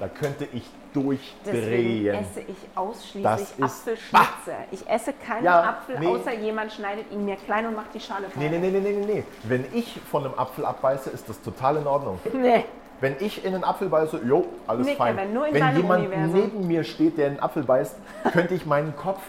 Da 0.00 0.08
könnte 0.08 0.48
ich 0.52 0.64
Deswegen 0.94 1.04
durchdrehen. 1.44 2.14
esse 2.16 2.40
ich 2.40 2.56
ausschließlich 2.74 3.62
Apfelschnitze. 3.62 4.54
Ich 4.72 4.88
esse 4.88 5.12
keinen 5.12 5.44
Ja, 5.44 5.62
Apfel, 5.62 5.98
nee. 6.00 6.06
außer 6.08 6.34
jemand 6.34 6.72
schneidet 6.72 7.12
ihn 7.12 7.24
mir 7.24 7.36
klein 7.36 7.66
und 7.66 7.76
macht 7.76 7.94
die 7.94 8.00
Schale 8.00 8.26
Nee, 8.34 8.48
fein. 8.48 8.60
nee, 8.60 8.70
nee, 8.70 8.80
nee, 8.80 8.92
nee, 8.92 9.06
nee. 9.14 9.24
Wenn 9.44 9.66
ich 9.72 10.00
von 10.10 10.24
einem 10.24 10.34
Apfel 10.34 10.64
abbeiße, 10.64 11.10
ist 11.10 11.28
das 11.28 11.40
total 11.42 11.76
in 11.76 11.86
Ordnung. 11.86 12.18
nee. 12.32 12.64
Wenn 13.02 13.16
ich 13.20 13.44
in 13.44 13.54
einen 13.54 13.64
Apfel 13.64 13.88
beiße, 13.88 14.20
jo, 14.26 14.46
alles 14.66 14.86
Nee, 14.86 14.94
fein. 14.96 15.16
Kevin, 15.16 15.32
nur 15.32 15.46
in 15.46 15.54
Wenn 15.54 15.76
jemand 15.76 16.06
Universum. 16.06 16.32
neben 16.34 16.66
mir 16.66 16.84
steht, 16.84 17.16
der 17.16 17.26
in 17.28 17.32
einen 17.34 17.42
Apfel 17.42 17.62
beißt, 17.62 17.96
könnte 18.32 18.54
ich 18.54 18.66
meinen 18.66 18.94
Kopf 18.96 19.20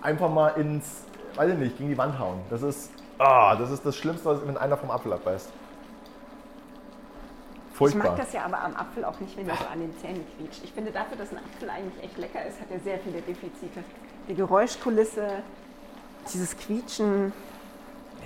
einfach 0.00 0.30
mal 0.30 0.48
ins, 0.50 1.04
weiß 1.34 1.50
ich 1.52 1.58
nicht, 1.58 1.76
gegen 1.76 1.90
die 1.90 1.98
Wand 1.98 2.18
hauen. 2.18 2.40
Das 2.50 2.62
ist, 2.62 2.90
Ah, 3.18 3.54
das 3.56 3.70
ist 3.70 3.84
das 3.84 3.96
Schlimmste, 3.96 4.40
wenn 4.46 4.56
einer 4.56 4.78
vom 4.78 4.90
Apfel 4.90 5.12
abbeißt. 5.12 5.50
Ich 7.80 7.94
Furchtbar. 7.94 8.10
mag 8.10 8.16
das 8.18 8.32
ja 8.34 8.44
aber 8.44 8.60
am 8.62 8.76
Apfel 8.76 9.06
auch 9.06 9.18
nicht, 9.20 9.34
wenn 9.38 9.48
er 9.48 9.56
so 9.56 9.64
an 9.64 9.80
den 9.80 9.96
Zähnen 10.00 10.22
quietscht. 10.36 10.62
Ich 10.64 10.72
finde 10.72 10.90
dafür, 10.90 11.16
dass 11.16 11.30
ein 11.30 11.38
Apfel 11.38 11.70
eigentlich 11.70 12.04
echt 12.04 12.18
lecker 12.18 12.44
ist, 12.44 12.60
hat 12.60 12.70
er 12.70 12.78
sehr 12.80 12.98
viele 12.98 13.22
Defizite. 13.22 13.82
Die 14.28 14.34
Geräuschkulisse, 14.34 15.42
dieses 16.30 16.54
Quietschen, 16.58 17.32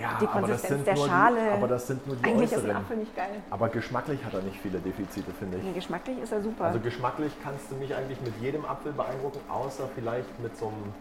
ja, 0.01 0.19
die 0.21 0.27
aber 0.27 0.49
das 0.49 0.62
Konsistenz 0.62 0.85
sind 0.85 0.87
der 0.88 0.97
Schale. 0.97 1.40
Die, 1.40 1.51
aber 1.51 1.69
das 1.69 1.87
sind 1.87 2.05
nur 2.05 2.17
die 2.17 2.25
eigentlich 2.25 2.51
ist 2.51 2.53
ein 2.53 2.59
äußeren. 2.64 2.77
Apfel 2.77 2.97
nicht 2.97 3.14
geil. 3.14 3.43
Aber 3.51 3.69
geschmacklich 3.69 4.25
hat 4.25 4.35
er 4.35 4.43
nicht 4.43 4.59
viele 4.61 4.79
Defizite, 4.81 5.31
finde 5.38 5.59
ich. 5.59 5.62
Nee, 5.62 5.73
geschmacklich 5.73 6.19
ist 6.19 6.33
er 6.33 6.43
super. 6.43 6.64
Also 6.64 6.81
geschmacklich 6.81 7.33
kannst 7.45 7.71
du 7.71 7.77
mich 7.77 7.95
eigentlich 7.95 8.21
mit 8.23 8.35
jedem 8.40 8.64
Apfel 8.64 8.93
beeindrucken, 8.93 9.38
außer 9.49 9.88
vielleicht 9.95 10.40
mit 10.40 10.57
so 10.59 10.67
einem, 10.67 10.93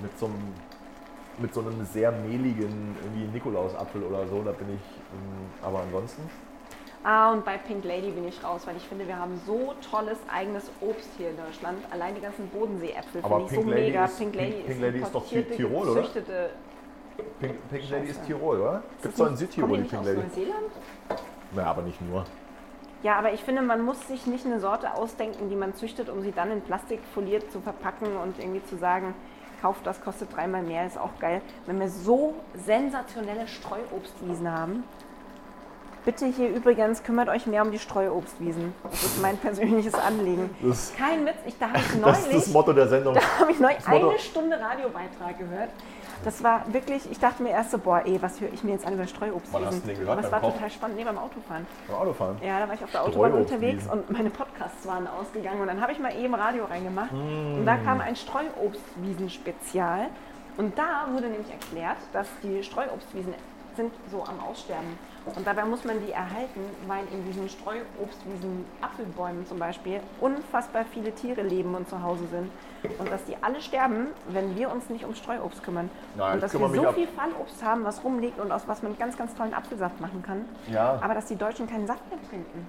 mit 0.00 0.18
so 0.18 0.24
einem, 0.24 0.54
mit 1.36 1.52
so 1.52 1.60
einem 1.60 1.84
sehr 1.84 2.12
mehligen 2.12 2.96
irgendwie 3.02 3.26
Nikolausapfel 3.26 4.02
oder 4.02 4.26
so. 4.26 4.42
Da 4.42 4.52
bin 4.52 4.68
ich, 4.70 4.80
ähm, 5.12 5.50
aber 5.62 5.80
ansonsten. 5.80 6.22
Ah, 7.06 7.32
und 7.32 7.44
bei 7.44 7.58
Pink 7.58 7.84
Lady 7.84 8.10
bin 8.10 8.26
ich 8.26 8.42
raus, 8.42 8.62
weil 8.66 8.76
ich 8.78 8.82
finde, 8.84 9.06
wir 9.06 9.18
haben 9.18 9.38
so 9.46 9.74
tolles 9.90 10.16
eigenes 10.32 10.70
Obst 10.80 11.10
hier 11.18 11.30
in 11.30 11.36
Deutschland. 11.36 11.78
Allein 11.90 12.14
die 12.14 12.22
ganzen 12.22 12.48
Bodenseeäpfel 12.48 13.20
finde 13.22 13.40
ich 13.42 13.48
Pink 13.50 13.62
so 13.64 13.68
Lady 13.70 13.82
mega. 13.82 14.04
ist- 14.06 14.18
Pink 14.18 14.34
Lady 14.34 14.50
Pink- 14.52 14.64
Pink 14.66 14.70
ist, 14.76 14.80
Lady 14.82 14.98
ist 15.00 15.14
doch 15.14 15.26
Tirol, 15.28 15.88
oder? 15.90 16.02
Pink, 17.40 17.68
Pink 17.70 17.90
Lady 17.90 18.06
ist. 18.08 18.24
Tirol, 18.26 18.60
oder? 18.60 18.82
Gibt 19.02 19.12
es 19.14 19.18
doch 19.18 19.28
in 19.28 19.36
Südtirol 19.36 19.76
die 19.76 19.82
Pink 19.84 20.00
aus 20.00 20.06
Lady? 20.06 20.20
Neuseeland? 20.20 20.70
Naja, 21.52 21.70
aber 21.70 21.82
nicht 21.82 22.00
nur. 22.00 22.24
Ja, 23.02 23.16
aber 23.16 23.34
ich 23.34 23.44
finde, 23.44 23.60
man 23.60 23.82
muss 23.82 24.08
sich 24.08 24.26
nicht 24.26 24.46
eine 24.46 24.58
Sorte 24.58 24.94
ausdenken, 24.94 25.50
die 25.50 25.56
man 25.56 25.74
züchtet, 25.74 26.08
um 26.08 26.22
sie 26.22 26.32
dann 26.32 26.50
in 26.50 26.62
Plastik 26.62 27.00
foliert 27.12 27.52
zu 27.52 27.60
verpacken 27.60 28.16
und 28.16 28.38
irgendwie 28.38 28.64
zu 28.64 28.76
sagen, 28.78 29.14
kauft 29.60 29.86
das, 29.86 30.00
kostet 30.02 30.34
dreimal 30.34 30.62
mehr, 30.62 30.86
ist 30.86 30.98
auch 30.98 31.18
geil. 31.20 31.42
Wenn 31.66 31.78
wir 31.80 31.90
so 31.90 32.34
sensationelle 32.54 33.46
Streuobstwiesen 33.46 34.50
haben, 34.50 34.84
bitte 36.04 36.26
hier 36.26 36.48
übrigens 36.50 37.02
kümmert 37.02 37.28
euch 37.28 37.46
mehr 37.46 37.62
um 37.62 37.70
die 37.70 37.78
Streuobstwiesen. 37.78 38.74
Das 38.82 39.02
ist 39.02 39.22
mein 39.22 39.36
persönliches 39.38 39.94
Anliegen. 39.94 40.50
Das, 40.62 40.92
Kein 40.96 41.24
Witz, 41.26 41.36
ich, 41.46 41.58
da 41.58 41.68
habe 41.68 41.78
ich 41.78 41.84
das 42.02 42.18
ist 42.18 42.26
das 42.26 42.32
neulich, 42.32 42.52
Motto 42.52 42.72
der 42.72 42.88
Sendung. 42.88 43.14
da 43.14 43.20
habe 43.40 43.52
ich 43.52 43.60
neulich 43.60 43.86
eine 43.86 44.18
Stunde 44.18 44.58
Radiobeitrag 44.60 45.38
gehört. 45.38 45.70
Das 46.24 46.42
war 46.42 46.64
wirklich, 46.72 47.10
ich 47.10 47.18
dachte 47.18 47.42
mir 47.42 47.50
erst 47.50 47.70
so, 47.72 47.78
boah, 47.78 48.02
ey, 48.04 48.22
was 48.22 48.40
höre 48.40 48.50
ich 48.52 48.64
mir 48.64 48.72
jetzt 48.72 48.86
an 48.86 48.94
über 48.94 49.06
Streuobstwiesen? 49.06 49.66
Hast 49.66 49.82
du 49.82 49.88
den 49.88 49.98
gehört? 49.98 50.18
Aber 50.18 50.26
es 50.26 50.32
war 50.32 50.40
Kochen? 50.40 50.54
total 50.54 50.70
spannend, 50.70 50.96
nee, 50.96 51.04
beim 51.04 51.18
Autofahren. 51.18 51.66
Beim 51.86 51.96
Autofahren. 51.96 52.38
Ja, 52.42 52.60
da 52.60 52.68
war 52.68 52.74
ich 52.74 52.82
auf 52.82 52.90
der 52.90 53.02
Autobahn 53.02 53.32
unterwegs 53.34 53.84
und 53.90 54.10
meine 54.10 54.30
Podcasts 54.30 54.86
waren 54.86 55.06
ausgegangen 55.06 55.60
und 55.60 55.66
dann 55.66 55.82
habe 55.82 55.92
ich 55.92 55.98
mal 55.98 56.16
eben 56.16 56.34
Radio 56.34 56.64
reingemacht 56.64 57.12
und 57.12 57.66
da 57.66 57.76
kam 57.76 58.00
ein 58.00 58.16
Streuobstwiesen-Spezial 58.16 60.06
und 60.56 60.78
da 60.78 61.08
wurde 61.12 61.26
nämlich 61.28 61.50
erklärt, 61.50 61.98
dass 62.12 62.28
die 62.42 62.62
Streuobstwiesen 62.62 63.34
sind 63.76 63.92
so 64.10 64.22
am 64.24 64.40
Aussterben 64.40 64.98
und 65.34 65.46
dabei 65.46 65.64
muss 65.64 65.84
man 65.84 66.04
die 66.04 66.12
erhalten, 66.12 66.60
weil 66.86 67.04
in 67.12 67.24
diesen 67.26 67.48
Streuobstwiesen 67.48 68.64
Apfelbäumen 68.80 69.46
zum 69.46 69.58
Beispiel 69.58 70.00
unfassbar 70.20 70.84
viele 70.92 71.12
Tiere 71.12 71.42
leben 71.42 71.74
und 71.74 71.88
zu 71.88 72.02
Hause 72.02 72.26
sind 72.26 72.50
und 72.98 73.10
dass 73.10 73.24
die 73.24 73.36
alle 73.42 73.60
sterben, 73.60 74.08
wenn 74.28 74.56
wir 74.56 74.70
uns 74.70 74.88
nicht 74.90 75.04
um 75.04 75.14
Streuobst 75.14 75.62
kümmern 75.62 75.90
Nein, 76.16 76.34
und 76.34 76.42
dass 76.42 76.52
wir 76.52 76.68
so 76.68 76.86
ab- 76.88 76.94
viel 76.94 77.08
Fallobst 77.08 77.62
haben, 77.64 77.84
was 77.84 78.04
rumliegt 78.04 78.38
und 78.38 78.52
aus 78.52 78.62
was 78.68 78.82
man 78.82 78.96
ganz, 78.98 79.16
ganz 79.16 79.34
tollen 79.34 79.54
Apfelsaft 79.54 80.00
machen 80.00 80.22
kann, 80.22 80.44
Ja. 80.70 80.98
aber 81.00 81.14
dass 81.14 81.26
die 81.26 81.36
Deutschen 81.36 81.66
keinen 81.68 81.86
Saft 81.86 82.02
mehr 82.10 82.18
trinken. 82.28 82.66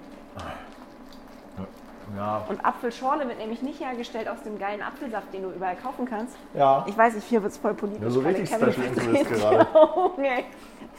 Ja. 2.16 2.44
Und 2.48 2.64
Apfelschorle 2.64 3.26
wird 3.26 3.38
nämlich 3.38 3.62
nicht 3.62 3.80
hergestellt 3.80 4.28
aus 4.28 4.40
dem 4.44 4.58
geilen 4.60 4.80
Apfelsaft, 4.80 5.34
den 5.34 5.42
du 5.42 5.50
überall 5.50 5.74
kaufen 5.74 6.06
kannst. 6.08 6.36
Ja. 6.54 6.84
Ich 6.86 6.96
weiß 6.96 7.14
nicht, 7.16 7.26
hier 7.26 7.42
wird 7.42 7.50
es 7.52 7.58
voll 7.58 7.74
politisch. 7.74 8.02
Ja, 8.04 8.10
so 8.10 8.20
richtig 8.20 8.48
Special 8.48 8.72
Interest 8.72 9.28
gerade. 9.32 9.66
Augen, 9.74 10.22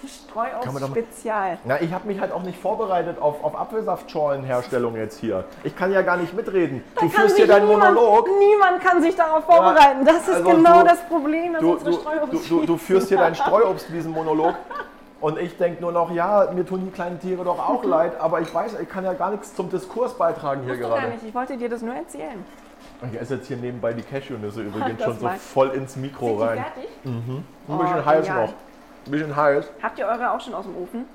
Streuobst 0.06 0.86
Spezial. 0.88 1.58
Na, 1.66 1.82
ich 1.82 1.92
habe 1.92 2.08
mich 2.08 2.20
halt 2.20 2.32
auch 2.32 2.44
nicht 2.44 2.60
vorbereitet 2.60 3.20
auf, 3.20 3.44
auf 3.44 3.56
Apfelsaftscholenherstellung 3.60 4.96
jetzt 4.96 5.20
hier. 5.20 5.46
Ich 5.64 5.76
kann 5.76 5.92
ja 5.92 6.02
gar 6.04 6.18
nicht 6.18 6.34
mitreden. 6.34 6.84
Du 6.96 7.02
Kann 7.02 7.10
führst 7.10 7.38
hier 7.38 7.48
deinen 7.48 7.68
niemand, 7.68 7.96
Monolog. 7.96 8.28
Niemand 8.40 8.82
kann 8.84 9.02
sich 9.02 9.16
darauf 9.16 9.44
vorbereiten. 9.46 10.06
Das 10.06 10.28
ist 10.28 10.36
also 10.36 10.50
genau 10.52 10.82
du- 10.82 10.88
das 10.88 11.00
Problem, 11.08 11.54
dass 11.54 11.62
Du, 11.62 11.72
unsere 11.74 11.92
du, 11.92 11.98
Streuobst 11.98 12.50
du, 12.52 12.60
du, 12.60 12.66
du 12.66 12.78
führst 12.78 13.08
hier 13.10 13.18
deinen 13.18 13.36
Streuobstwiesen-Monolog. 13.82 14.56
Und 15.20 15.40
ich 15.40 15.58
denke 15.58 15.82
nur 15.82 15.92
noch, 15.92 16.12
ja, 16.12 16.48
mir 16.54 16.64
tun 16.64 16.86
die 16.86 16.92
kleinen 16.92 17.20
Tiere 17.20 17.44
doch 17.44 17.58
auch 17.58 17.84
leid, 17.86 18.20
aber 18.20 18.40
ich 18.42 18.54
weiß, 18.54 18.80
ich 18.80 18.88
kann 18.88 19.04
ja 19.04 19.14
gar 19.14 19.32
nichts 19.32 19.56
zum 19.56 19.68
Diskurs 19.70 20.14
beitragen 20.14 20.62
hier 20.64 20.76
du 20.76 20.82
gar 20.82 20.90
gerade. 20.92 21.08
nicht. 21.14 21.24
Ich 21.28 21.34
wollte 21.34 21.58
dir 21.58 21.70
das 21.70 21.82
nur 21.82 21.96
erzählen. 21.96 22.46
Ich 23.12 23.20
esse 23.20 23.36
jetzt 23.36 23.48
hier 23.48 23.58
nebenbei 23.58 23.94
die 23.94 24.04
Cashewnüsse 24.04 24.62
übrigens 24.62 25.04
schon 25.04 25.20
so 25.20 25.28
voll 25.30 25.70
ins 25.70 25.96
Mikro 25.96 26.28
Sind 26.30 26.38
die 26.38 26.44
rein. 26.44 26.58
fertig? 26.76 26.90
Ein 27.06 27.44
Oh, 27.68 27.78
bisschen 27.78 28.06
heiß 28.06 28.26
genial. 28.28 28.46
noch. 28.46 28.54
Ein 29.08 29.12
bisschen 29.12 29.36
heiß. 29.36 29.66
Habt 29.82 29.98
ihr 30.00 30.06
eure 30.06 30.32
auch 30.32 30.42
schon 30.42 30.54
aus 30.54 30.66
dem 30.66 30.76
Ofen? 30.76 31.06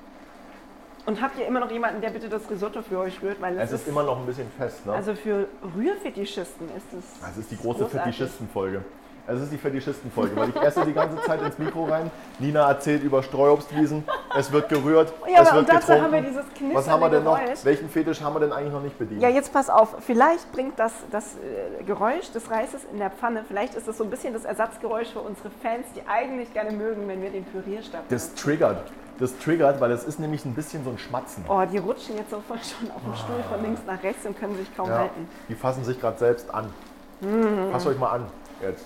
Und 1.05 1.21
habt 1.21 1.37
ihr 1.37 1.45
immer 1.45 1.59
noch 1.59 1.69
jemanden, 1.69 2.01
der 2.01 2.09
bitte 2.09 2.29
das 2.29 2.49
Risotto 2.49 2.81
für 2.81 2.97
euch 2.99 3.21
rührt? 3.21 3.41
Weil 3.41 3.57
Es 3.59 3.71
das 3.71 3.81
ist 3.81 3.87
immer 3.87 4.03
noch 4.03 4.17
ein 4.17 4.25
bisschen 4.25 4.49
fest, 4.57 4.85
ne? 4.85 4.93
Also 4.93 5.15
für 5.15 5.47
Rührfetischisten 5.75 6.67
ist 6.75 6.93
es. 6.97 7.19
Das 7.21 7.37
ist 7.37 7.51
die 7.51 7.57
große. 7.57 7.87
Fetischistenfolge. 7.87 8.83
Es 9.25 9.39
ist 9.39 9.53
die 9.53 9.57
Fetischistenfolge, 9.57 10.35
weil 10.35 10.49
ich 10.49 10.55
esse 10.61 10.83
die 10.85 10.91
ganze 10.91 11.15
Zeit 11.23 11.41
ins 11.41 11.57
Mikro 11.57 11.85
rein. 11.85 12.11
Nina 12.39 12.67
erzählt 12.67 13.03
über 13.03 13.23
Streuobstwiesen. 13.23 14.03
Es 14.37 14.51
wird 14.51 14.67
gerührt, 14.67 15.13
Ja, 15.25 15.41
es 15.43 15.47
aber 15.47 15.59
wird 15.59 15.69
und 15.69 15.69
dazu 15.69 15.79
getrunken. 15.87 16.03
haben 16.03 16.11
wir 16.11 16.21
dieses 16.21 16.45
Was 16.73 16.89
haben 16.89 16.99
wir 17.01 17.09
denn 17.09 17.23
noch? 17.23 17.39
Geräusch. 17.39 17.59
Welchen 17.63 17.89
Fetisch 17.89 18.21
haben 18.21 18.35
wir 18.35 18.41
denn 18.41 18.51
eigentlich 18.51 18.73
noch 18.73 18.81
nicht 18.83 18.97
bedient? 18.99 19.21
Ja, 19.21 19.29
jetzt 19.29 19.53
pass 19.53 19.69
auf. 19.69 19.95
Vielleicht 20.01 20.51
bringt 20.51 20.77
das, 20.77 20.91
das 21.09 21.35
äh, 21.35 21.83
Geräusch 21.85 22.31
des 22.31 22.51
Reises 22.51 22.81
in 22.91 22.99
der 22.99 23.11
Pfanne, 23.11 23.45
vielleicht 23.47 23.75
ist 23.75 23.87
das 23.87 23.97
so 23.97 24.03
ein 24.03 24.09
bisschen 24.09 24.33
das 24.33 24.43
Ersatzgeräusch 24.43 25.13
für 25.13 25.19
unsere 25.19 25.49
Fans, 25.61 25.85
die 25.95 26.01
eigentlich 26.05 26.51
gerne 26.53 26.71
mögen, 26.71 27.07
wenn 27.07 27.21
wir 27.21 27.29
den 27.29 27.45
Pürierstab 27.45 28.01
Das 28.09 28.33
triggert. 28.33 28.91
Das 29.19 29.37
triggert, 29.37 29.79
weil 29.79 29.91
es 29.91 30.03
ist 30.03 30.19
nämlich 30.19 30.43
ein 30.43 30.53
bisschen 30.53 30.83
so 30.83 30.89
ein 30.89 30.97
Schmatzen. 30.97 31.45
Oh, 31.47 31.61
die 31.71 31.77
rutschen 31.77 32.17
jetzt 32.17 32.31
sofort 32.31 32.59
schon 32.65 32.91
auf 32.91 33.01
dem 33.01 33.15
Stuhl 33.15 33.41
von 33.49 33.61
links 33.63 33.79
nach 33.87 34.01
rechts 34.03 34.25
und 34.25 34.37
können 34.37 34.57
sich 34.57 34.75
kaum 34.75 34.89
Ja, 34.89 34.97
halten. 34.97 35.29
die 35.47 35.55
fassen 35.55 35.85
sich 35.85 36.01
gerade 36.01 36.17
selbst 36.17 36.53
an. 36.53 36.73
Mhm. 37.21 37.71
Fasst 37.71 37.87
euch 37.87 37.97
mal 37.97 38.09
an 38.09 38.25
jetzt. 38.61 38.83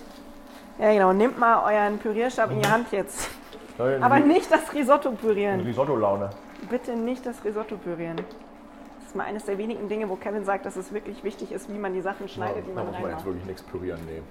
Ja, 0.78 0.92
genau. 0.92 1.12
Nehmt 1.12 1.38
mal 1.38 1.62
euren 1.64 1.98
Pürierstab 1.98 2.50
in 2.50 2.60
die 2.62 2.68
Hand 2.68 2.92
jetzt. 2.92 3.30
Ja, 3.78 4.00
Aber 4.00 4.18
nicht 4.20 4.50
das 4.50 4.72
Risotto 4.74 5.12
pürieren. 5.12 5.60
Risotto-Laune. 5.60 6.30
Bitte 6.70 6.96
nicht 6.96 7.24
das 7.24 7.44
Risotto 7.44 7.76
pürieren. 7.76 8.16
Das 8.16 9.08
ist 9.08 9.16
mal 9.16 9.24
eines 9.24 9.44
der 9.44 9.58
wenigen 9.58 9.88
Dinge, 9.88 10.08
wo 10.08 10.16
Kevin 10.16 10.44
sagt, 10.44 10.66
dass 10.66 10.76
es 10.76 10.92
wirklich 10.92 11.22
wichtig 11.24 11.52
ist, 11.52 11.72
wie 11.72 11.78
man 11.78 11.94
die 11.94 12.00
Sachen 12.00 12.28
schneidet, 12.28 12.66
die 12.66 12.74
da 12.74 12.84
muss 12.84 12.98
man 13.00 13.10
jetzt 13.10 13.24
wirklich 13.24 13.44
nichts 13.46 13.62
pürieren, 13.62 14.00
nee. 14.06 14.22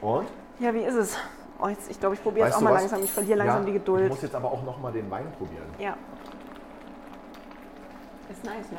Und? 0.00 0.26
Ja, 0.58 0.74
wie 0.74 0.80
ist 0.82 0.94
es? 0.94 1.16
Oh, 1.60 1.68
jetzt, 1.68 1.90
ich 1.90 1.98
glaube, 1.98 2.14
ich 2.14 2.22
probiere 2.22 2.46
Weißt 2.46 2.56
auch 2.58 2.60
mal 2.60 2.74
was? 2.74 2.82
langsam. 2.82 3.02
Ich 3.02 3.10
verliere 3.12 3.38
langsam 3.38 3.60
ja, 3.60 3.64
die 3.64 3.70
Ich 3.70 3.78
Geduld. 3.78 4.08
muss 4.08 4.22
jetzt 4.22 4.34
aber 4.34 4.48
auch 4.52 4.62
noch 4.64 4.78
mal 4.80 4.92
den 4.92 5.10
Wein 5.10 5.26
probieren. 5.38 5.64
Ja. 5.78 5.96
Ist 8.30 8.44
nice, 8.44 8.70
ne? 8.72 8.78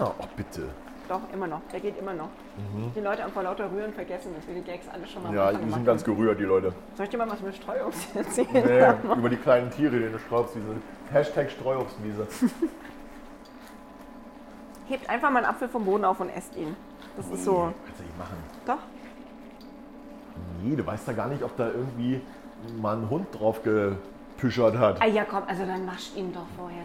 Oh, 0.04 0.24
bitte. 0.36 0.68
Doch, 1.08 1.20
immer 1.32 1.46
noch. 1.46 1.60
Der 1.72 1.80
geht 1.80 1.98
immer 1.98 2.12
noch. 2.14 2.28
Die 2.94 3.00
Leute 3.00 3.22
haben 3.22 3.32
vor 3.32 3.42
lauter 3.44 3.70
Rühren 3.70 3.92
vergessen, 3.92 4.32
dass 4.34 4.46
wir 4.46 4.54
die 4.54 4.62
Gags 4.62 4.86
alle 4.92 5.06
schon 5.06 5.22
mal 5.22 5.30
Mhm. 5.30 5.36
Ja, 5.36 5.50
die 5.50 5.56
sind 5.58 5.64
gemacht 5.66 5.84
ganz 5.86 6.04
gerührt, 6.04 6.40
die 6.40 6.44
Leute. 6.44 6.72
Soll 6.96 7.04
ich 7.04 7.10
dir 7.10 7.18
mal 7.18 7.30
was 7.30 7.40
über 7.40 7.52
Streuobst 7.52 8.16
erzählen? 8.16 8.48
Nee, 8.52 9.12
über 9.18 9.28
die 9.28 9.36
kleinen 9.36 9.70
Tiere, 9.70 9.96
die 9.98 10.10
du 10.10 10.18
Streuobstwiese. 10.18 10.66
Hashtag 11.12 11.50
Streuobstwiese. 11.50 12.26
Hebt 14.88 15.08
einfach 15.10 15.30
mal 15.30 15.38
einen 15.44 15.46
Apfel 15.46 15.68
vom 15.68 15.84
Boden 15.84 16.04
auf 16.04 16.20
und 16.20 16.28
esst 16.30 16.56
ihn. 16.56 16.76
Das 17.16 17.28
ist 17.28 17.44
so. 17.44 17.72
Kannst 17.84 18.00
du 18.00 18.04
nicht 18.04 18.18
machen. 18.18 18.36
Doch. 18.66 18.78
Nee, 20.62 20.76
du 20.76 20.86
weißt 20.86 21.06
ja 21.08 21.12
gar 21.14 21.28
nicht, 21.28 21.42
ob 21.42 21.56
da 21.56 21.66
irgendwie 21.68 22.20
mal 22.80 22.96
ein 22.96 23.08
Hund 23.10 23.26
drauf 23.32 23.60
gepüschert 23.62 24.76
hat. 24.78 25.00
Ah 25.02 25.06
ja, 25.06 25.24
komm, 25.24 25.42
also 25.46 25.64
dann 25.66 25.86
wasch 25.86 26.14
ihn 26.16 26.32
doch 26.32 26.46
vorher. 26.56 26.82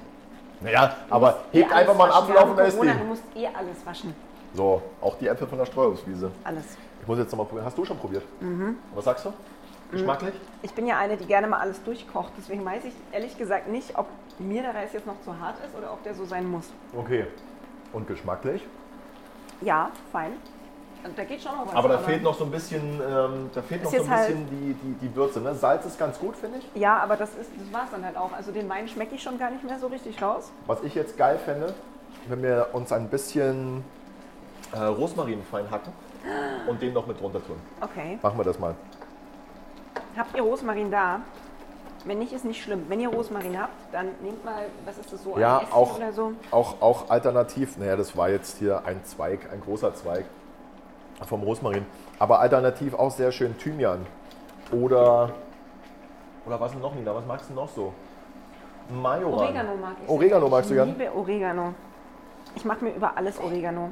Naja, 0.61 0.95
aber 1.09 1.27
musst 1.27 1.53
eh 1.53 1.59
hebt 1.59 1.73
einfach 1.73 1.95
mal 1.95 2.03
einen 2.05 2.13
Apfel 2.13 2.37
auf 2.37 2.43
und 2.43 2.49
haben 2.57 2.65
esst 2.65 2.77
Corona, 2.77 2.93
Du 2.93 3.03
musst 3.05 3.23
eh 3.35 3.47
alles 3.47 3.85
waschen. 3.85 4.15
So, 4.53 4.81
auch 5.01 5.15
die 5.17 5.27
Äpfel 5.27 5.47
von 5.47 5.57
der 5.57 5.65
Streuobstwiese. 5.65 6.31
Alles. 6.43 6.65
Ich 7.01 7.07
muss 7.07 7.17
jetzt 7.17 7.31
noch 7.31 7.39
mal 7.39 7.45
probieren. 7.45 7.65
Hast 7.65 7.77
du 7.77 7.85
schon 7.85 7.97
probiert? 7.97 8.23
Mhm. 8.41 8.77
Was 8.93 9.05
sagst 9.05 9.25
du? 9.25 9.33
Geschmacklich? 9.91 10.33
Ich 10.61 10.71
bin 10.73 10.87
ja 10.87 10.97
eine, 10.97 11.17
die 11.17 11.25
gerne 11.25 11.47
mal 11.47 11.59
alles 11.59 11.83
durchkocht. 11.83 12.31
Deswegen 12.37 12.63
weiß 12.63 12.85
ich 12.85 12.93
ehrlich 13.11 13.37
gesagt 13.37 13.67
nicht, 13.67 13.97
ob 13.97 14.07
mir 14.39 14.61
der 14.61 14.73
Reis 14.73 14.93
jetzt 14.93 15.05
noch 15.07 15.19
zu 15.23 15.37
hart 15.39 15.55
ist 15.65 15.75
oder 15.77 15.91
ob 15.91 16.03
der 16.03 16.13
so 16.15 16.25
sein 16.25 16.49
muss. 16.49 16.65
Okay. 16.95 17.25
Und 17.91 18.07
geschmacklich? 18.07 18.63
Ja, 19.61 19.91
fein. 20.11 20.31
Und 21.03 21.17
Da 21.17 21.23
geht 21.23 21.41
schon 21.41 21.55
noch 21.55 21.67
was. 21.67 21.75
Aber 21.75 21.89
da 21.89 21.97
fehlt 21.99 22.21
noch 22.23 22.37
so 22.37 22.43
ein 22.45 22.51
bisschen, 22.51 22.81
ähm, 23.01 23.49
da 23.53 23.61
fehlt 23.61 23.83
noch 23.83 23.91
so 23.91 23.97
ein 24.03 24.09
halt- 24.09 24.27
bisschen 24.27 24.47
die, 24.49 24.73
die, 24.73 24.93
die 25.07 25.15
Würze. 25.15 25.41
Ne? 25.41 25.55
Salz 25.55 25.85
ist 25.85 25.97
ganz 25.97 26.19
gut, 26.19 26.35
finde 26.35 26.59
ich. 26.59 26.79
Ja, 26.81 26.99
aber 26.99 27.17
das, 27.17 27.29
ist, 27.31 27.49
das 27.57 27.73
war 27.73 27.85
es 27.85 27.91
dann 27.91 28.05
halt 28.05 28.17
auch. 28.17 28.31
Also 28.33 28.51
den 28.51 28.69
Wein 28.69 28.87
schmecke 28.87 29.15
ich 29.15 29.23
schon 29.23 29.37
gar 29.39 29.49
nicht 29.49 29.63
mehr 29.63 29.79
so 29.79 29.87
richtig 29.87 30.21
raus. 30.21 30.51
Was 30.67 30.83
ich 30.83 30.93
jetzt 30.95 31.17
geil 31.17 31.39
fände, 31.43 31.73
wenn 32.27 32.43
wir 32.43 32.67
uns 32.73 32.91
ein 32.91 33.09
bisschen 33.09 33.83
äh, 34.73 34.79
Rosmarin 34.79 35.41
fein 35.49 35.69
hacken 35.71 35.91
und 36.67 36.81
den 36.81 36.93
noch 36.93 37.07
mit 37.07 37.19
drunter 37.19 37.43
tun. 37.43 37.55
Okay. 37.81 38.19
Machen 38.21 38.37
wir 38.37 38.43
das 38.45 38.59
mal. 38.59 38.75
Habt 40.15 40.35
ihr 40.35 40.43
Rosmarin 40.43 40.91
da? 40.91 41.21
Wenn 42.05 42.19
nicht, 42.19 42.33
ist 42.33 42.45
nicht 42.45 42.61
schlimm. 42.63 42.85
Wenn 42.89 42.99
ihr 42.99 43.09
Rosmarin 43.09 43.59
habt, 43.59 43.73
dann 43.91 44.07
nehmt 44.21 44.43
mal, 44.43 44.65
was 44.85 44.97
ist 44.97 45.13
das 45.13 45.23
so, 45.23 45.37
Ja, 45.37 45.61
auch, 45.71 45.97
oder 45.97 46.11
so. 46.13 46.33
auch, 46.51 46.81
auch 46.81 47.09
alternativ. 47.09 47.77
Naja, 47.77 47.95
das 47.95 48.15
war 48.17 48.29
jetzt 48.29 48.57
hier 48.57 48.83
ein 48.85 49.03
Zweig, 49.05 49.51
ein 49.51 49.61
großer 49.61 49.93
Zweig 49.93 50.25
vom 51.27 51.43
Rosmarin. 51.43 51.85
Aber 52.19 52.39
alternativ 52.39 52.93
auch 52.93 53.11
sehr 53.11 53.31
schön 53.31 53.57
Thymian. 53.57 54.05
Oder 54.71 55.31
Oder 56.45 56.59
was 56.59 56.71
denn 56.71 56.81
noch, 56.81 56.95
Nina? 56.95 57.13
Was 57.13 57.25
magst 57.25 57.49
du 57.49 57.53
noch 57.53 57.69
so? 57.69 57.93
Majoran. 58.89 59.33
Oregano 59.39 59.75
mag 59.75 59.95
ich. 60.03 60.09
Oregano 60.09 60.49
magst 60.49 60.69
du 60.69 60.73
ich 60.73 60.77
gern? 60.79 60.89
liebe 60.89 61.13
Oregano. 61.15 61.73
Ich 62.55 62.65
mag 62.65 62.81
mir 62.81 62.91
über 62.91 63.15
alles 63.15 63.39
Oregano. 63.39 63.91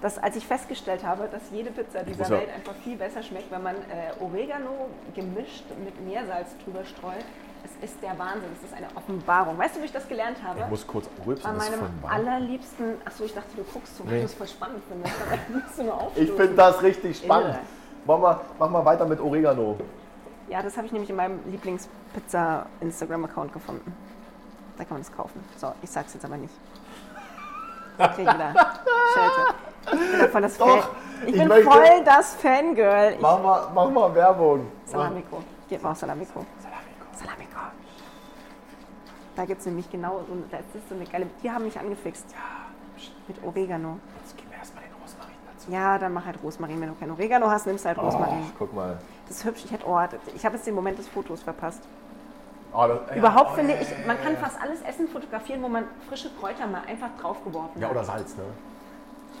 Das, 0.00 0.18
als 0.18 0.34
ich 0.34 0.44
festgestellt 0.44 1.04
habe, 1.06 1.28
dass 1.30 1.42
jede 1.52 1.70
Pizza 1.70 2.02
dieser 2.02 2.28
Welt 2.28 2.48
einfach 2.52 2.74
viel 2.82 2.96
besser 2.96 3.22
schmeckt, 3.22 3.52
wenn 3.52 3.62
man 3.62 3.76
äh, 3.76 4.20
Oregano 4.20 4.88
gemischt 5.14 5.64
mit 5.84 6.04
Meersalz 6.04 6.48
drüber 6.64 6.84
streut, 6.84 7.24
es 7.64 7.70
ist 7.90 8.02
der 8.02 8.18
Wahnsinn. 8.18 8.50
Es 8.58 8.64
ist 8.68 8.74
eine 8.76 8.86
Offenbarung. 8.94 9.56
Weißt 9.58 9.76
du, 9.76 9.80
wie 9.80 9.84
ich 9.86 9.92
das 9.92 10.06
gelernt 10.08 10.36
habe? 10.42 10.60
Ich 10.60 10.66
muss 10.68 10.86
kurz 10.86 11.08
rülpsen, 11.26 11.50
Bei 11.50 11.56
meinem 11.70 11.88
allerliebsten. 12.08 12.94
Achso, 13.04 13.24
ich 13.24 13.34
dachte, 13.34 13.48
du 13.56 13.62
guckst 13.64 13.96
so, 13.96 14.04
weil 14.04 14.12
Nee. 14.14 14.20
du 14.20 14.26
es 14.26 14.34
voll 14.34 14.48
spannend 14.48 14.82
findest. 14.88 15.14
Ich 16.16 16.30
finde 16.32 16.54
das 16.54 16.82
richtig 16.82 17.18
spannend. 17.18 17.58
Mach 18.04 18.18
mal, 18.18 18.40
mach 18.58 18.68
mal 18.70 18.84
weiter 18.84 19.04
mit 19.06 19.20
Oregano. 19.20 19.76
Ja, 20.48 20.60
das 20.62 20.76
habe 20.76 20.86
ich 20.86 20.92
nämlich 20.92 21.08
in 21.10 21.16
meinem 21.16 21.38
Lieblingspizza-Instagram-Account 21.46 23.52
gefunden. 23.52 23.94
Da 24.76 24.84
kann 24.84 24.94
man 24.94 25.02
es 25.02 25.12
kaufen. 25.14 25.42
So, 25.56 25.72
ich 25.82 25.90
sag's 25.90 26.14
jetzt 26.14 26.24
aber 26.24 26.36
nicht. 26.36 26.52
Ich 27.98 28.06
krieg 28.14 28.18
wieder 28.20 28.54
Schelte. 29.14 29.54
Ich 29.92 30.18
bin 30.20 30.28
voll 30.30 30.42
das 30.42 30.56
Doch, 30.58 30.66
Fan. 30.66 30.78
Ich, 31.22 31.28
ich 31.28 31.34
bin 31.38 31.48
möchte- 31.48 31.70
voll 31.70 32.04
das 32.04 32.34
Fangirl. 32.34 33.12
Ich, 33.14 33.20
Mach 33.20 33.38
mal, 33.42 33.68
mach 33.74 33.90
mal 33.90 34.14
Werbung. 34.14 34.66
Salamico. 34.86 35.42
Gib 35.68 35.82
mal 35.82 35.90
auch 35.92 35.96
Salamico. 35.96 36.44
Salamico. 37.16 37.58
Da 39.36 39.44
gibt 39.46 39.60
es 39.60 39.66
nämlich 39.66 39.90
genau 39.90 40.22
so, 40.26 40.32
eine- 40.34 40.42
das 40.50 40.60
ist 40.74 40.88
so 40.88 40.94
eine 40.94 41.04
geile. 41.06 41.26
Die 41.42 41.50
haben 41.50 41.64
mich 41.64 41.78
angefixt. 41.78 42.34
Mit 43.28 43.42
Oregano. 43.44 43.98
Jetzt 44.22 44.36
geben 44.36 44.50
wir 44.50 44.58
erstmal 44.58 44.84
den 44.84 44.92
Rosmarin 45.02 45.34
dazu. 45.52 45.70
Ja, 45.72 45.98
dann 45.98 46.12
mach 46.12 46.24
halt 46.26 46.42
Rosmarin. 46.42 46.80
Wenn 46.80 46.88
du 46.90 46.94
kein 46.94 47.10
Oregano 47.10 47.48
hast, 47.50 47.66
nimmst 47.66 47.84
du 47.84 47.88
halt 47.88 47.98
Rosmarin. 47.98 48.42
Oh, 48.42 48.52
guck 48.58 48.74
mal. 48.74 48.98
Das 49.26 49.36
ist 49.38 49.44
hübsch. 49.44 49.62
Ich 49.64 49.72
hätte, 49.72 49.86
oh, 49.86 49.98
das- 49.98 50.20
ich 50.34 50.44
habe 50.44 50.56
jetzt 50.56 50.66
den 50.66 50.74
Moment 50.74 50.98
des 50.98 51.08
Fotos 51.08 51.42
verpasst. 51.42 51.82
Oh, 52.74 52.86
das, 52.86 53.00
ja, 53.10 53.16
Überhaupt 53.16 53.50
oh, 53.52 53.54
finde 53.54 53.74
ja, 53.74 53.80
ich, 53.80 54.06
man 54.06 54.20
kann 54.22 54.36
fast 54.36 54.60
alles 54.60 54.80
Essen 54.82 55.08
fotografieren, 55.08 55.62
wo 55.62 55.68
man 55.68 55.84
frische 56.08 56.30
Kräuter 56.40 56.66
mal 56.66 56.82
einfach 56.86 57.08
draufgeworfen 57.20 57.80
Ja, 57.80 57.88
hat. 57.88 57.94
oder 57.94 58.04
Salz, 58.04 58.36
ne? 58.36 58.44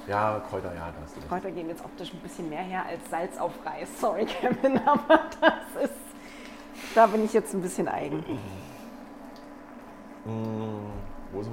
Ja, 0.06 0.40
Kräuter, 0.50 0.72
ja, 0.74 0.80
da 0.90 1.00
recht. 1.16 1.28
Kräuter 1.28 1.50
gehen 1.50 1.68
jetzt 1.68 1.84
optisch 1.84 2.12
ein 2.12 2.20
bisschen 2.20 2.48
mehr 2.48 2.62
her 2.62 2.84
als 2.88 3.08
Salz 3.10 3.38
auf 3.38 3.52
Reis. 3.64 3.88
Sorry, 4.00 4.24
Kevin, 4.40 4.80
aber 4.86 5.20
das 5.40 5.84
ist. 5.84 5.92
Da 6.94 7.06
bin 7.06 7.24
ich 7.24 7.32
jetzt 7.32 7.54
ein 7.54 7.62
bisschen 7.62 7.88
eigen. 7.88 8.24
Wo 11.32 11.40
ist 11.40 11.50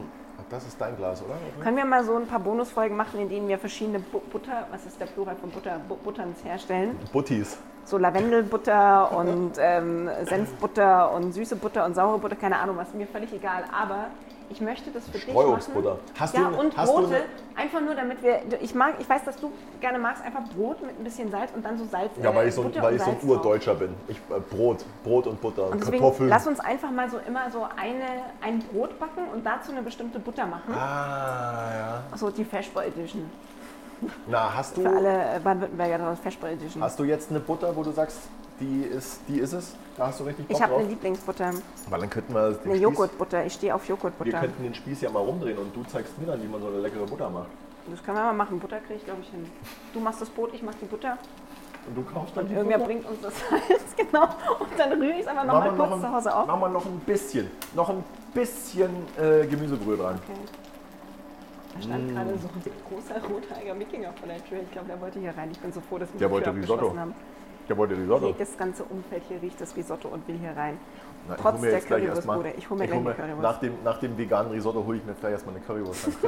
das 0.49 0.65
ist 0.65 0.81
dein 0.81 0.95
Glas, 0.97 1.21
oder? 1.21 1.35
Können 1.61 1.77
wir 1.77 1.85
mal 1.85 2.03
so 2.03 2.15
ein 2.15 2.25
paar 2.25 2.39
Bonusfolgen 2.39 2.97
machen, 2.97 3.19
in 3.19 3.29
denen 3.29 3.47
wir 3.47 3.59
verschiedene 3.59 3.99
Bu 3.99 4.19
Butter, 4.31 4.65
was 4.71 4.85
ist 4.85 4.99
der 4.99 5.05
Plural 5.05 5.35
von 5.35 5.51
Butter, 5.51 5.79
Bu 5.87 5.95
Butterns 5.95 6.43
herstellen? 6.43 6.97
Buttis. 7.11 7.57
So 7.85 7.97
Lavendelbutter 7.97 9.15
und 9.15 9.53
ähm, 9.59 10.09
Senfbutter 10.23 11.11
und 11.11 11.33
süße 11.33 11.55
Butter 11.55 11.85
und 11.85 11.93
saure 11.93 12.17
Butter, 12.17 12.35
keine 12.35 12.57
Ahnung, 12.57 12.77
was 12.77 12.93
mir 12.93 13.05
völlig 13.05 13.31
egal. 13.33 13.63
Aber 13.71 14.07
ich 14.49 14.61
möchte 14.61 14.89
das 14.91 15.05
für 15.05 15.11
dich 15.13 15.27
machen. 15.27 15.37
Streuobstbutter. 15.37 15.97
Hast 16.19 16.35
ja, 16.35 16.49
du- 16.49 16.59
und 16.59 16.75
hast 16.77 16.89
du 16.91 16.95
Brote. 17.01 17.15
eine- 17.15 17.23
einfach 17.55 17.81
nur, 17.81 17.95
damit 17.95 18.21
wir. 18.23 18.41
Ich 18.61 18.73
mag, 18.73 18.95
ich 18.99 19.07
weiß, 19.09 19.23
dass 19.25 19.35
du 19.37 19.51
gerne 19.79 19.99
magst, 19.99 20.23
einfach 20.23 20.41
Brot 20.55 20.81
mit 20.81 20.99
ein 20.99 21.03
bisschen 21.03 21.29
Salz 21.31 21.51
und 21.55 21.63
dann 21.65 21.77
so 21.77 21.85
Salz. 21.85 22.11
Ja, 22.21 22.33
weil 22.33 22.45
äh, 22.45 22.49
ich 22.49 22.55
so, 22.55 22.63
Butter 22.63 22.81
weil 22.81 22.95
ich 22.95 23.01
so 23.01 23.11
ein. 23.11 23.17
Urdeutscher 23.29 23.75
bin. 23.75 23.93
Ich, 24.07 24.17
äh, 24.17 24.39
Brot, 24.49 24.85
Brot 25.03 25.27
und 25.27 25.39
Butter, 25.41 25.69
Und 25.71 25.79
deswegen 25.81 25.99
Kartoffeln. 26.01 26.29
lass 26.29 26.47
uns 26.47 26.59
einfach 26.59 26.91
mal 26.91 27.09
so 27.09 27.17
immer 27.27 27.49
so 27.51 27.63
eine, 27.63 28.05
ein 28.41 28.59
Brot 28.59 28.97
backen 28.99 29.23
und 29.33 29.45
dazu 29.45 29.71
eine 29.71 29.81
bestimmte 29.81 30.19
Butter 30.19 30.45
machen. 30.45 30.73
ah, 30.73 32.01
ja. 32.11 32.17
So 32.17 32.29
die 32.29 32.43
Feschbar 32.45 32.85
Edition. 32.85 33.29
Na, 34.27 34.53
hast 34.55 34.75
Für 34.75 34.83
du, 34.83 34.89
alle 34.95 35.35
äh, 35.35 35.39
Baden-Württemberger 35.39 36.15
Feschbar 36.21 36.51
Edition. 36.51 36.83
hast 36.83 36.99
du 36.99 37.03
jetzt 37.03 37.29
eine 37.29 37.39
Butter, 37.39 37.75
wo 37.75 37.83
du 37.83 37.91
sagst, 37.91 38.19
die 38.59 38.81
ist, 38.83 39.21
die 39.27 39.39
ist 39.39 39.53
es? 39.53 39.75
Da 39.97 40.07
hast 40.07 40.19
du 40.19 40.23
richtig 40.25 40.47
Bock 40.47 40.57
Ich 40.57 40.63
habe 40.63 40.75
eine 40.75 40.87
Lieblingsbutter, 40.87 41.51
Weil 41.89 41.99
dann 42.01 42.09
könnten 42.09 42.33
wir 42.33 42.51
den 42.51 42.59
eine 42.63 42.73
Spieß, 42.75 42.81
Joghurtbutter. 42.81 43.45
Ich 43.45 43.53
stehe 43.53 43.73
auf 43.75 43.83
wir 43.83 43.95
Joghurtbutter. 43.95 44.39
könnten 44.39 44.63
den 44.63 44.73
Spieß 44.73 45.01
ja 45.01 45.09
mal 45.09 45.19
rumdrehen 45.19 45.57
und 45.57 45.75
du 45.75 45.83
zeigst 45.85 46.17
mir 46.19 46.25
dann, 46.27 46.41
wie 46.43 46.47
man 46.47 46.61
so 46.61 46.67
eine 46.67 46.79
leckere 46.79 47.05
Butter 47.05 47.29
macht. 47.29 47.47
Das 47.89 48.03
können 48.03 48.17
wir 48.17 48.23
mal 48.23 48.33
machen. 48.33 48.59
Butter 48.59 48.79
kriege 48.79 48.95
ich, 48.95 49.05
glaube 49.05 49.21
ich, 49.21 49.29
hin. 49.29 49.49
Du 49.93 49.99
machst 49.99 50.21
das 50.21 50.29
Brot, 50.29 50.51
ich 50.53 50.61
mach 50.61 50.75
die 50.75 50.85
Butter. 50.85 51.17
Und 51.87 51.95
du 51.95 52.03
kaufst 52.03 52.35
dann 52.35 52.47
die 52.47 52.53
Irgendwer 52.53 52.77
Butter? 52.77 52.89
bringt 52.89 53.09
uns 53.09 53.21
das 53.21 53.33
Salz, 53.49 53.95
genau. 53.95 54.23
Und 54.59 54.69
dann 54.77 54.91
rühre 54.93 55.13
ich 55.13 55.21
es 55.21 55.27
einfach 55.27 55.45
nochmal 55.45 55.71
wir 55.71 55.77
kurz 55.77 55.89
noch 55.91 56.01
zu 56.01 56.11
Hause 56.13 56.29
ein, 56.35 56.41
auf. 56.41 56.47
machen 56.47 56.61
wir 56.61 56.69
noch 56.69 56.85
ein 56.85 56.99
bisschen, 57.05 57.49
noch 57.73 57.89
ein 57.89 58.03
bisschen 58.33 58.89
äh, 59.17 59.47
Gemüsebrühe 59.47 59.97
dran. 59.97 60.19
Okay. 60.27 60.39
Da 61.79 61.83
stand 61.85 62.11
gerade 62.13 62.37
so 62.37 62.47
ein 62.47 62.63
großer 62.89 63.21
rothaariger 63.27 63.79
Wikinger 63.79 64.11
vor 64.13 64.27
der 64.27 64.43
Tür. 64.43 64.59
Ich 64.61 64.71
glaube, 64.71 64.87
der 64.89 64.99
wollte 64.99 65.19
hier 65.19 65.33
rein. 65.37 65.49
Ich 65.51 65.59
bin 65.59 65.71
so 65.71 65.79
froh, 65.81 65.97
dass 65.97 66.11
wir 66.11 66.19
Der 66.19 66.27
die 66.27 66.33
wollte 66.33 66.51
Tür 66.51 66.61
Risotto. 66.61 66.97
haben. 66.97 67.13
Der 67.69 67.77
wollte 67.77 67.95
Risotto. 67.97 68.35
Das 68.37 68.57
ganze 68.57 68.83
Umfeld 68.83 69.23
hier 69.29 69.41
riecht 69.41 69.61
das 69.61 69.75
Risotto 69.77 70.09
und 70.09 70.27
will 70.27 70.37
hier 70.37 70.55
rein. 70.57 70.77
Na, 71.27 71.35
Trotz 71.35 71.61
mir 71.61 71.69
der 71.71 71.79
mal- 71.79 71.85
Currywurstbude. 71.87 72.53
Ich 72.57 72.69
hol 72.69 72.77
mir 72.77 72.83
ich 72.85 72.89
gleich 72.89 72.99
hol 72.99 73.07
eine 73.07 73.15
Currywurst. 73.15 73.41
Nach 73.43 73.59
dem, 73.59 73.73
nach 73.83 73.99
dem 73.99 74.17
veganen 74.17 74.51
Risotto 74.51 74.83
hole 74.85 74.97
ich 74.97 75.05
mir 75.05 75.13
gleich 75.13 75.31
erstmal 75.31 75.55
eine 75.55 75.63
Currywurst. 75.63 76.09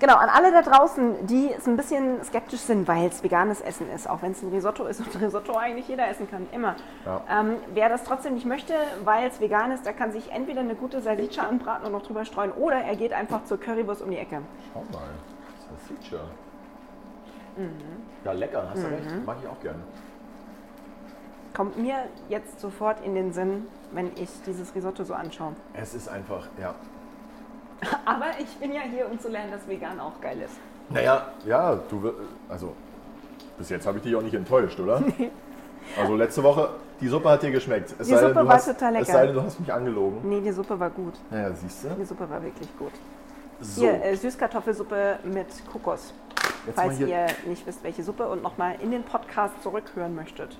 Genau, 0.00 0.14
an 0.14 0.28
alle 0.28 0.52
da 0.52 0.62
draußen, 0.62 1.26
die 1.26 1.50
es 1.52 1.66
ein 1.66 1.76
bisschen 1.76 2.22
skeptisch 2.22 2.60
sind, 2.60 2.86
weil 2.86 3.08
es 3.08 3.22
veganes 3.24 3.60
Essen 3.60 3.90
ist, 3.90 4.08
auch 4.08 4.22
wenn 4.22 4.32
es 4.32 4.42
ein 4.42 4.50
Risotto 4.50 4.84
ist 4.84 5.00
und 5.00 5.20
Risotto 5.20 5.56
eigentlich 5.56 5.88
jeder 5.88 6.08
essen 6.08 6.30
kann, 6.30 6.46
immer. 6.52 6.76
Ja. 7.04 7.22
Ähm, 7.28 7.56
wer 7.74 7.88
das 7.88 8.04
trotzdem 8.04 8.34
nicht 8.34 8.46
möchte, 8.46 8.74
weil 9.04 9.26
es 9.26 9.40
vegan 9.40 9.72
ist, 9.72 9.86
der 9.86 9.94
kann 9.94 10.12
sich 10.12 10.30
entweder 10.30 10.60
eine 10.60 10.76
gute 10.76 11.00
Salsiccia 11.00 11.42
anbraten 11.42 11.86
und 11.86 11.92
noch 11.92 12.02
drüber 12.02 12.24
streuen 12.24 12.52
oder 12.52 12.76
er 12.76 12.94
geht 12.94 13.12
einfach 13.12 13.44
zur 13.44 13.58
Currywurst 13.58 14.02
um 14.02 14.10
die 14.10 14.18
Ecke. 14.18 14.42
Schau 14.72 14.84
mal, 14.92 15.08
Salsiccia. 15.68 16.20
Mhm. 17.56 17.72
Ja, 18.24 18.32
lecker, 18.32 18.68
hast 18.70 18.82
du 18.82 18.86
recht. 18.86 19.26
Mag 19.26 19.38
ich 19.42 19.48
auch 19.48 19.60
gerne. 19.60 19.80
Kommt 21.54 21.76
mir 21.76 21.96
jetzt 22.28 22.60
sofort 22.60 23.04
in 23.04 23.16
den 23.16 23.32
Sinn, 23.32 23.66
wenn 23.90 24.12
ich 24.14 24.28
dieses 24.46 24.72
Risotto 24.76 25.02
so 25.02 25.14
anschaue. 25.14 25.54
Es 25.74 25.92
ist 25.92 26.08
einfach, 26.08 26.46
ja. 26.60 26.74
Aber 28.04 28.26
ich 28.38 28.56
bin 28.56 28.72
ja 28.72 28.82
hier, 28.82 29.10
um 29.10 29.18
zu 29.18 29.28
lernen, 29.28 29.52
dass 29.52 29.66
vegan 29.68 30.00
auch 30.00 30.20
geil 30.20 30.40
ist. 30.42 30.54
Naja, 30.90 31.32
ja, 31.46 31.76
du 31.88 32.12
also 32.48 32.74
bis 33.58 33.68
jetzt 33.70 33.86
habe 33.86 33.98
ich 33.98 34.04
dich 34.04 34.14
auch 34.14 34.22
nicht 34.22 34.34
enttäuscht, 34.34 34.78
oder? 34.80 35.02
Also 35.98 36.16
letzte 36.16 36.42
Woche, 36.42 36.70
die 37.00 37.08
Suppe 37.08 37.30
hat 37.30 37.42
dir 37.42 37.50
geschmeckt. 37.50 37.94
Es 37.98 38.08
Die 38.08 38.14
Suppe 38.14 38.34
du 38.34 38.46
war 38.46 38.54
hast, 38.54 38.66
total 38.66 38.92
lecker. 38.92 39.02
Es 39.02 39.08
sei 39.08 39.26
denn, 39.26 39.34
du 39.34 39.42
hast 39.42 39.58
mich 39.58 39.72
angelogen. 39.72 40.20
Nee, 40.22 40.40
die 40.40 40.52
Suppe 40.52 40.78
war 40.78 40.90
gut. 40.90 41.14
Naja, 41.30 41.52
siehst 41.52 41.84
du. 41.84 41.88
Die 41.98 42.04
Suppe 42.04 42.28
war 42.28 42.42
wirklich 42.42 42.68
gut. 42.78 42.92
So, 43.60 43.82
Hier, 43.82 44.04
äh, 44.04 44.14
Süßkartoffelsuppe 44.14 45.18
mit 45.24 45.46
Kokos. 45.72 46.12
jetzt 46.66 46.76
Falls 46.76 47.00
ihr 47.00 47.26
nicht 47.46 47.66
wisst, 47.66 47.82
welche 47.82 48.02
Suppe 48.02 48.28
und 48.28 48.42
nochmal 48.42 48.76
in 48.80 48.90
den 48.90 49.02
Podcast 49.02 49.60
zurückhören 49.62 50.14
möchtet. 50.14 50.56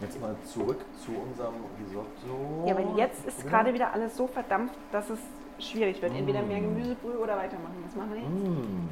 Jetzt 0.00 0.20
mal 0.20 0.34
zurück 0.52 0.80
zu 1.04 1.12
unserem 1.12 1.54
Risotto. 1.78 2.66
Ja, 2.66 2.76
weil 2.76 2.98
jetzt 2.98 3.24
ist 3.24 3.46
gerade 3.48 3.72
wieder 3.72 3.92
alles 3.94 4.16
so 4.16 4.26
verdampft, 4.26 4.74
dass 4.90 5.08
es 5.08 5.20
schwierig 5.62 6.02
wird. 6.02 6.14
Entweder 6.14 6.42
mehr 6.42 6.60
Gemüsebrühe 6.60 7.18
oder 7.18 7.36
weitermachen. 7.36 7.82
Was 7.84 7.96
machen 7.96 8.12
wir 8.12 8.20
jetzt? 8.20 8.28
Mm, 8.28 8.88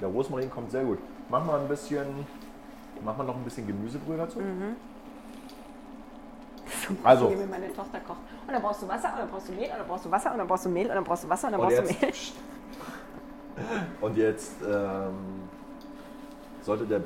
der 0.00 0.08
Rosmarin 0.08 0.50
kommt 0.50 0.70
sehr 0.70 0.84
gut. 0.84 0.98
Mach 1.28 1.44
mal 1.44 1.60
ein 1.60 1.68
bisschen, 1.68 2.06
mach 3.04 3.16
mal 3.16 3.24
noch 3.24 3.36
ein 3.36 3.44
bisschen 3.44 3.66
Gemüsebrühe 3.66 4.16
dazu. 4.16 4.38
Mhm. 4.38 4.76
Also. 7.04 7.30
Wie 7.30 7.36
mir 7.36 7.46
meine 7.46 7.72
Tochter 7.72 8.00
kocht. 8.00 8.18
Und 8.46 8.52
dann 8.52 8.60
brauchst 8.60 8.82
du 8.82 8.88
Wasser, 8.88 9.12
und 9.12 9.20
dann 9.20 9.30
brauchst 9.30 9.48
du 9.48 9.52
Mehl, 9.52 9.70
und 9.70 9.78
dann 9.78 9.86
brauchst 9.86 10.04
du 10.04 10.10
Wasser, 10.10 10.32
und 10.32 10.38
dann 10.38 10.48
brauchst 10.48 10.64
du 10.64 10.68
Mehl, 10.68 10.88
und 10.88 10.94
dann 10.94 11.04
brauchst 11.04 11.24
du 11.24 11.28
Wasser, 11.28 11.46
und 11.46 11.52
dann 11.52 11.60
brauchst 11.60 11.78
du 11.78 11.82
Mehl. 11.82 12.12
Und 14.00 14.16
jetzt 14.16 14.56
ähm, 14.62 15.48
sollte 16.62 16.86
der 16.86 17.02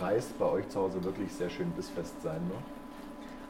Reis 0.00 0.26
bei 0.38 0.44
euch 0.44 0.68
zu 0.68 0.80
Hause 0.80 1.02
wirklich 1.02 1.32
sehr 1.32 1.50
schön 1.50 1.70
bissfest 1.72 2.22
sein. 2.22 2.40
Ne? 2.48 2.54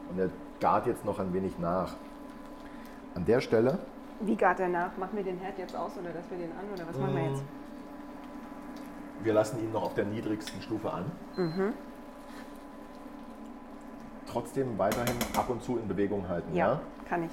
Und 0.09 0.17
der 0.17 0.29
gart 0.59 0.87
jetzt 0.87 1.05
noch 1.05 1.19
ein 1.19 1.33
wenig 1.33 1.57
nach. 1.59 1.95
An 3.15 3.25
der 3.25 3.41
Stelle 3.41 3.79
Wie 4.19 4.35
gart 4.35 4.59
der 4.59 4.69
nach? 4.69 4.97
Machen 4.97 5.15
wir 5.15 5.23
den 5.23 5.37
Herd 5.39 5.57
jetzt 5.59 5.75
aus 5.75 5.91
oder 5.97 6.13
lassen 6.13 6.29
wir 6.31 6.37
den 6.39 6.51
an 6.51 6.65
oder 6.73 6.87
was 6.87 6.97
machen 6.97 7.15
wir 7.15 7.23
jetzt? 7.29 7.43
Wir 9.23 9.33
lassen 9.33 9.59
ihn 9.59 9.71
noch 9.71 9.83
auf 9.83 9.93
der 9.93 10.05
niedrigsten 10.05 10.61
Stufe 10.61 10.91
an. 10.91 11.11
Mhm. 11.35 11.73
Trotzdem 14.27 14.77
weiterhin 14.77 15.15
ab 15.35 15.49
und 15.49 15.63
zu 15.63 15.77
in 15.77 15.87
Bewegung 15.87 16.27
halten. 16.27 16.53
Ja. 16.55 16.73
Ja, 16.73 16.79
kann 17.07 17.23
ich. 17.23 17.31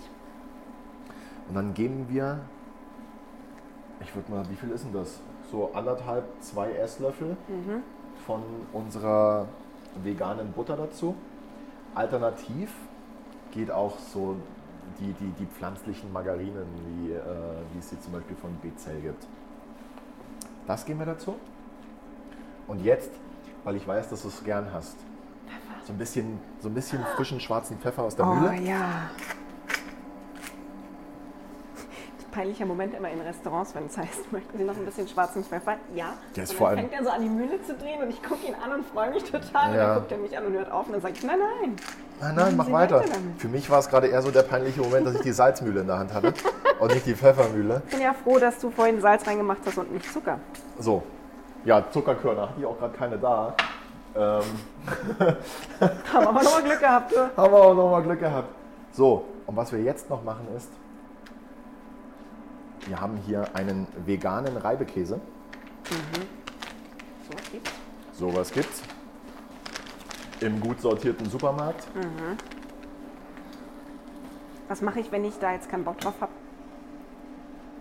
Und 1.49 1.55
dann 1.55 1.75
geben 1.75 2.07
wir, 2.09 2.41
ich 4.01 4.15
würde 4.15 4.31
mal, 4.31 4.49
wie 4.51 4.55
viel 4.55 4.71
ist 4.71 4.85
denn 4.85 4.93
das? 4.93 5.21
So 5.51 5.71
anderthalb, 5.75 6.25
zwei 6.41 6.71
Esslöffel 6.73 7.37
Mhm. 7.49 7.83
von 8.27 8.43
unserer 8.73 9.47
veganen 10.03 10.53
Butter 10.53 10.77
dazu. 10.77 11.15
Alternativ 11.95 12.73
geht 13.53 13.71
auch 13.71 13.99
so 13.99 14.37
die, 15.01 15.13
die, 15.15 15.31
die 15.39 15.47
pflanzlichen 15.47 16.13
Margarinen, 16.13 16.67
wie, 16.87 17.13
äh, 17.13 17.21
wie 17.73 17.79
es 17.79 17.91
sie 17.91 18.01
zum 18.01 18.13
Beispiel 18.13 18.37
von 18.37 18.57
Bezell 18.61 19.01
gibt. 19.01 19.27
Das 20.67 20.85
geben 20.85 20.99
wir 21.01 21.07
dazu. 21.07 21.35
Und 22.67 22.83
jetzt, 22.83 23.11
weil 23.65 23.77
ich 23.77 23.87
weiß, 23.87 24.09
dass 24.09 24.23
du 24.23 24.29
es 24.29 24.43
gern 24.45 24.73
hast, 24.73 24.97
so 25.85 25.93
ein 25.93 25.99
bisschen, 25.99 26.39
so 26.61 26.69
ein 26.69 26.75
bisschen 26.75 27.05
frischen 27.17 27.39
schwarzen 27.41 27.79
Pfeffer 27.79 28.03
aus 28.05 28.17
der 28.17 28.27
Oh 28.27 28.35
Mühle. 28.35 28.61
ja. 28.63 29.11
peinlicher 32.31 32.67
Moment 32.67 32.93
immer 32.97 33.09
in 33.11 33.21
Restaurants, 33.21 33.77
wenn 33.77 33.87
es 33.87 33.97
heißt, 33.97 34.33
möchten 34.33 34.59
Sie 34.59 34.65
noch 34.65 34.77
ein 34.77 34.85
bisschen 34.85 35.07
schwarzen 35.07 35.45
Pfeffer? 35.45 35.77
Ja. 35.95 36.15
Der 36.35 36.43
ist 36.43 36.51
und 36.51 36.57
vor 36.57 36.71
dann 36.71 36.79
allem- 36.81 36.89
fängt 36.89 37.01
er 37.01 37.05
so 37.05 37.11
an 37.11 37.23
die 37.23 37.29
Mühle 37.29 37.63
zu 37.63 37.75
drehen 37.75 38.03
und 38.03 38.11
ich 38.11 38.21
gucke 38.25 38.45
ihn 38.49 38.55
an 38.57 38.73
und 38.73 38.85
freue 38.87 39.11
mich 39.13 39.23
total. 39.23 39.71
Und 39.71 39.77
Ja. 39.77 39.87
dann 39.87 39.99
guckt 40.01 40.11
er 40.11 40.19
mich 40.19 40.37
an 40.37 40.47
und 40.47 40.53
hört 40.55 40.69
auf 40.73 40.87
und 40.87 40.95
dann 40.95 41.01
sage 41.01 41.15
ich, 41.17 41.23
nein, 41.23 41.39
nein. 41.39 41.77
Nein, 42.21 42.35
nein, 42.37 42.57
mach 42.57 42.71
weiter. 42.71 43.01
weiter. 43.01 43.13
Für 43.39 43.49
mich 43.49 43.69
war 43.71 43.81
es 43.81 43.89
gerade 43.89 44.07
eher 44.07 44.23
so 44.23 44.31
der 44.31 44.43
peinliche 44.43 44.81
Moment, 44.81 45.07
dass 45.07 45.15
ich 45.15 45.23
die 45.23 45.33
Salzmühle 45.33 45.81
in 45.81 45.87
der 45.87 45.99
Hand 45.99 46.13
hatte 46.15 46.33
und 46.79 46.93
nicht 46.93 47.07
die 47.07 47.15
Pfeffermühle. 47.15 47.83
Ich 47.87 47.93
bin 47.93 48.03
ja 48.03 48.15
froh, 48.15 48.39
dass 48.39 48.59
du 48.59 48.71
vorhin 48.71 49.01
Salz 49.01 49.27
reingemacht 49.27 49.61
hast 49.67 49.79
und 49.79 49.93
nicht 49.93 50.11
Zucker. 50.13 50.39
So, 50.79 51.03
ja, 51.65 51.85
Zuckerkörner 51.91 52.43
hatte 52.43 52.61
ich 52.61 52.67
auch 52.67 52.79
gerade 52.79 52.97
keine 52.97 53.19
da. 53.19 53.55
Ähm, 54.17 54.43
Haben 55.81 56.23
wir 56.23 56.29
aber 56.29 56.43
noch 56.43 56.53
mal 56.53 56.63
Glück 56.63 56.81
gehabt. 56.81 57.13
Du. 57.13 57.37
haben 57.37 57.53
wir 57.53 57.59
auch 57.59 57.75
nochmal 57.75 58.03
Glück 58.03 58.21
gehabt. 58.21 58.49
So, 58.93 59.25
und 59.47 59.57
was 59.57 59.73
wir 59.73 59.81
jetzt 59.81 60.09
noch 60.09 60.23
machen 60.23 60.47
ist, 60.57 60.69
wir 62.87 63.01
haben 63.01 63.17
hier 63.27 63.45
einen 63.55 63.89
veganen 64.05 64.57
Reibekäse. 64.57 65.21
So, 65.85 67.37
gibt's. 67.51 67.71
Sowas 68.13 68.53
gibt's. 68.53 68.83
Im 70.45 70.61
gut 70.61 70.79
sortierten 70.79 71.31
Supermarkt. 71.31 71.87
Was 74.69 74.83
mache 74.83 75.01
ich, 75.01 75.11
wenn 75.11 75.25
ich 75.25 75.39
da 75.39 75.53
jetzt 75.53 75.71
keinen 75.71 75.85
Bock 75.85 75.99
drauf 76.01 76.13
habe? 76.21 76.33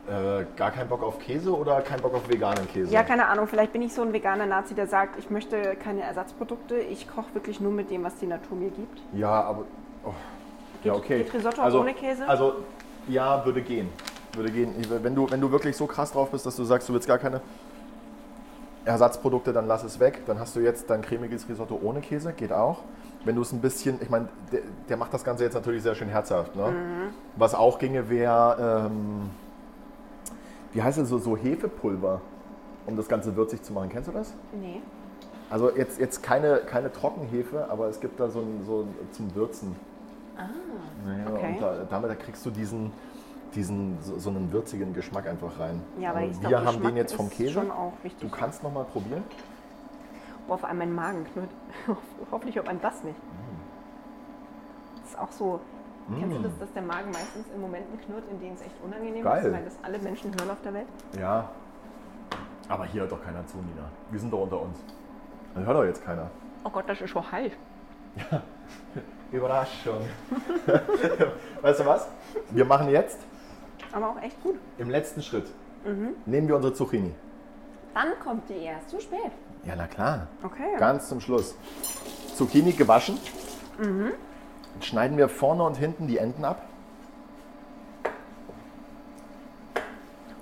Äh, 0.07 0.45
gar 0.55 0.72
keinen 0.72 0.88
Bock 0.88 1.03
auf 1.03 1.20
Käse 1.20 1.53
oder 1.53 1.82
keinen 1.82 2.01
Bock 2.01 2.14
auf 2.14 2.30
veganen 2.30 2.66
Käse? 2.70 2.89
Ja, 2.89 3.03
keine 3.03 3.28
Ahnung. 3.28 3.47
Vielleicht 3.47 3.74
bin 3.74 3.82
ich 3.82 3.93
so 3.93 4.01
ein 4.01 4.14
veganer 4.14 4.45
Nazi, 4.45 4.76
der 4.76 4.88
sagt, 4.88 5.20
ich 5.20 5.30
möchte 5.30 5.76
keine 5.76 6.03
Ersatzprodukte. 6.03 6.78
Ich 6.78 7.09
koche 7.09 7.34
wirklich 7.34 7.59
nur 7.59 7.72
mit 7.74 7.91
dem, 7.91 8.03
was 8.05 8.16
die 8.16 8.28
Natur 8.28 8.57
mir 8.57 8.70
gibt. 8.70 9.01
Ja, 9.11 9.43
aber. 9.43 9.66
Oh. 10.05 10.14
ja, 10.86 10.93
Geht- 10.93 11.01
okay. 11.01 11.18
geht 11.24 11.34
Risotto 11.34 11.61
also, 11.61 11.82
ohne 11.82 11.93
Käse? 11.93 12.28
Also, 12.28 12.55
ja, 13.09 13.43
würde 13.45 13.61
gehen. 13.61 13.89
Würde 14.34 14.51
gehen. 14.51 14.74
Wenn 15.01 15.16
du, 15.16 15.30
wenn 15.30 15.41
du 15.41 15.51
wirklich 15.51 15.76
so 15.76 15.86
krass 15.86 16.14
drauf 16.14 16.32
bist, 16.32 16.45
dass 16.45 16.55
du 16.55 16.64
sagst, 16.64 16.88
du 16.88 16.93
willst 16.93 17.07
gar 17.07 17.18
keine 17.18 17.41
Ersatzprodukte, 18.86 19.54
dann 19.54 19.68
lass 19.68 19.84
es 19.84 20.00
weg. 20.00 20.24
Dann 20.26 20.40
hast 20.40 20.56
du 20.56 20.60
jetzt 20.60 20.90
dein 20.90 21.02
cremiges 21.02 21.48
Risotto 21.48 21.80
ohne 21.82 22.02
Käse, 22.02 22.34
geht 22.34 22.52
auch. 22.52 22.80
Wenn 23.26 23.36
du 23.36 23.42
es 23.42 23.54
ein 23.54 23.62
bisschen, 23.62 24.02
ich 24.02 24.10
meine, 24.10 24.28
der, 24.52 24.62
der 24.90 24.98
macht 24.98 25.14
das 25.14 25.24
Ganze 25.24 25.44
jetzt 25.44 25.54
natürlich 25.54 25.84
sehr 25.84 25.96
schön 25.96 26.10
herzhaft. 26.10 26.56
Ne? 26.56 26.68
Mhm. 26.68 27.14
Was 27.38 27.56
auch 27.56 27.80
ginge, 27.80 28.10
wäre, 28.10 28.88
ähm, 28.88 29.30
wie 30.74 30.82
heißt 30.82 30.98
es, 30.98 31.10
so, 31.10 31.18
so 31.20 31.38
Hefepulver, 31.38 32.22
um 32.86 32.98
das 32.98 33.08
Ganze 33.08 33.36
würzig 33.36 33.64
zu 33.64 33.72
machen. 33.72 33.90
Kennst 33.90 34.10
du 34.10 34.14
das? 34.14 34.34
Nee. 34.60 34.82
Also 35.50 35.70
jetzt, 35.76 36.00
jetzt 36.00 36.24
keine, 36.24 36.58
keine 36.58 36.92
Trockenhefe, 36.92 37.68
aber 37.70 37.88
es 37.88 38.00
gibt 38.00 38.20
da 38.20 38.30
so, 38.30 38.40
ein, 38.40 38.64
so 38.66 38.82
ein, 38.82 39.14
zum 39.14 39.34
Würzen. 39.36 39.76
Ah, 40.36 40.50
ja, 41.08 41.32
okay. 41.34 41.54
Und 41.54 41.62
da, 41.62 41.76
damit 41.90 42.10
da 42.10 42.16
kriegst 42.16 42.46
du 42.46 42.50
diesen, 42.50 42.92
diesen 43.56 44.01
so, 44.01 44.18
so 44.20 44.30
einen 44.30 44.51
würzigen 44.51 44.93
Geschmack 44.93 45.28
einfach 45.28 45.60
rein. 45.60 45.82
Ja, 45.99 46.10
aber 46.12 46.20
Also 46.20 46.32
ich 46.32 46.41
wir 46.41 46.49
glaub, 46.49 46.62
haben 46.62 46.76
Geschmack 46.76 46.91
den 46.91 46.97
jetzt 46.97 47.16
vom 47.16 47.30
Käse. 47.30 47.62
Du 48.20 48.30
kannst 48.30 48.64
noch 48.64 48.74
mal 48.74 48.86
probieren. 48.86 49.24
Boah, 50.47 50.58
vor 50.58 50.70
allem 50.70 50.80
mein 50.80 50.93
Magen 50.93 51.26
knurrt. 51.32 51.49
Hoffentlich 52.32 52.56
hört 52.56 52.66
man 52.68 52.82
das 52.82 53.04
nicht. 53.04 53.18
Das 55.01 55.10
ist 55.12 55.20
auch 55.20 55.32
so. 55.32 55.60
Kennst 56.20 56.36
du 56.38 56.41
das, 56.41 56.58
dass 56.60 56.74
der 56.74 56.82
Magen 56.82 57.12
meistens 57.12 57.45
in 57.56 57.62
Momenten 57.62 57.97
knurrt, 58.01 58.24
in 58.30 58.39
denen 58.39 58.56
es 58.56 58.62
echt 58.62 58.76
unangenehm 58.84 59.24
Geil. 59.24 59.45
ist, 59.45 59.54
weil 59.54 59.64
das 59.64 59.78
alle 59.84 59.99
Menschen 59.99 60.32
hören 60.38 60.49
auf 60.49 60.62
der 60.62 60.74
Welt? 60.74 60.88
Ja. 61.18 61.49
Aber 62.68 62.86
hier 62.86 63.01
hört 63.01 63.12
doch 63.14 63.24
keiner 63.24 63.45
zu, 63.47 63.58
Nina. 63.58 63.88
Wir 64.12 64.20
sind 64.20 64.32
doch 64.32 64.41
unter 64.41 64.62
uns. 64.62 64.80
Dann 65.54 65.66
hört 65.66 65.78
doch 65.78 65.86
jetzt 65.86 66.04
keiner. 66.04 66.30
Oh 66.66 66.70
Gott, 66.70 66.84
das 66.88 66.99
ist 66.99 67.10
schon 67.10 67.32
heiß. 67.32 67.54
Überraschung. 69.32 70.01
weißt 71.62 71.80
du 71.80 71.86
was? 71.86 72.08
Wir 72.51 72.66
machen 72.66 72.89
jetzt 72.89 73.20
Aber 73.94 74.10
auch 74.10 74.22
echt 74.22 74.41
gut. 74.44 74.56
im 74.78 74.89
letzten 74.89 75.22
Schritt. 75.22 75.46
Nehmen 76.26 76.48
wir 76.48 76.56
unsere 76.56 76.74
Zucchini. 76.74 77.14
Dann 77.94 78.08
kommt 78.24 78.50
die 78.50 78.64
erst. 78.64 78.89
Zu 78.89 79.00
spät. 79.00 79.32
Ja, 79.66 79.76
na 79.78 79.86
klar. 79.88 80.28
Okay. 80.44 80.78
Ganz 80.80 81.10
zum 81.10 81.20
Schluss. 81.22 81.56
Zucchini 82.36 82.72
gewaschen. 82.72 83.18
Jetzt 84.76 84.86
schneiden 84.88 85.18
wir 85.18 85.30
vorne 85.30 85.64
und 85.64 85.76
hinten 85.78 86.08
die 86.08 86.18
Enden 86.18 86.44
ab. 86.46 86.64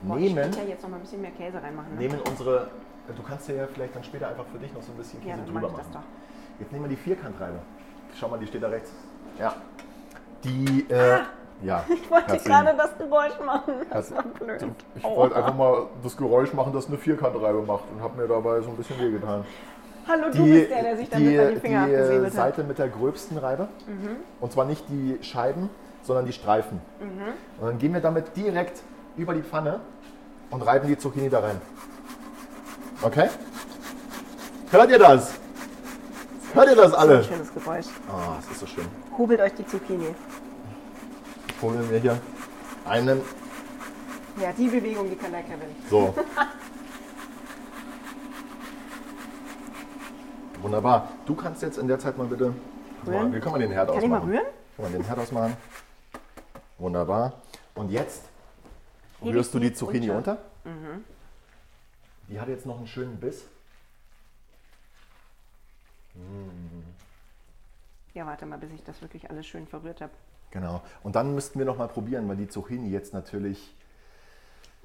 Boah, 0.04 0.18
ich 0.18 0.24
nehmen, 0.34 0.36
könnte 0.43 0.60
ja 0.60 0.66
jetzt 0.66 0.82
noch 0.82 0.89
mal 0.89 0.95
ein 0.97 1.02
bisschen 1.02 1.22
mehr 1.22 1.32
Käse 1.32 1.62
reinmachen. 1.62 1.93
Ne? 1.93 1.99
nehmen 1.99 2.20
unsere. 2.28 2.70
Du 3.16 3.24
kannst 3.24 3.47
ja 3.49 3.68
vielleicht 3.72 3.95
dann 3.95 4.04
später 4.04 4.30
einfach 4.30 4.45
für 4.45 4.58
dich 4.58 4.74
noch 4.74 4.82
so 4.82 4.91
ein 4.91 4.97
bisschen 4.97 5.20
Ja, 5.22 5.36
Käse 5.36 5.38
dann 5.38 5.45
drüber 5.54 5.62
mache 5.62 5.72
ich 5.74 5.78
das 5.78 5.88
machen. 5.93 6.04
doch. 6.04 6.60
Jetzt 6.62 6.72
nehmen 6.72 6.86
wir 6.86 6.89
die 6.89 6.95
Vierkantreibe. 6.95 7.60
Schau 8.20 8.28
mal, 8.30 8.39
die 8.39 8.47
steht 8.47 8.64
da 8.64 8.68
rechts. 8.70 8.91
Ja. 9.39 9.54
Die. 10.43 10.86
Äh, 10.89 11.20
ja. 11.64 11.84
Ich 11.89 12.09
wollte 12.09 12.38
gerade 12.38 12.76
das 12.78 12.97
Geräusch 12.97 13.39
machen. 13.45 13.74
Das 13.89 14.14
war 14.14 14.24
blöd. 14.24 14.66
Ich 14.95 15.03
wollte 15.03 15.36
einfach 15.36 15.55
mal 15.55 15.88
das 16.03 16.18
Geräusch 16.18 16.53
machen, 16.53 16.74
das 16.74 16.88
eine 16.88 16.97
Vierkantreibe 16.97 17.62
macht 17.62 17.84
und 17.93 18.01
habe 18.01 18.22
mir 18.22 18.28
dabei 18.28 18.62
so 18.62 18.70
ein 18.70 18.76
bisschen 18.76 18.99
wehgetan. 18.99 19.45
Hallo, 20.07 20.26
du 20.32 20.43
die, 20.43 20.51
bist 20.51 20.72
der, 20.72 20.82
der 20.82 20.97
sich 20.97 21.09
damit 21.09 21.28
die, 21.28 21.39
an 21.39 21.49
die 21.49 21.59
Finger 21.59 21.88
die 21.88 21.95
abgesäbelt 21.95 22.26
hat. 22.26 22.34
Mhm. 22.34 22.38
Seite 22.38 22.64
mit 22.64 22.80
der 22.80 22.89
gröbsten 22.89 23.38
Reibe. 23.38 23.68
Und 24.39 24.51
zwar 24.51 24.66
nicht 24.66 24.86
die 24.89 25.20
Scheiben, 25.22 25.70
sondern 26.03 26.26
die 26.26 26.34
Streifen. 26.34 26.82
Mhm. 26.99 27.62
Und 27.62 27.68
dann 27.68 27.78
gehen 27.78 27.93
wir 27.93 28.01
damit 28.01 28.36
direkt 28.36 28.82
über 29.16 29.34
die 29.34 29.43
Pfanne 29.43 29.80
und 30.49 30.62
reiben 30.62 30.88
die 30.88 30.97
Zucchini 30.97 31.30
da 31.30 31.39
rein. 31.39 31.62
Okay? 33.01 33.30
Hört 34.72 34.89
ihr 34.89 34.99
das? 34.99 35.34
Hört 36.53 36.70
ihr 36.70 36.76
das 36.76 36.93
alle? 36.93 37.18
Ein 37.20 37.24
schönes 37.24 37.53
Geräusch. 37.53 37.86
Ah, 38.09 38.38
es 38.39 38.51
ist 38.51 38.59
so 38.59 38.66
schön. 38.66 38.86
Hobelt 39.18 39.39
euch 39.39 39.53
die 39.53 39.66
Zucchini. 39.66 40.16
Ich 41.62 41.68
hole 41.68 41.78
mir 41.78 41.99
hier 41.99 42.20
einen. 42.86 43.22
Ja, 44.41 44.51
die 44.51 44.68
Bewegung, 44.68 45.07
die 45.07 45.16
kann 45.16 45.32
der 45.32 45.43
Kevin. 45.43 45.68
So. 45.91 46.12
Wunderbar. 50.64 51.09
Du 51.28 51.36
kannst 51.36 51.62
jetzt 51.62 51.78
in 51.78 51.88
der 51.88 51.99
Zeit 51.99 52.18
mal 52.18 52.26
bitte. 52.26 52.51
Rühren? 53.05 53.32
Wir 53.32 53.39
können 53.39 53.51
mal 53.51 53.59
den 53.59 53.70
Herd 53.72 53.89
Kann 53.89 53.97
ich 53.99 54.03
ausmachen. 54.05 54.28
mal 54.28 54.36
rühren? 54.38 54.47
Können 54.76 54.91
wir 54.91 54.99
den 55.01 55.05
Herd 55.05 55.20
ausmachen. 55.20 55.55
Wunderbar. 56.80 57.34
Und 57.76 57.91
jetzt 57.91 58.24
Hebe 59.20 59.36
rührst 59.36 59.49
ich 59.49 59.53
du 59.53 59.59
die 59.59 59.72
Zucchini 59.72 60.09
unter? 60.09 60.39
unter. 60.64 60.99
Die 62.28 62.39
hat 62.39 62.47
jetzt 62.47 62.66
noch 62.66 62.80
einen 62.80 62.88
schönen 62.88 63.20
Biss. 63.20 63.45
Ja, 68.16 68.26
warte 68.26 68.47
mal, 68.47 68.57
bis 68.57 68.72
ich 68.72 68.84
das 68.84 68.99
wirklich 69.03 69.30
alles 69.30 69.45
schön 69.45 69.68
verrührt 69.68 70.01
habe. 70.01 70.12
Genau. 70.52 70.82
Und 71.04 71.16
dann 71.16 71.34
müssten 71.34 71.60
wir 71.60 71.66
noch 71.66 71.78
mal 71.78 71.88
probieren, 71.88 72.28
weil 72.30 72.38
die 72.38 72.47
Zucchini 72.47 72.89
jetzt 72.89 73.14
natürlich. 73.14 73.76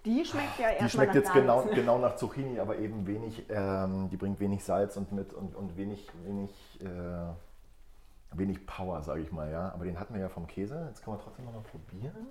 Die 0.05 0.25
schmeckt 0.25 0.59
ja 0.59 0.69
Die 0.69 0.75
erstmal 0.75 0.91
schmeckt 0.91 1.15
nach 1.15 1.23
jetzt 1.23 1.33
genau, 1.33 1.63
genau 1.65 1.99
nach 1.99 2.15
Zucchini, 2.15 2.61
aber 2.61 2.79
eben 2.79 3.07
wenig, 3.09 3.45
ähm, 3.51 4.09
die 4.09 4.17
bringt 4.17 4.39
wenig 4.39 4.65
Salz 4.65 4.97
und 4.97 5.11
mit 5.11 5.35
und, 5.35 5.57
und 5.57 5.77
wenig, 5.77 6.09
wenig, 6.25 6.81
äh, 6.81 8.37
wenig 8.39 8.65
Power, 8.67 9.03
sage 9.03 9.23
ich 9.23 9.33
mal, 9.33 9.51
ja. 9.51 9.73
Aber 9.73 9.85
den 9.85 9.99
hatten 9.99 10.15
wir 10.15 10.21
ja 10.21 10.29
vom 10.29 10.47
Käse. 10.47 10.87
Jetzt 10.89 11.03
können 11.03 11.17
wir 11.17 11.23
trotzdem 11.23 11.45
noch 11.47 11.53
mal 11.55 11.63
probieren. 11.63 12.29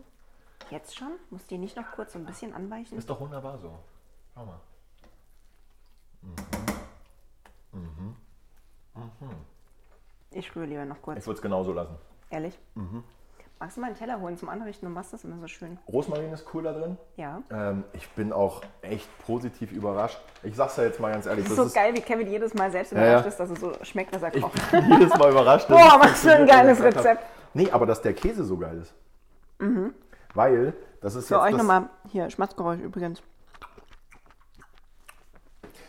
Jetzt 0.72 0.96
schon? 0.96 1.12
Muss 1.30 1.46
die 1.48 1.58
nicht 1.58 1.76
noch 1.76 1.92
kurz 1.92 2.14
so 2.14 2.20
ein 2.20 2.26
bisschen 2.26 2.54
anweichen? 2.54 2.98
Ist 2.98 3.10
doch 3.10 3.20
wunderbar 3.20 3.58
so. 3.58 3.74
Schau 4.34 4.46
mal. 4.46 4.60
Ich 10.32 10.56
rühre 10.56 10.66
lieber 10.66 10.86
noch 10.86 11.02
kurz. 11.02 11.20
Ich 11.20 11.26
würde 11.26 11.36
es 11.36 11.42
genauso 11.42 11.74
lassen. 11.74 11.96
Ehrlich? 12.30 12.58
Mhm. 12.76 13.04
Magst 13.60 13.78
du 13.78 13.82
mal 13.82 13.88
einen 13.88 13.96
Teller 13.96 14.20
holen 14.20 14.38
zum 14.38 14.50
Anrichten? 14.50 14.86
Du 14.86 14.92
machst 14.92 15.14
das 15.14 15.24
immer 15.24 15.40
so 15.40 15.48
schön. 15.48 15.78
Rosmarin 15.88 16.32
ist 16.34 16.46
cool 16.54 16.64
da 16.64 16.74
drin. 16.74 16.98
Ja. 17.16 17.42
Ähm, 17.50 17.86
ich 17.94 18.10
bin 18.12 18.34
auch 18.34 18.62
echt 18.82 19.08
positiv 19.26 19.72
überrascht. 19.72 20.20
Ich 20.44 20.56
sag's 20.56 20.76
ja 20.76 20.84
jetzt 20.84 21.00
mal 21.00 21.12
ganz 21.14 21.26
ehrlich. 21.26 21.46
Das 21.48 21.58
ist 21.58 21.74
so 21.74 21.74
geil, 21.74 21.94
wie 21.96 22.02
Kevin 22.02 22.28
jedes 22.28 22.54
Mal 22.54 22.70
selbst 22.70 22.92
ja. 22.92 22.98
überrascht 22.98 23.28
ist, 23.28 23.40
dass 23.40 23.50
es 23.50 23.60
so 23.62 23.72
schmeckt, 23.84 24.14
was 24.14 24.24
er 24.24 24.36
Ich 24.36 24.42
kocht. 24.44 24.72
bin 24.72 24.92
jedes 24.92 25.18
Mal 25.18 25.32
überrascht. 25.32 25.68
Boah, 25.70 25.98
was 26.02 26.20
für 26.22 26.36
ein 26.36 26.46
geiles 26.46 26.80
ich 26.80 26.86
Rezept. 26.86 27.24
Nee, 27.54 27.72
aber 27.72 27.86
dass 27.86 28.02
der 28.02 28.14
Käse 28.14 28.44
so 28.44 28.58
geil 28.58 28.80
ist. 28.82 28.94
Weil, 30.34 30.74
das 31.00 31.16
ist 31.16 31.30
Für 31.30 31.36
jetzt 31.36 31.44
euch 31.44 31.52
das, 31.52 31.58
nochmal, 31.60 31.90
hier, 32.10 32.30
Schmatzgeräusch 32.30 32.82
übrigens. 32.82 33.22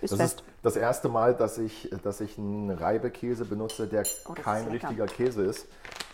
Ist 0.00 0.12
das 0.12 0.20
fest. 0.20 0.40
ist 0.40 0.44
das 0.62 0.76
erste 0.76 1.08
Mal, 1.08 1.34
dass 1.34 1.58
ich, 1.58 1.90
dass 2.04 2.20
ich 2.20 2.38
einen 2.38 2.70
Reibekäse 2.70 3.44
benutze, 3.44 3.88
der 3.88 4.04
Oh, 4.26 4.34
das 4.34 4.44
kein 4.44 4.66
ist 4.66 4.72
richtiger 4.74 5.06
Käse 5.06 5.42
ist, 5.42 5.66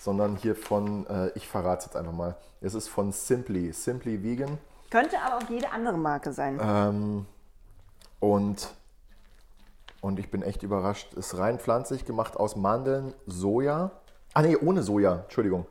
sondern 0.03 0.35
hier 0.35 0.57
von, 0.57 1.07
äh, 1.07 1.31
ich 1.37 1.47
verrate 1.47 1.79
es 1.79 1.85
jetzt 1.87 1.97
einfach 1.97 2.13
mal, 2.13 2.35
es 2.61 2.75
ist 2.75 2.89
von 2.89 3.13
Simply, 3.13 3.73
Simply 3.73 4.21
Vegan. 4.25 4.59
Könnte 4.91 5.17
aber 5.21 5.37
auch 5.37 5.49
jede 5.49 5.71
andere 5.71 5.97
Marke 5.97 6.33
sein. 6.33 6.59
Ähm, 6.61 7.27
und, 8.19 8.75
und 10.01 10.19
ich 10.19 10.29
bin 10.29 10.43
echt 10.43 10.65
überrascht. 10.65 11.15
Ist 11.15 11.39
rein 11.39 11.61
pflanzlich 11.61 12.05
gemacht 12.05 12.37
aus 12.37 12.57
Mandeln, 12.57 13.15
Soja. 13.27 13.93
Ah 14.35 14.43
nee, 14.43 14.57
ohne 14.57 14.83
Soja, 14.83 15.21
Entschuldigung. 15.23 15.67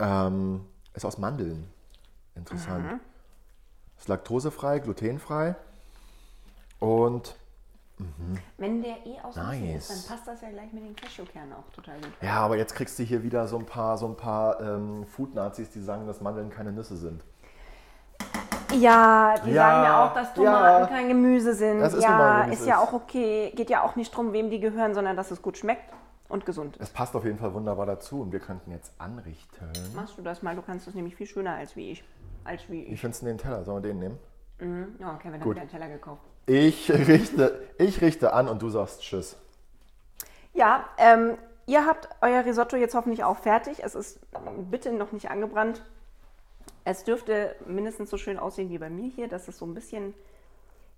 Ähm, 0.00 0.66
ist 0.94 1.04
aus 1.04 1.18
Mandeln. 1.18 1.72
Interessant. 2.34 2.84
Mhm. 2.84 3.00
Ist 3.98 4.08
laktosefrei, 4.08 4.80
glutenfrei. 4.80 5.54
Und 6.80 7.36
Wenn 8.58 8.82
der 8.82 9.04
eh 9.06 9.20
aus 9.22 9.36
Nice. 9.36 9.90
ist, 9.90 9.90
dann 9.90 10.16
passt 10.16 10.28
das 10.28 10.40
ja 10.42 10.50
gleich 10.50 10.72
mit 10.72 10.84
den 10.84 10.96
Cashewkernen 10.96 11.52
auch 11.52 11.68
total 11.74 11.96
gut. 11.96 12.10
ja, 12.22 12.34
aber 12.40 12.56
jetzt 12.56 12.74
kriegst 12.74 12.98
du 12.98 13.02
hier 13.02 13.22
wieder 13.22 13.46
so 13.46 13.58
ein 13.58 13.66
paar, 13.66 13.96
so 13.98 14.06
ein 14.06 14.16
paar 14.16 14.60
ähm, 14.60 15.06
Food-Nazis, 15.06 15.70
die 15.70 15.80
sagen, 15.80 16.06
dass 16.06 16.20
Mandeln 16.20 16.50
keine 16.50 16.72
Nüsse 16.72 16.96
sind. 16.96 17.22
Ja, 18.72 19.34
die 19.44 19.50
Ja, 19.50 19.62
sagen 19.70 19.84
ja 19.84 20.04
auch, 20.06 20.14
dass 20.14 20.32
Tomaten 20.34 20.82
ja. 20.82 20.86
kein 20.86 21.08
Gemüse 21.08 21.54
sind. 21.54 21.80
Das 21.80 21.92
ist 21.94 22.02
ja, 22.04 22.46
wie 22.48 22.52
ist 22.52 22.66
ja 22.66 22.78
auch 22.78 22.92
okay. 22.92 23.52
Geht 23.56 23.68
ja 23.70 23.82
auch 23.82 23.96
nicht 23.96 24.14
drum, 24.16 24.32
wem 24.32 24.48
die 24.50 24.60
gehören, 24.60 24.94
sondern 24.94 25.16
dass 25.16 25.30
es 25.32 25.42
gut 25.42 25.58
schmeckt 25.58 25.92
und 26.28 26.46
gesund 26.46 26.76
ist. 26.76 26.82
Es 26.84 26.90
passt 26.90 27.16
auf 27.16 27.24
jeden 27.24 27.38
Fall 27.38 27.52
wunderbar 27.52 27.86
dazu 27.86 28.20
und 28.20 28.30
wir 28.32 28.38
könnten 28.38 28.70
jetzt 28.70 28.92
anrichten. 29.00 29.72
Machst 29.96 30.16
du 30.16 30.22
das 30.22 30.42
mal? 30.42 30.54
Du 30.54 30.62
kannst 30.62 30.86
das 30.86 30.94
nämlich 30.94 31.16
viel 31.16 31.26
schöner 31.26 31.54
als 31.54 31.74
wie 31.74 31.90
ich. 31.90 32.04
Als 32.44 32.62
wie 32.68 32.86
Wie 32.86 32.92
ich. 32.94 33.00
findest 33.00 33.22
du 33.22 33.26
den 33.26 33.38
Teller? 33.38 33.64
Sollen 33.64 33.82
wir 33.82 33.88
den 33.90 33.98
nehmen? 33.98 34.18
Ja, 35.00 35.14
Kevin 35.16 35.34
hat 35.34 35.42
Gut. 35.42 35.56
mir 35.56 35.62
einen 35.62 35.70
Teller 35.70 35.88
gekauft. 35.88 36.22
Ich 36.52 36.90
richte, 36.90 37.62
ich 37.78 38.00
richte 38.00 38.32
an 38.32 38.48
und 38.48 38.60
du 38.60 38.70
sagst 38.70 39.02
Tschüss. 39.02 39.36
Ja, 40.52 40.84
ähm, 40.98 41.38
ihr 41.66 41.86
habt 41.86 42.08
euer 42.22 42.44
Risotto 42.44 42.74
jetzt 42.76 42.96
hoffentlich 42.96 43.22
auch 43.22 43.36
fertig. 43.38 43.84
Es 43.84 43.94
ist 43.94 44.18
bitte 44.68 44.90
noch 44.92 45.12
nicht 45.12 45.30
angebrannt. 45.30 45.80
Es 46.84 47.04
dürfte 47.04 47.54
mindestens 47.66 48.10
so 48.10 48.16
schön 48.16 48.36
aussehen 48.36 48.68
wie 48.68 48.78
bei 48.78 48.90
mir 48.90 49.08
hier, 49.14 49.28
dass 49.28 49.46
es 49.46 49.58
so 49.58 49.64
ein 49.64 49.74
bisschen, 49.74 50.12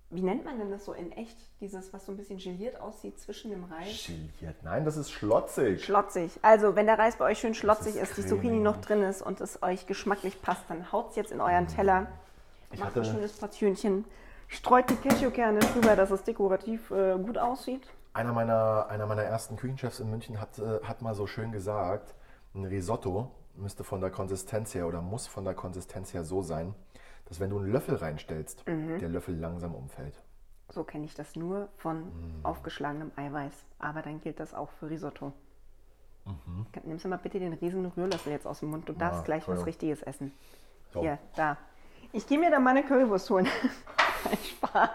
wie 0.09 0.23
nennt 0.23 0.43
man 0.43 0.57
denn 0.57 0.71
das 0.71 0.85
so 0.85 0.93
in 0.93 1.11
echt? 1.11 1.37
Dieses, 1.61 1.93
was 1.93 2.07
so 2.07 2.11
ein 2.13 2.17
bisschen 2.17 2.39
geliert 2.39 2.81
aussieht 2.81 3.19
zwischen 3.19 3.51
dem 3.51 3.63
Reis. 3.65 4.07
Giliert. 4.07 4.55
Nein, 4.63 4.85
das 4.85 4.97
ist 4.97 5.11
schlotzig. 5.11 5.85
Schlotzig. 5.85 6.31
Also, 6.41 6.75
wenn 6.75 6.87
der 6.87 6.97
Reis 6.97 7.17
bei 7.17 7.25
euch 7.25 7.37
schön 7.37 7.53
schlotzig 7.53 7.95
ist 7.97 8.17
ist, 8.17 8.17
die. 8.17 8.25
Zucchini 8.25 8.57
noch 8.59 8.77
drin 8.81 9.03
ist 9.03 9.21
und 9.21 9.39
es 9.39 9.61
euch 9.61 9.85
geschmacklich 9.85 10.41
passt, 10.41 10.63
dann 10.67 10.91
haut's 10.91 11.15
jetzt 11.15 11.31
in 11.31 11.41
euren 11.41 11.67
Teller. 11.67 12.07
Ich 12.71 12.79
Macht 12.79 12.95
hatte- 12.95 13.01
ein 13.01 13.05
schönes 13.13 13.33
Portionchen. 13.33 14.05
Streut 14.53 14.89
die 14.89 14.95
Cashewkerne 14.95 15.59
drüber, 15.59 15.95
dass 15.95 16.11
es 16.11 16.23
dekorativ 16.23 16.91
äh, 16.91 17.17
gut 17.17 17.37
aussieht. 17.37 17.87
Einer 18.13 18.33
meiner, 18.33 18.87
einer 18.89 19.07
meiner 19.07 19.23
ersten 19.23 19.55
Küchenchefs 19.57 19.99
in 19.99 20.09
München 20.11 20.39
hat, 20.39 20.59
äh, 20.59 20.79
hat 20.83 21.01
mal 21.01 21.15
so 21.15 21.25
schön 21.25 21.51
gesagt, 21.51 22.13
ein 22.53 22.63
Risotto 22.65 23.31
müsste 23.55 23.83
von 23.83 23.99
der 23.99 24.11
Konsistenz 24.11 24.75
her 24.75 24.87
oder 24.87 25.01
muss 25.01 25.25
von 25.27 25.43
der 25.43 25.55
Konsistenz 25.55 26.13
her 26.13 26.23
so 26.23 26.41
sein, 26.43 26.75
dass 27.25 27.39
wenn 27.39 27.49
du 27.49 27.57
einen 27.57 27.71
Löffel 27.71 27.95
reinstellst, 27.95 28.67
Mhm. 28.67 28.99
der 28.99 29.09
Löffel 29.09 29.35
langsam 29.35 29.73
umfällt. 29.73 30.21
So 30.69 30.83
kenne 30.83 31.05
ich 31.05 31.15
das 31.15 31.35
nur 31.35 31.69
von 31.77 32.11
aufgeschlagenem 32.43 33.11
Eiweiß. 33.15 33.53
Aber 33.79 34.01
dann 34.01 34.21
gilt 34.21 34.39
das 34.39 34.53
auch 34.53 34.69
für 34.79 34.89
Risotto. 34.89 35.33
Nimmst 36.83 37.05
du 37.05 37.09
mal 37.09 37.17
bitte 37.17 37.39
den 37.39 37.53
riesen 37.53 37.85
Rührlöffel 37.85 38.31
jetzt 38.31 38.47
aus 38.47 38.59
dem 38.61 38.69
Mund. 38.69 38.87
Du 38.87 38.93
darfst 38.93 39.21
Ah, 39.21 39.25
gleich 39.25 39.47
was. 39.47 39.65
Richtiges 39.65 40.01
essen. 40.03 40.31
So. 40.93 41.01
Hier, 41.01 41.17
da. 41.35 41.57
Ich 42.11 42.27
gehe 42.27 42.39
mir 42.39 42.49
da 42.51 42.59
meine 42.59 42.83
Currywurst 42.83 43.29
holen. 43.31 43.47
Spaß. 44.59 44.89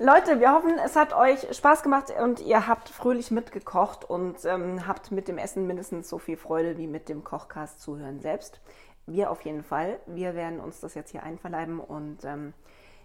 Leute, 0.00 0.40
wir 0.40 0.52
hoffen, 0.52 0.76
es 0.84 0.96
hat 0.96 1.12
euch 1.12 1.56
Spaß 1.56 1.84
gemacht 1.84 2.12
und 2.20 2.40
ihr 2.40 2.66
habt 2.66 2.88
fröhlich 2.88 3.30
mitgekocht 3.30 4.04
und 4.04 4.44
ähm, 4.44 4.88
habt 4.88 5.12
mit 5.12 5.28
dem 5.28 5.38
Essen 5.38 5.66
mindestens 5.66 6.08
so 6.08 6.18
viel 6.18 6.36
Freude 6.36 6.78
wie 6.78 6.88
mit 6.88 7.08
dem 7.08 7.22
Kochcast 7.22 7.80
zuhören 7.80 8.20
selbst. 8.20 8.60
Wir 9.06 9.30
auf 9.30 9.42
jeden 9.42 9.62
Fall. 9.62 10.00
Wir 10.06 10.34
werden 10.34 10.58
uns 10.58 10.80
das 10.80 10.94
jetzt 10.94 11.10
hier 11.10 11.22
einverleiben 11.22 11.78
und 11.78 12.24
ähm, 12.24 12.54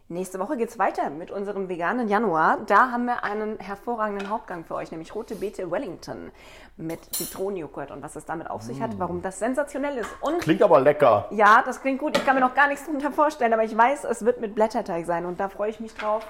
nächste 0.10 0.40
Woche 0.40 0.58
geht 0.58 0.70
es 0.70 0.78
weiter 0.80 1.10
mit 1.10 1.32
unserem 1.32 1.70
veganen 1.70 2.08
Januar. 2.10 2.58
Da 2.68 2.92
haben 2.92 3.06
wir 3.06 3.24
einen 3.24 3.58
hervorragenden 3.60 4.30
Hauptgang 4.30 4.66
für 4.66 4.76
euch, 4.76 4.92
nämlich 4.92 5.14
rote 5.16 5.36
Beete 5.36 5.70
Wellington 5.72 6.32
mit 6.78 7.04
Zitronenjoghurt 7.16 7.92
und 7.92 8.02
was 8.02 8.16
es 8.16 8.26
damit 8.26 8.50
auf 8.50 8.62
sich 8.62 8.82
hat, 8.82 8.98
warum 9.00 9.22
das 9.22 9.40
sensationell 9.40 9.98
ist. 9.98 10.10
Und 10.22 10.40
Klingt 10.40 10.62
aber 10.62 10.80
lecker. 10.82 11.28
ja, 11.32 11.62
das 11.66 11.82
klingt 11.82 12.00
gut. 12.00 12.18
Ich 12.18 12.26
kann 12.26 12.36
mir 12.36 12.42
noch 12.42 12.56
gar 12.56 12.68
nichts 12.68 12.86
darunter 12.86 13.12
vorstellen, 13.12 13.54
aber 13.54 13.64
ich 13.64 13.76
weiß, 13.78 14.04
es 14.06 14.26
wird 14.26 14.42
mit 14.42 14.56
Blätterteig 14.56 15.06
sein 15.06 15.26
und 15.26 15.40
da 15.40 15.50
freue 15.50 15.70
ich 15.70 15.80
mich 15.80 15.94
drauf. 15.96 16.26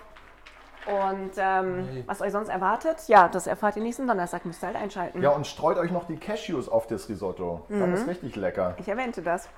Und 0.88 1.32
ähm, 1.38 2.04
was 2.08 2.22
euch 2.22 2.32
sonst 2.32 2.50
erwartet, 2.50 2.98
ja, 3.08 3.28
das 3.28 3.46
erfahrt 3.48 3.76
ihr 3.76 3.84
nächsten 3.84 4.08
Donnerstag. 4.08 4.46
Müsst 4.46 4.64
ihr 4.64 4.68
halt 4.68 4.78
einschalten. 4.78 5.22
Ja, 5.22 5.30
und 5.32 5.46
streut 5.46 5.78
euch 5.78 5.92
noch 5.92 6.08
die 6.08 6.18
Cashews 6.18 6.68
auf 6.68 6.88
das 6.88 7.10
Risotto. 7.10 7.62
Dann 7.70 7.94
ist 7.94 8.08
richtig 8.08 8.36
lecker. 8.36 8.76
Ich 8.80 8.88
erwähnte 8.88 9.22
das. 9.22 9.50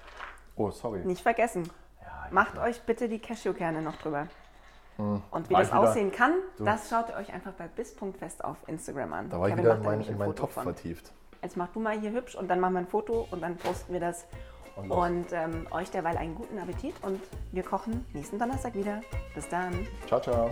Oh, 0.58 0.72
sorry. 0.72 1.00
Nicht 1.06 1.22
vergessen. 1.22 1.70
Ich 2.32 2.36
Macht 2.36 2.58
euch 2.58 2.82
bitte 2.84 3.08
die 3.10 3.20
Cashewkerne 3.20 3.82
noch 3.82 3.96
drüber. 3.98 4.28
Und 4.98 5.50
wie 5.50 5.54
war 5.54 5.62
das 5.62 5.70
ich 5.70 5.74
wieder- 5.74 5.80
aussehen 5.90 6.12
kann, 6.12 6.34
das 6.60 6.90
schaut 6.90 7.10
ihr 7.10 7.16
euch 7.16 7.34
einfach 7.34 7.54
bei 7.54 7.68
bis.fest 7.68 8.44
auf 8.44 8.58
Instagram 8.68 9.14
an. 9.14 9.30
Da 9.30 9.40
war 9.40 9.48
ich 9.48 9.56
Kevin 9.56 9.66
wieder 9.66 9.76
macht 9.76 9.84
in, 9.84 9.90
mein, 9.90 10.02
in 10.02 10.08
ein 10.14 10.18
meinen 10.20 10.28
Foto 10.30 10.42
Topf 10.44 10.54
von. 10.54 10.64
vertieft. 10.64 11.12
Jetzt 11.42 11.58
mach 11.58 11.70
du 11.70 11.80
mal 11.80 12.00
hier 12.00 12.12
hübsch 12.12 12.36
und 12.36 12.48
dann 12.50 12.60
machen 12.60 12.74
wir 12.74 12.80
ein 12.82 12.88
Foto 12.88 13.28
und 13.32 13.42
dann 13.42 13.58
posten 13.58 13.94
wir 13.94 14.00
das. 14.00 14.26
Und. 14.76 14.92
Und 14.92 15.34
ähm, 15.34 15.66
euch 15.72 15.90
derweil 15.90 16.18
einen 16.18 16.36
guten 16.36 16.58
Appetit 16.60 16.94
und 17.04 17.20
wir 17.52 17.64
kochen 17.64 18.06
nächsten 18.14 18.38
Donnerstag 18.38 18.76
wieder. 18.76 19.02
Bis 19.34 19.50
dann. 19.50 19.88
Ciao, 20.08 20.22
ciao. 20.22 20.52